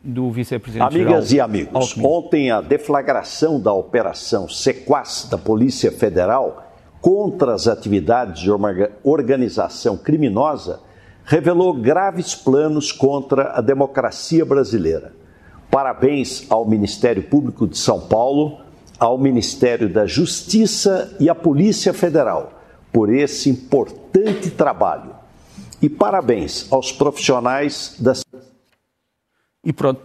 do 0.03 0.29
vice-presidente 0.31 0.95
Amigas 0.95 1.31
e 1.31 1.39
amigos, 1.39 1.73
Alckmin. 1.73 2.05
ontem 2.05 2.51
a 2.51 2.59
deflagração 2.59 3.59
da 3.59 3.71
operação 3.71 4.49
Sequaz 4.49 5.27
da 5.31 5.37
Polícia 5.37 5.91
Federal 5.91 6.71
contra 6.99 7.53
as 7.53 7.67
atividades 7.67 8.41
de 8.41 8.51
uma 8.51 8.73
organização 9.03 9.97
criminosa 9.97 10.81
revelou 11.25 11.73
graves 11.73 12.35
planos 12.35 12.91
contra 12.91 13.51
a 13.57 13.61
democracia 13.61 14.45
brasileira. 14.45 15.13
Parabéns 15.71 16.45
ao 16.49 16.67
Ministério 16.67 17.23
Público 17.23 17.65
de 17.65 17.77
São 17.77 18.01
Paulo, 18.01 18.59
ao 19.03 19.17
Ministério 19.17 19.89
da 19.89 20.05
Justiça 20.05 21.13
e 21.19 21.29
à 21.29 21.35
Polícia 21.35 21.93
Federal 21.93 22.53
por 22.89 23.13
esse 23.13 23.49
importante 23.49 24.49
trabalho. 24.49 25.13
E 25.81 25.89
parabéns 25.89 26.71
aos 26.71 26.89
profissionais 26.93 27.97
da 27.99 28.13
e 29.65 29.73
pronto, 29.73 30.01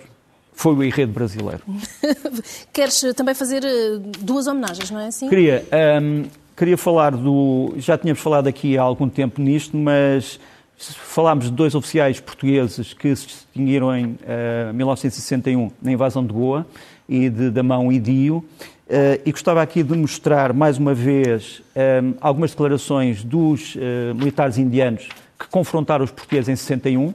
foi 0.53 0.75
o 0.75 0.83
enredo 0.83 1.13
brasileiro. 1.13 1.63
Queres 2.73 3.01
também 3.15 3.35
fazer 3.35 3.65
eh, 3.65 3.99
duas 4.19 4.49
homenagens, 4.49 4.91
não 4.91 4.99
é 4.99 5.07
assim? 5.07 5.29
Queria. 5.29 5.65
Um, 6.03 6.25
queria 6.57 6.77
falar 6.77 7.13
do. 7.13 7.75
Já 7.77 7.97
tínhamos 7.97 8.21
falado 8.21 8.49
aqui 8.49 8.77
há 8.77 8.83
algum 8.83 9.09
tempo 9.09 9.41
nisto, 9.41 9.77
mas 9.77 10.41
falámos 10.77 11.47
de 11.47 11.53
dois 11.53 11.75
oficiais 11.75 12.19
portugueses 12.21 12.93
que 12.95 13.15
se 13.15 13.27
distinguiram 13.27 13.95
em 13.97 14.07
uh, 14.07 14.19
eh, 14.27 14.73
1961 14.73 15.71
na 15.83 15.93
invasão 15.93 16.25
de 16.25 16.33
Goa 16.33 16.67
e 17.09 17.29
de 17.29 17.51
Damão 17.51 17.91
e 17.93 17.99
Dio. 17.99 18.45
Uh, 18.89 19.21
e 19.27 19.33
gostava 19.33 19.61
aqui 19.61 19.83
de 19.83 19.95
mostrar 19.95 20.55
mais 20.55 20.79
uma 20.79 20.95
vez 20.95 21.61
um, 21.77 22.15
algumas 22.23 22.53
declarações 22.53 23.23
dos 23.23 23.75
uh, 23.75 24.15
militares 24.15 24.57
indianos 24.57 25.11
que 25.39 25.47
confrontaram 25.49 26.07
os 26.07 26.11
portugueses 26.11 26.49
em 26.49 26.57
61 26.57 27.13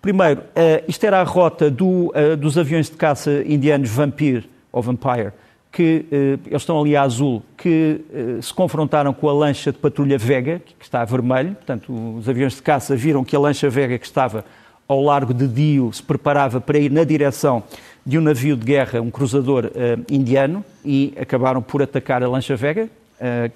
Primeiro, 0.00 0.42
uh, 0.42 0.84
isto 0.86 1.02
era 1.02 1.20
a 1.20 1.24
rota 1.24 1.68
do, 1.68 2.12
dos 2.38 2.56
aviões 2.56 2.88
de 2.88 2.94
caça 2.94 3.42
indianos 3.44 3.90
Vampir, 3.90 4.48
ou 4.70 4.82
Vampire, 4.82 5.32
que 5.72 6.06
eles 6.46 6.62
estão 6.62 6.80
ali 6.80 6.94
a 6.94 7.02
azul, 7.02 7.42
que 7.56 8.00
se 8.40 8.52
confrontaram 8.54 9.12
com 9.12 9.28
a 9.28 9.32
lancha 9.32 9.72
de 9.72 9.78
patrulha 9.78 10.18
Vega, 10.18 10.60
que 10.78 10.84
está 10.84 11.00
a 11.00 11.04
vermelho. 11.04 11.54
Portanto, 11.54 12.16
os 12.18 12.28
aviões 12.28 12.54
de 12.54 12.62
caça 12.62 12.94
viram 12.94 13.24
que 13.24 13.34
a 13.34 13.38
lancha 13.40 13.68
Vega, 13.70 13.98
que 13.98 14.06
estava 14.06 14.44
ao 14.86 15.02
largo 15.02 15.32
de 15.32 15.48
Dio, 15.48 15.90
se 15.92 16.02
preparava 16.02 16.60
para 16.60 16.78
ir 16.78 16.90
na 16.90 17.02
direção 17.02 17.64
de 18.04 18.18
um 18.18 18.20
navio 18.20 18.56
de 18.56 18.64
guerra, 18.64 19.00
um 19.00 19.10
cruzador 19.10 19.70
indiano, 20.10 20.64
e 20.84 21.14
acabaram 21.18 21.62
por 21.62 21.82
atacar 21.82 22.22
a 22.22 22.28
lancha 22.28 22.54
Vega, 22.54 22.88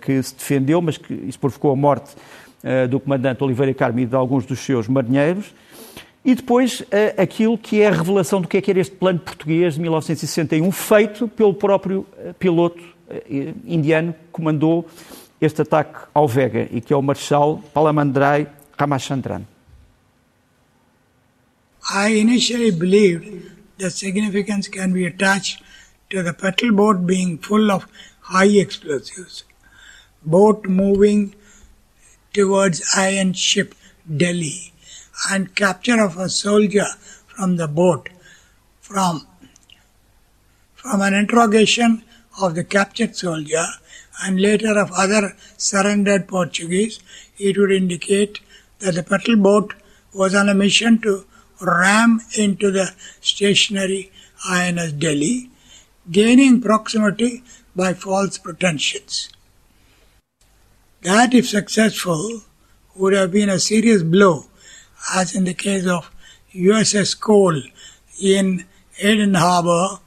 que 0.01 0.23
se 0.23 0.35
defendeu, 0.35 0.81
mas 0.81 0.97
que 0.97 1.13
isso 1.13 1.39
provocou 1.39 1.71
a 1.71 1.77
morte 1.77 2.17
do 2.89 2.99
comandante 2.99 3.45
Oliveira 3.45 3.75
Carme 3.75 4.03
e 4.03 4.07
de 4.07 4.17
alguns 4.17 4.47
dos 4.47 4.61
seus 4.61 4.89
marinheiros. 4.89 5.53
E 6.25 6.35
depois 6.35 6.83
eh, 6.91 7.15
aquilo 7.17 7.57
que 7.57 7.81
é 7.81 7.89
a 7.89 7.91
revelação 7.91 8.41
do 8.41 8.49
que 8.49 8.59
é 8.59 8.61
que 8.61 8.71
era 8.71 8.79
este 8.81 8.95
plano 8.95 9.19
português 9.19 9.75
de 9.75 9.81
1961, 9.81 10.71
feito 10.73 11.27
pelo 11.27 11.55
próprio 11.55 12.07
eh, 12.19 12.35
piloto 12.39 12.83
eh, 13.09 13.55
indiano 13.65 14.13
que 14.13 14.19
comandou 14.31 14.87
este 15.41 15.63
ataque 15.63 15.99
ao 16.13 16.29
Vega 16.29 16.69
e 16.71 16.83
que 16.83 16.93
é 16.93 16.97
o 16.97 17.01
Marshal 17.01 17.63
Palamandrai 17.73 18.47
Ramachandran. 18.77 19.43
I 21.91 22.21
initially 22.21 22.73
believed 22.73 23.58
that 23.79 23.91
significance 23.91 24.69
can 24.69 24.93
be 24.93 25.07
attached 25.07 25.62
to 26.11 26.23
the 26.23 26.33
patrol 26.33 26.73
boat 26.73 27.07
being 27.07 27.38
full 27.38 27.71
of 27.71 27.87
high 28.21 28.47
explosives. 28.47 29.45
Boat 30.25 30.67
moving 30.67 31.35
towards 32.33 32.83
iron 32.97 33.33
ship 33.33 33.75
Delhi 34.17 34.73
and 35.31 35.55
capture 35.55 36.01
of 36.03 36.17
a 36.17 36.29
soldier 36.29 36.87
from 37.27 37.57
the 37.57 37.69
boat. 37.69 38.09
From, 38.81 39.27
from 40.75 41.03
an 41.03 41.14
interrogation 41.14 42.03
of 42.41 42.55
the 42.55 42.64
captured 42.64 43.17
soldier 43.17 43.67
and 44.23 44.41
later 44.41 44.79
of 44.79 44.91
other 44.93 45.37
surrendered 45.57 46.27
Portuguese, 46.27 47.01
it 47.38 47.59
would 47.59 47.71
indicate 47.71 48.41
that 48.79 48.95
the 48.95 49.03
patrol 49.03 49.37
boat 49.37 49.75
was 50.14 50.35
on 50.35 50.49
a 50.49 50.55
mission 50.55 51.01
to 51.03 51.27
ram 51.61 52.21
into 52.37 52.71
the 52.71 52.94
stationary 53.21 54.11
INS 54.49 54.92
Delhi, 54.92 55.51
gaining 56.11 56.61
proximity 56.61 57.42
by 57.75 57.94
false 57.94 58.38
pretensions. 58.38 59.31
That, 61.03 61.35
if 61.35 61.49
successful, 61.49 62.42
would 62.97 63.12
have 63.12 63.31
been 63.31 63.49
a 63.49 63.59
serious 63.59 64.03
blow 64.03 64.47
as 65.14 65.35
in 65.35 65.44
the 65.44 65.55
case 65.55 65.87
of 65.87 66.11
USS 66.55 67.18
Cole 67.18 67.62
in 68.21 68.64
Aden 68.99 69.35
Harbor 69.35 70.01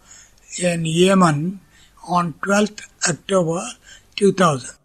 in 0.62 0.86
Yemen 0.86 1.62
on 2.08 2.34
12 2.44 2.72
October 3.10 3.64
2000. 4.16 4.81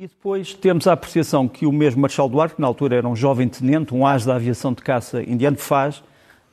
E 0.00 0.06
depois 0.06 0.54
temos 0.54 0.86
a 0.86 0.92
apreciação 0.92 1.48
que 1.48 1.66
o 1.66 1.72
mesmo 1.72 2.00
Marshal 2.00 2.28
Duarte, 2.28 2.54
que 2.54 2.60
na 2.60 2.68
altura 2.68 2.94
era 2.94 3.08
um 3.08 3.16
jovem 3.16 3.48
tenente, 3.48 3.92
um 3.92 4.06
as 4.06 4.24
da 4.24 4.36
aviação 4.36 4.72
de 4.72 4.80
caça 4.80 5.20
indiano, 5.24 5.56
faz 5.56 6.04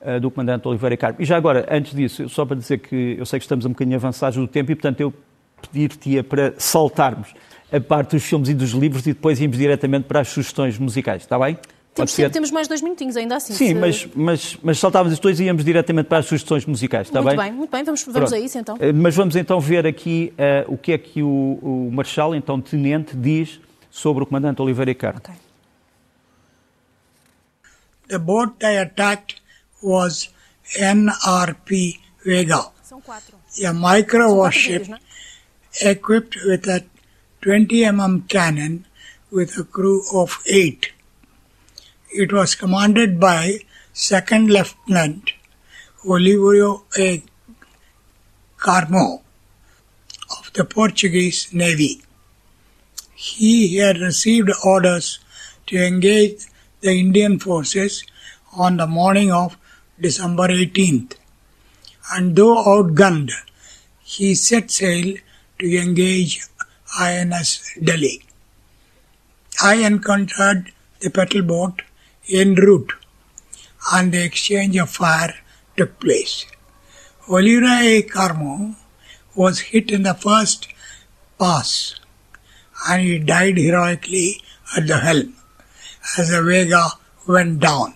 uh, 0.02 0.20
do 0.20 0.32
comandante 0.32 0.68
Oliveira 0.68 0.98
Carmo. 0.98 1.22
E 1.22 1.26
já 1.26 1.38
agora, 1.38 1.64
antes 1.70 1.94
disso, 1.94 2.28
só 2.28 2.44
para 2.44 2.56
dizer 2.56 2.80
que 2.80 3.16
eu 3.20 3.24
sei 3.24 3.38
que 3.38 3.46
estamos 3.46 3.64
um 3.64 3.70
bocadinho 3.70 3.98
avançados 3.98 4.36
do 4.36 4.48
tempo 4.48 4.72
e, 4.72 4.76
portanto, 4.76 5.00
eu 5.00 5.14
pedir-te 5.62 6.24
para 6.24 6.56
saltarmos 6.58 7.36
a 7.72 7.80
parte 7.80 8.16
dos 8.16 8.24
filmes 8.24 8.50
e 8.50 8.56
dos 8.56 8.72
livros 8.72 9.06
e 9.06 9.14
depois 9.14 9.40
irmos 9.40 9.60
diretamente 9.60 10.06
para 10.06 10.22
as 10.22 10.28
sugestões 10.28 10.80
musicais, 10.80 11.22
está 11.22 11.38
bem? 11.38 11.56
Temos, 11.96 12.12
ser... 12.12 12.30
temos 12.30 12.52
mais 12.52 12.68
dois 12.68 12.82
minutinhos 12.82 13.16
ainda 13.16 13.38
assim. 13.38 13.54
Sim, 13.54 13.68
se... 13.68 13.74
mas, 13.74 14.08
mas, 14.14 14.58
mas 14.62 14.80
saltávamos 14.80 15.14
os 15.14 15.20
dois 15.20 15.40
e 15.40 15.46
íamos 15.46 15.64
diretamente 15.64 16.08
para 16.08 16.18
as 16.18 16.26
sugestões 16.26 16.66
musicais, 16.66 17.08
está 17.08 17.22
muito 17.22 17.38
bem? 17.38 17.38
Muito 17.38 17.52
bem, 17.52 17.58
muito 17.58 17.72
bem, 17.72 17.84
vamos, 17.86 18.04
vamos 18.04 18.34
a 18.34 18.40
isso 18.40 18.58
então. 18.58 18.76
Eh, 18.82 18.92
mas 18.92 19.16
vamos 19.16 19.36
então 19.38 19.62
ver 19.62 19.88
aqui 19.88 20.34
uh, 20.68 20.74
o 20.74 20.78
que 20.78 20.92
é 20.92 20.98
que 20.98 21.24
o, 21.24 21.58
o 21.62 21.90
Marshal, 21.94 22.36
então 22.36 22.60
Tenente, 22.60 23.16
diz 23.16 23.62
sobre 23.90 24.24
o 24.24 24.26
Comandante 24.26 24.62
Oliveira 24.62 24.94
Carmo. 24.94 25.20
Okay. 25.20 25.36
The 28.10 28.20
boat 28.20 28.60
they 28.60 28.78
attacked 28.78 29.42
was 29.82 30.30
NRP 30.78 32.00
Vega. 32.26 32.72
São 32.84 33.00
quatro. 33.00 33.38
A 33.66 33.74
micro 33.74 34.36
warship 34.36 34.94
equipped 35.82 36.38
with 36.46 36.68
a 36.68 36.84
20 37.42 37.84
mm 37.84 38.28
cannon 38.28 38.84
with 39.32 39.58
a 39.58 39.64
crew 39.64 40.02
of 40.12 40.38
eight. 40.46 40.95
It 42.18 42.32
was 42.32 42.56
commanded 42.56 43.20
by 43.20 43.60
Second 43.92 44.50
Lieutenant 44.50 45.34
Oliverio 46.06 46.84
A. 46.98 47.22
Carmo 48.58 49.22
of 50.38 50.50
the 50.54 50.64
Portuguese 50.64 51.52
Navy. 51.52 52.02
He 53.16 53.76
had 53.80 53.98
received 53.98 54.50
orders 54.64 55.20
to 55.68 55.76
engage 55.86 56.46
the 56.80 56.92
Indian 56.98 57.38
forces 57.38 58.06
on 58.56 58.78
the 58.78 58.88
morning 58.88 59.34
of 59.34 59.58
December 60.00 60.48
18th, 60.48 61.16
and 62.14 62.34
though 62.38 62.64
outgunned, 62.64 63.32
he 64.04 64.36
set 64.36 64.72
sail 64.72 65.18
to 65.60 65.78
engage 65.78 66.48
INS 66.98 67.74
Delhi. 67.84 68.24
I 69.62 69.76
encountered 69.90 70.72
the 71.02 71.10
patrol 71.10 71.44
boat 71.44 71.82
en 72.30 72.56
route, 72.56 72.94
and 73.94 74.12
the 74.12 74.24
exchange 74.24 74.76
of 74.78 74.90
fire 74.90 75.36
took 75.78 76.00
place. 76.00 76.46
Oliveira 77.30 77.80
A. 77.82 78.04
Carmo 78.04 78.76
was 79.36 79.60
hit 79.60 79.92
in 79.92 80.04
the 80.04 80.14
first 80.14 80.68
pass, 81.40 81.96
and 82.88 83.02
he 83.02 83.20
died 83.20 83.58
heroically 83.58 84.42
at 84.76 84.88
the 84.88 84.98
helm 84.98 85.36
as 86.18 86.30
the 86.30 86.42
Vega 86.42 86.88
went 87.28 87.60
down. 87.60 87.96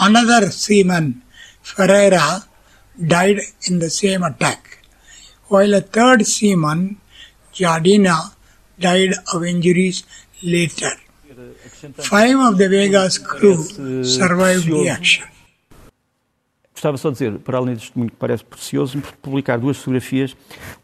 Another 0.00 0.50
seaman, 0.50 1.22
Ferreira, 1.62 2.44
died 3.06 3.40
in 3.68 3.78
the 3.78 3.90
same 3.90 4.22
attack, 4.22 4.78
while 5.48 5.74
a 5.74 5.80
third 5.80 6.26
seaman, 6.26 7.00
Jardina, 7.52 8.34
died 8.78 9.14
of 9.34 9.44
injuries 9.44 10.04
later. 10.42 10.92
Five 11.98 12.36
of 12.36 12.58
the 12.58 12.68
Vega's 12.68 13.18
crew 13.18 14.04
survived 14.04 14.70
the 14.70 14.90
action. 14.90 15.26
gostava 16.80 16.96
só 16.96 17.10
de 17.10 17.14
dizer, 17.14 17.38
para 17.40 17.58
além 17.58 17.74
deste 17.74 17.88
testemunho 17.88 18.10
que 18.10 18.16
parece 18.16 18.42
precioso, 18.42 19.02
publicar 19.20 19.58
duas 19.58 19.76
fotografias. 19.76 20.34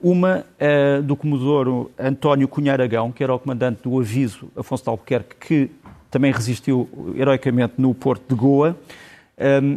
Uma 0.01 0.45
uh, 0.61 1.03
do 1.03 1.17
Comodoro 1.17 1.91
António 1.99 2.47
Cunha 2.47 2.75
Aragão, 2.75 3.11
que 3.11 3.25
era 3.25 3.35
o 3.35 3.39
comandante 3.39 3.81
do 3.83 3.99
Aviso 3.99 4.49
Afonso 4.55 4.83
de 4.83 4.91
Albuquerque, 4.91 5.37
que 5.41 5.71
também 6.11 6.31
resistiu 6.31 6.89
heroicamente 7.17 7.75
no 7.79 7.95
Porto 7.95 8.29
de 8.29 8.35
Goa. 8.35 8.77
Um, 9.39 9.75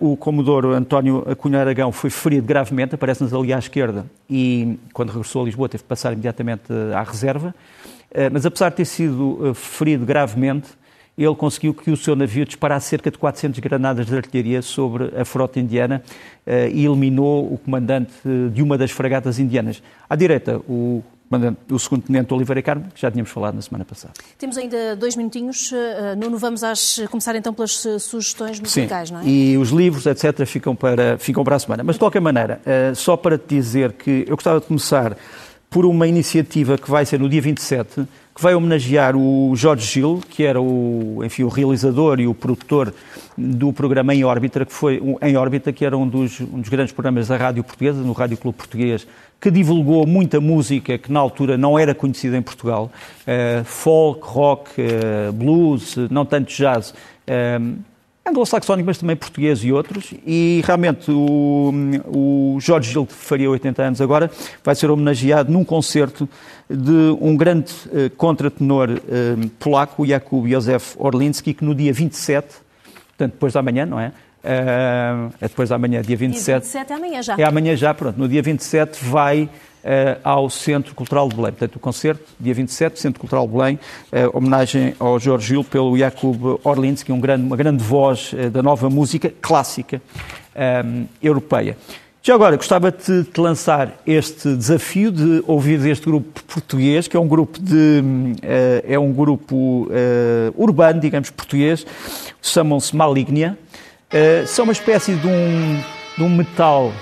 o, 0.00 0.12
o 0.12 0.16
Comodoro 0.16 0.72
António 0.72 1.24
Cunha 1.36 1.60
Aragão 1.60 1.92
foi 1.92 2.10
ferido 2.10 2.46
gravemente, 2.46 2.94
aparece-nos 2.94 3.32
ali 3.32 3.52
à 3.52 3.58
esquerda, 3.58 4.04
e 4.28 4.78
quando 4.92 5.10
regressou 5.10 5.42
a 5.42 5.44
Lisboa 5.44 5.68
teve 5.68 5.82
que 5.82 5.88
passar 5.88 6.12
imediatamente 6.12 6.72
à 6.94 7.02
reserva. 7.02 7.54
Uh, 8.12 8.28
mas 8.30 8.44
apesar 8.44 8.68
de 8.68 8.76
ter 8.76 8.84
sido 8.84 9.50
uh, 9.50 9.54
ferido 9.54 10.04
gravemente, 10.04 10.68
ele 11.16 11.34
conseguiu 11.34 11.72
que 11.72 11.90
o 11.90 11.96
seu 11.96 12.14
navio 12.14 12.44
disparasse 12.44 12.88
cerca 12.88 13.10
de 13.10 13.16
400 13.16 13.58
granadas 13.60 14.06
de 14.06 14.14
artilharia 14.14 14.60
sobre 14.60 15.12
a 15.18 15.24
frota 15.24 15.58
indiana 15.58 16.02
uh, 16.46 16.50
e 16.70 16.84
eliminou 16.84 17.52
o 17.52 17.56
comandante 17.56 18.12
de 18.52 18.62
uma 18.62 18.76
das 18.76 18.90
fragatas 18.90 19.38
indianas. 19.38 19.82
À 20.08 20.16
direita, 20.16 20.58
o 20.68 21.02
o 21.70 21.78
segundo 21.78 22.02
tenente 22.02 22.34
Oliveira 22.34 22.60
Carmo, 22.60 22.84
que 22.94 23.00
já 23.00 23.10
tínhamos 23.10 23.30
falado 23.30 23.54
na 23.54 23.62
semana 23.62 23.86
passada. 23.86 24.12
Temos 24.36 24.58
ainda 24.58 24.94
dois 24.94 25.16
minutinhos. 25.16 25.72
Nuno, 26.18 26.36
vamos 26.36 26.62
às, 26.62 27.00
começar 27.10 27.34
então 27.34 27.54
pelas 27.54 27.86
sugestões 28.00 28.60
musicais, 28.60 29.08
Sim, 29.08 29.14
não 29.14 29.20
é? 29.22 29.26
E 29.26 29.56
os 29.56 29.70
livros, 29.70 30.04
etc., 30.04 30.44
ficam 30.44 30.76
para, 30.76 31.16
ficam 31.16 31.42
para 31.42 31.56
a 31.56 31.58
semana. 31.58 31.82
Mas, 31.82 31.96
de 31.96 32.00
qualquer 32.00 32.20
maneira, 32.20 32.60
só 32.94 33.16
para 33.16 33.38
te 33.38 33.54
dizer 33.54 33.92
que 33.92 34.26
eu 34.28 34.36
gostava 34.36 34.60
de 34.60 34.66
começar 34.66 35.16
por 35.72 35.86
uma 35.86 36.06
iniciativa 36.06 36.76
que 36.76 36.90
vai 36.90 37.06
ser 37.06 37.18
no 37.18 37.28
dia 37.30 37.40
27, 37.40 38.06
que 38.34 38.42
vai 38.42 38.54
homenagear 38.54 39.16
o 39.16 39.52
Jorge 39.56 39.86
Gil, 39.86 40.20
que 40.28 40.44
era 40.44 40.60
o, 40.60 41.22
enfim, 41.24 41.44
o 41.44 41.48
realizador 41.48 42.20
e 42.20 42.26
o 42.26 42.34
produtor 42.34 42.94
do 43.36 43.72
programa 43.72 44.14
Em 44.14 44.22
Órbita, 44.22 44.66
que 44.66 44.72
foi 44.72 45.02
em 45.22 45.36
Órbita, 45.36 45.72
que 45.72 45.84
era 45.84 45.96
um 45.96 46.06
dos, 46.06 46.40
um 46.40 46.60
dos 46.60 46.68
grandes 46.68 46.92
programas 46.92 47.28
da 47.28 47.38
rádio 47.38 47.64
portuguesa, 47.64 48.02
no 48.02 48.12
Rádio 48.12 48.36
Clube 48.36 48.58
Português, 48.58 49.06
que 49.40 49.50
divulgou 49.50 50.06
muita 50.06 50.40
música 50.42 50.98
que 50.98 51.10
na 51.10 51.20
altura 51.20 51.56
não 51.56 51.78
era 51.78 51.94
conhecida 51.94 52.36
em 52.36 52.42
Portugal, 52.42 52.92
uh, 53.22 53.64
folk, 53.64 54.20
rock, 54.22 54.70
uh, 54.78 55.32
blues, 55.32 55.96
não 56.10 56.26
tanto 56.26 56.52
jazz. 56.52 56.90
Uh, 57.26 57.78
anglo-saxónico, 58.26 58.86
mas 58.86 58.98
também 58.98 59.16
português 59.16 59.64
e 59.64 59.72
outros. 59.72 60.14
E 60.26 60.62
realmente 60.64 61.10
o, 61.10 61.72
o 62.06 62.56
Jorge 62.60 62.92
Gil, 62.92 63.06
que 63.06 63.12
faria 63.12 63.50
80 63.50 63.82
anos 63.82 64.00
agora, 64.00 64.30
vai 64.62 64.74
ser 64.74 64.90
homenageado 64.90 65.52
num 65.52 65.64
concerto 65.64 66.28
de 66.70 67.16
um 67.20 67.36
grande 67.36 67.72
uh, 67.86 68.08
contratenor 68.16 68.90
uh, 68.90 69.48
polaco, 69.58 70.06
Jakub 70.06 70.48
Józef 70.48 70.94
Orlinski, 70.98 71.52
que 71.52 71.64
no 71.64 71.74
dia 71.74 71.92
27, 71.92 72.46
portanto 73.08 73.32
depois 73.32 73.52
da 73.52 73.62
manhã, 73.62 73.84
não 73.84 73.98
é? 73.98 74.08
Uh, 74.42 75.32
é 75.40 75.48
depois 75.48 75.68
da 75.68 75.78
manhã, 75.78 76.02
dia 76.02 76.16
27. 76.16 76.44
Dia 76.44 76.58
27 76.60 76.92
é 76.92 76.96
amanhã 76.96 77.22
já. 77.22 77.36
É 77.38 77.44
amanhã 77.44 77.76
já, 77.76 77.94
pronto. 77.94 78.18
No 78.18 78.28
dia 78.28 78.42
27 78.42 79.04
vai 79.04 79.48
ao 80.22 80.48
Centro 80.48 80.94
Cultural 80.94 81.28
de 81.28 81.36
Belém. 81.36 81.52
Portanto, 81.52 81.76
o 81.76 81.80
concerto, 81.80 82.24
dia 82.38 82.54
27, 82.54 83.00
Centro 83.00 83.20
Cultural 83.20 83.46
de 83.46 83.52
Belém, 83.52 83.78
uh, 84.12 84.36
homenagem 84.36 84.94
ao 84.98 85.18
Jorge 85.18 85.48
Gil 85.48 85.64
pelo 85.64 85.96
Jakub 85.96 86.60
Orlinski, 86.62 87.12
um 87.12 87.20
grande, 87.20 87.44
uma 87.44 87.56
grande 87.56 87.82
voz 87.82 88.32
uh, 88.32 88.50
da 88.50 88.62
nova 88.62 88.88
música 88.88 89.32
clássica 89.40 90.00
um, 90.84 91.06
europeia. 91.22 91.76
Já 92.24 92.36
agora, 92.36 92.56
gostava 92.56 92.92
de 92.92 93.24
te 93.24 93.40
lançar 93.40 94.00
este 94.06 94.54
desafio 94.54 95.10
de 95.10 95.42
ouvir 95.44 95.80
deste 95.80 96.06
grupo 96.06 96.40
português, 96.44 97.08
que 97.08 97.16
é 97.16 97.20
um 97.20 97.26
grupo 97.26 97.58
de 97.60 98.00
é 98.86 98.96
um 98.96 99.12
grupo 99.12 99.88
urbano, 100.56 101.00
digamos, 101.00 101.30
português, 101.30 101.84
chamam-se 102.40 102.94
Malignia. 102.94 103.58
são 104.46 104.62
uma 104.62 104.72
espécie 104.72 105.16
de 105.16 105.26
um, 105.26 105.82
de 106.16 106.22
um 106.22 106.28
metal 106.28 106.92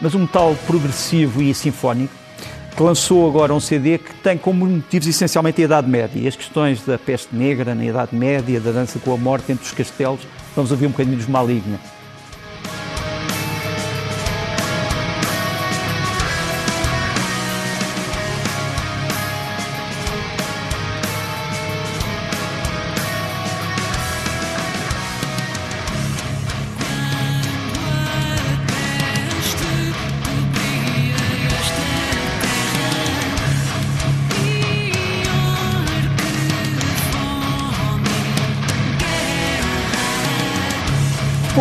mas 0.00 0.14
um 0.14 0.20
metal 0.20 0.56
progressivo 0.66 1.42
e 1.42 1.54
sinfónico, 1.54 2.12
que 2.76 2.82
lançou 2.82 3.28
agora 3.28 3.54
um 3.54 3.60
CD 3.60 3.98
que 3.98 4.12
tem 4.14 4.36
como 4.36 4.66
motivos 4.66 5.06
essencialmente 5.06 5.62
a 5.62 5.64
Idade 5.64 5.88
Média 5.88 6.28
as 6.28 6.34
questões 6.34 6.82
da 6.82 6.98
peste 6.98 7.34
negra 7.34 7.74
na 7.74 7.84
Idade 7.84 8.14
Média, 8.14 8.60
da 8.60 8.72
dança 8.72 8.98
com 8.98 9.14
a 9.14 9.16
morte 9.16 9.52
entre 9.52 9.64
os 9.64 9.72
castelos. 9.72 10.20
Vamos 10.56 10.70
ouvir 10.70 10.86
um 10.86 10.90
bocadinho 10.90 11.16
dos 11.16 11.26
Maligna. 11.26 11.78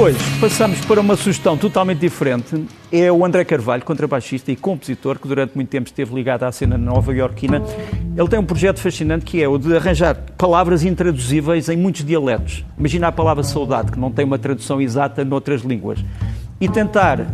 Depois 0.03 0.17
passamos 0.41 0.81
para 0.81 0.99
uma 0.99 1.15
sugestão 1.15 1.57
totalmente 1.57 1.99
diferente. 1.99 2.65
É 2.91 3.09
o 3.09 3.23
André 3.23 3.45
Carvalho, 3.45 3.85
contrabaixista 3.85 4.51
e 4.51 4.55
compositor, 4.57 5.17
que 5.17 5.29
durante 5.29 5.55
muito 5.55 5.69
tempo 5.69 5.87
esteve 5.87 6.13
ligado 6.13 6.43
à 6.43 6.51
cena 6.51 6.77
nova-iorquina. 6.77 7.63
Ele 8.13 8.27
tem 8.27 8.37
um 8.37 8.43
projeto 8.43 8.81
fascinante 8.81 9.23
que 9.23 9.41
é 9.41 9.47
o 9.47 9.57
de 9.57 9.73
arranjar 9.73 10.15
palavras 10.37 10.83
intraduzíveis 10.83 11.69
em 11.69 11.77
muitos 11.77 12.03
dialetos. 12.03 12.65
Imagina 12.77 13.07
a 13.07 13.11
palavra 13.13 13.43
saudade, 13.43 13.93
que 13.93 13.97
não 13.97 14.11
tem 14.11 14.25
uma 14.25 14.37
tradução 14.37 14.81
exata 14.81 15.23
noutras 15.23 15.61
línguas. 15.61 16.03
E 16.59 16.67
tentar 16.67 17.25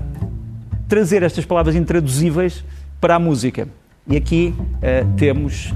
trazer 0.88 1.24
estas 1.24 1.46
palavras 1.46 1.76
intraduzíveis 1.76 2.64
para 3.02 3.16
a 3.16 3.20
música. 3.20 3.68
E 4.12 4.18
aqui 4.18 4.56
uh, 4.58 5.16
temos 5.18 5.68
uh, 5.68 5.76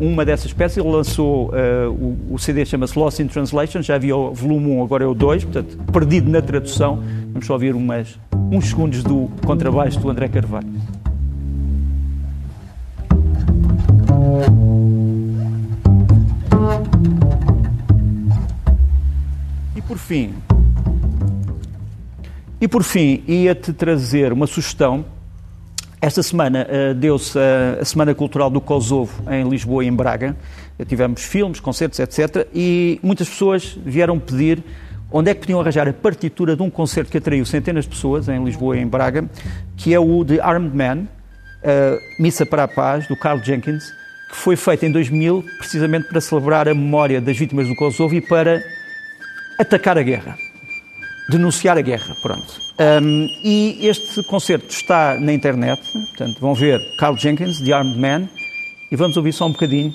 uma 0.00 0.24
dessas 0.24 0.52
peças. 0.52 0.76
Ele 0.76 0.88
lançou 0.88 1.48
uh, 1.48 1.90
o, 1.90 2.34
o, 2.34 2.38
CD 2.38 2.64
chama-se 2.64 2.96
Lost 2.96 3.18
in 3.18 3.26
Translation, 3.26 3.82
já 3.82 3.96
havia 3.96 4.16
o 4.16 4.32
volume 4.32 4.68
1, 4.68 4.84
agora 4.84 5.02
é 5.02 5.06
o 5.08 5.14
2, 5.14 5.44
portanto, 5.46 5.76
perdido 5.92 6.30
na 6.30 6.40
tradução. 6.40 7.02
Vamos 7.32 7.44
só 7.44 7.54
ouvir 7.54 7.74
umas, 7.74 8.16
uns 8.52 8.68
segundos 8.68 9.02
do 9.02 9.28
contrabaixo 9.44 9.98
do 9.98 10.08
André 10.08 10.28
Carvalho. 10.28 10.68
E 19.74 19.82
por 19.82 19.98
fim, 19.98 20.32
e 22.60 22.68
por 22.68 22.84
fim, 22.84 23.24
ia-te 23.26 23.72
trazer 23.72 24.32
uma 24.32 24.46
sugestão 24.46 25.04
esta 26.02 26.20
semana 26.20 26.66
uh, 26.66 26.94
deu-se 26.94 27.38
a, 27.38 27.80
a, 27.80 27.84
Semana 27.84 28.12
Cultural 28.12 28.50
do 28.50 28.60
Kosovo 28.60 29.22
em 29.30 29.48
Lisboa 29.48 29.84
e 29.84 29.86
em 29.86 29.92
Braga. 29.92 30.36
Tivemos 30.88 31.22
filmes, 31.22 31.60
concertos, 31.60 32.00
etc. 32.00 32.48
E 32.52 32.98
muitas 33.04 33.28
pessoas 33.28 33.78
vieram 33.86 34.18
pedir 34.18 34.64
onde 35.12 35.30
é 35.30 35.34
que 35.34 35.42
podiam 35.42 35.60
arranjar 35.60 35.86
a 35.86 35.92
partitura 35.92 36.56
de 36.56 36.62
um 36.62 36.68
concerto 36.68 37.08
que 37.08 37.18
atraiu 37.18 37.46
centenas 37.46 37.84
de 37.84 37.90
pessoas 37.90 38.28
em 38.28 38.42
Lisboa 38.44 38.76
e 38.76 38.80
em 38.80 38.86
Braga, 38.86 39.30
que 39.76 39.94
é 39.94 40.00
o 40.00 40.24
The 40.24 40.40
Armed 40.40 40.76
Man, 40.76 41.02
uh, 41.02 42.20
Missa 42.20 42.44
para 42.44 42.64
a 42.64 42.68
Paz, 42.68 43.06
do 43.06 43.16
Carl 43.16 43.38
Jenkins, 43.38 43.84
que 44.28 44.34
foi 44.34 44.56
feito 44.56 44.84
em 44.84 44.90
2000 44.90 45.44
precisamente 45.58 46.08
para 46.08 46.20
celebrar 46.20 46.68
a 46.68 46.74
memória 46.74 47.20
das 47.20 47.38
vítimas 47.38 47.68
do 47.68 47.76
Kosovo 47.76 48.12
e 48.12 48.20
para 48.20 48.60
atacar 49.56 49.96
a 49.96 50.02
guerra 50.02 50.36
denunciar 51.28 51.78
a 51.78 51.80
guerra, 51.80 52.14
pronto. 52.20 52.60
Um, 52.78 53.28
e 53.42 53.86
este 53.86 54.22
concerto 54.22 54.70
está 54.70 55.18
na 55.18 55.32
internet, 55.32 55.80
portanto, 55.92 56.38
vão 56.40 56.54
ver 56.54 56.80
Carl 56.96 57.16
Jenkins, 57.16 57.60
The 57.60 57.72
Armed 57.72 57.98
Man, 57.98 58.28
e 58.90 58.96
vamos 58.96 59.16
ouvir 59.16 59.32
só 59.32 59.46
um 59.46 59.52
bocadinho 59.52 59.94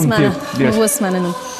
semana. 0.00 0.30
Boa 0.30 0.40
semana. 0.40 0.64
Uma 0.68 0.72
boa 0.72 0.88
semana, 0.88 1.20
não. 1.20 1.51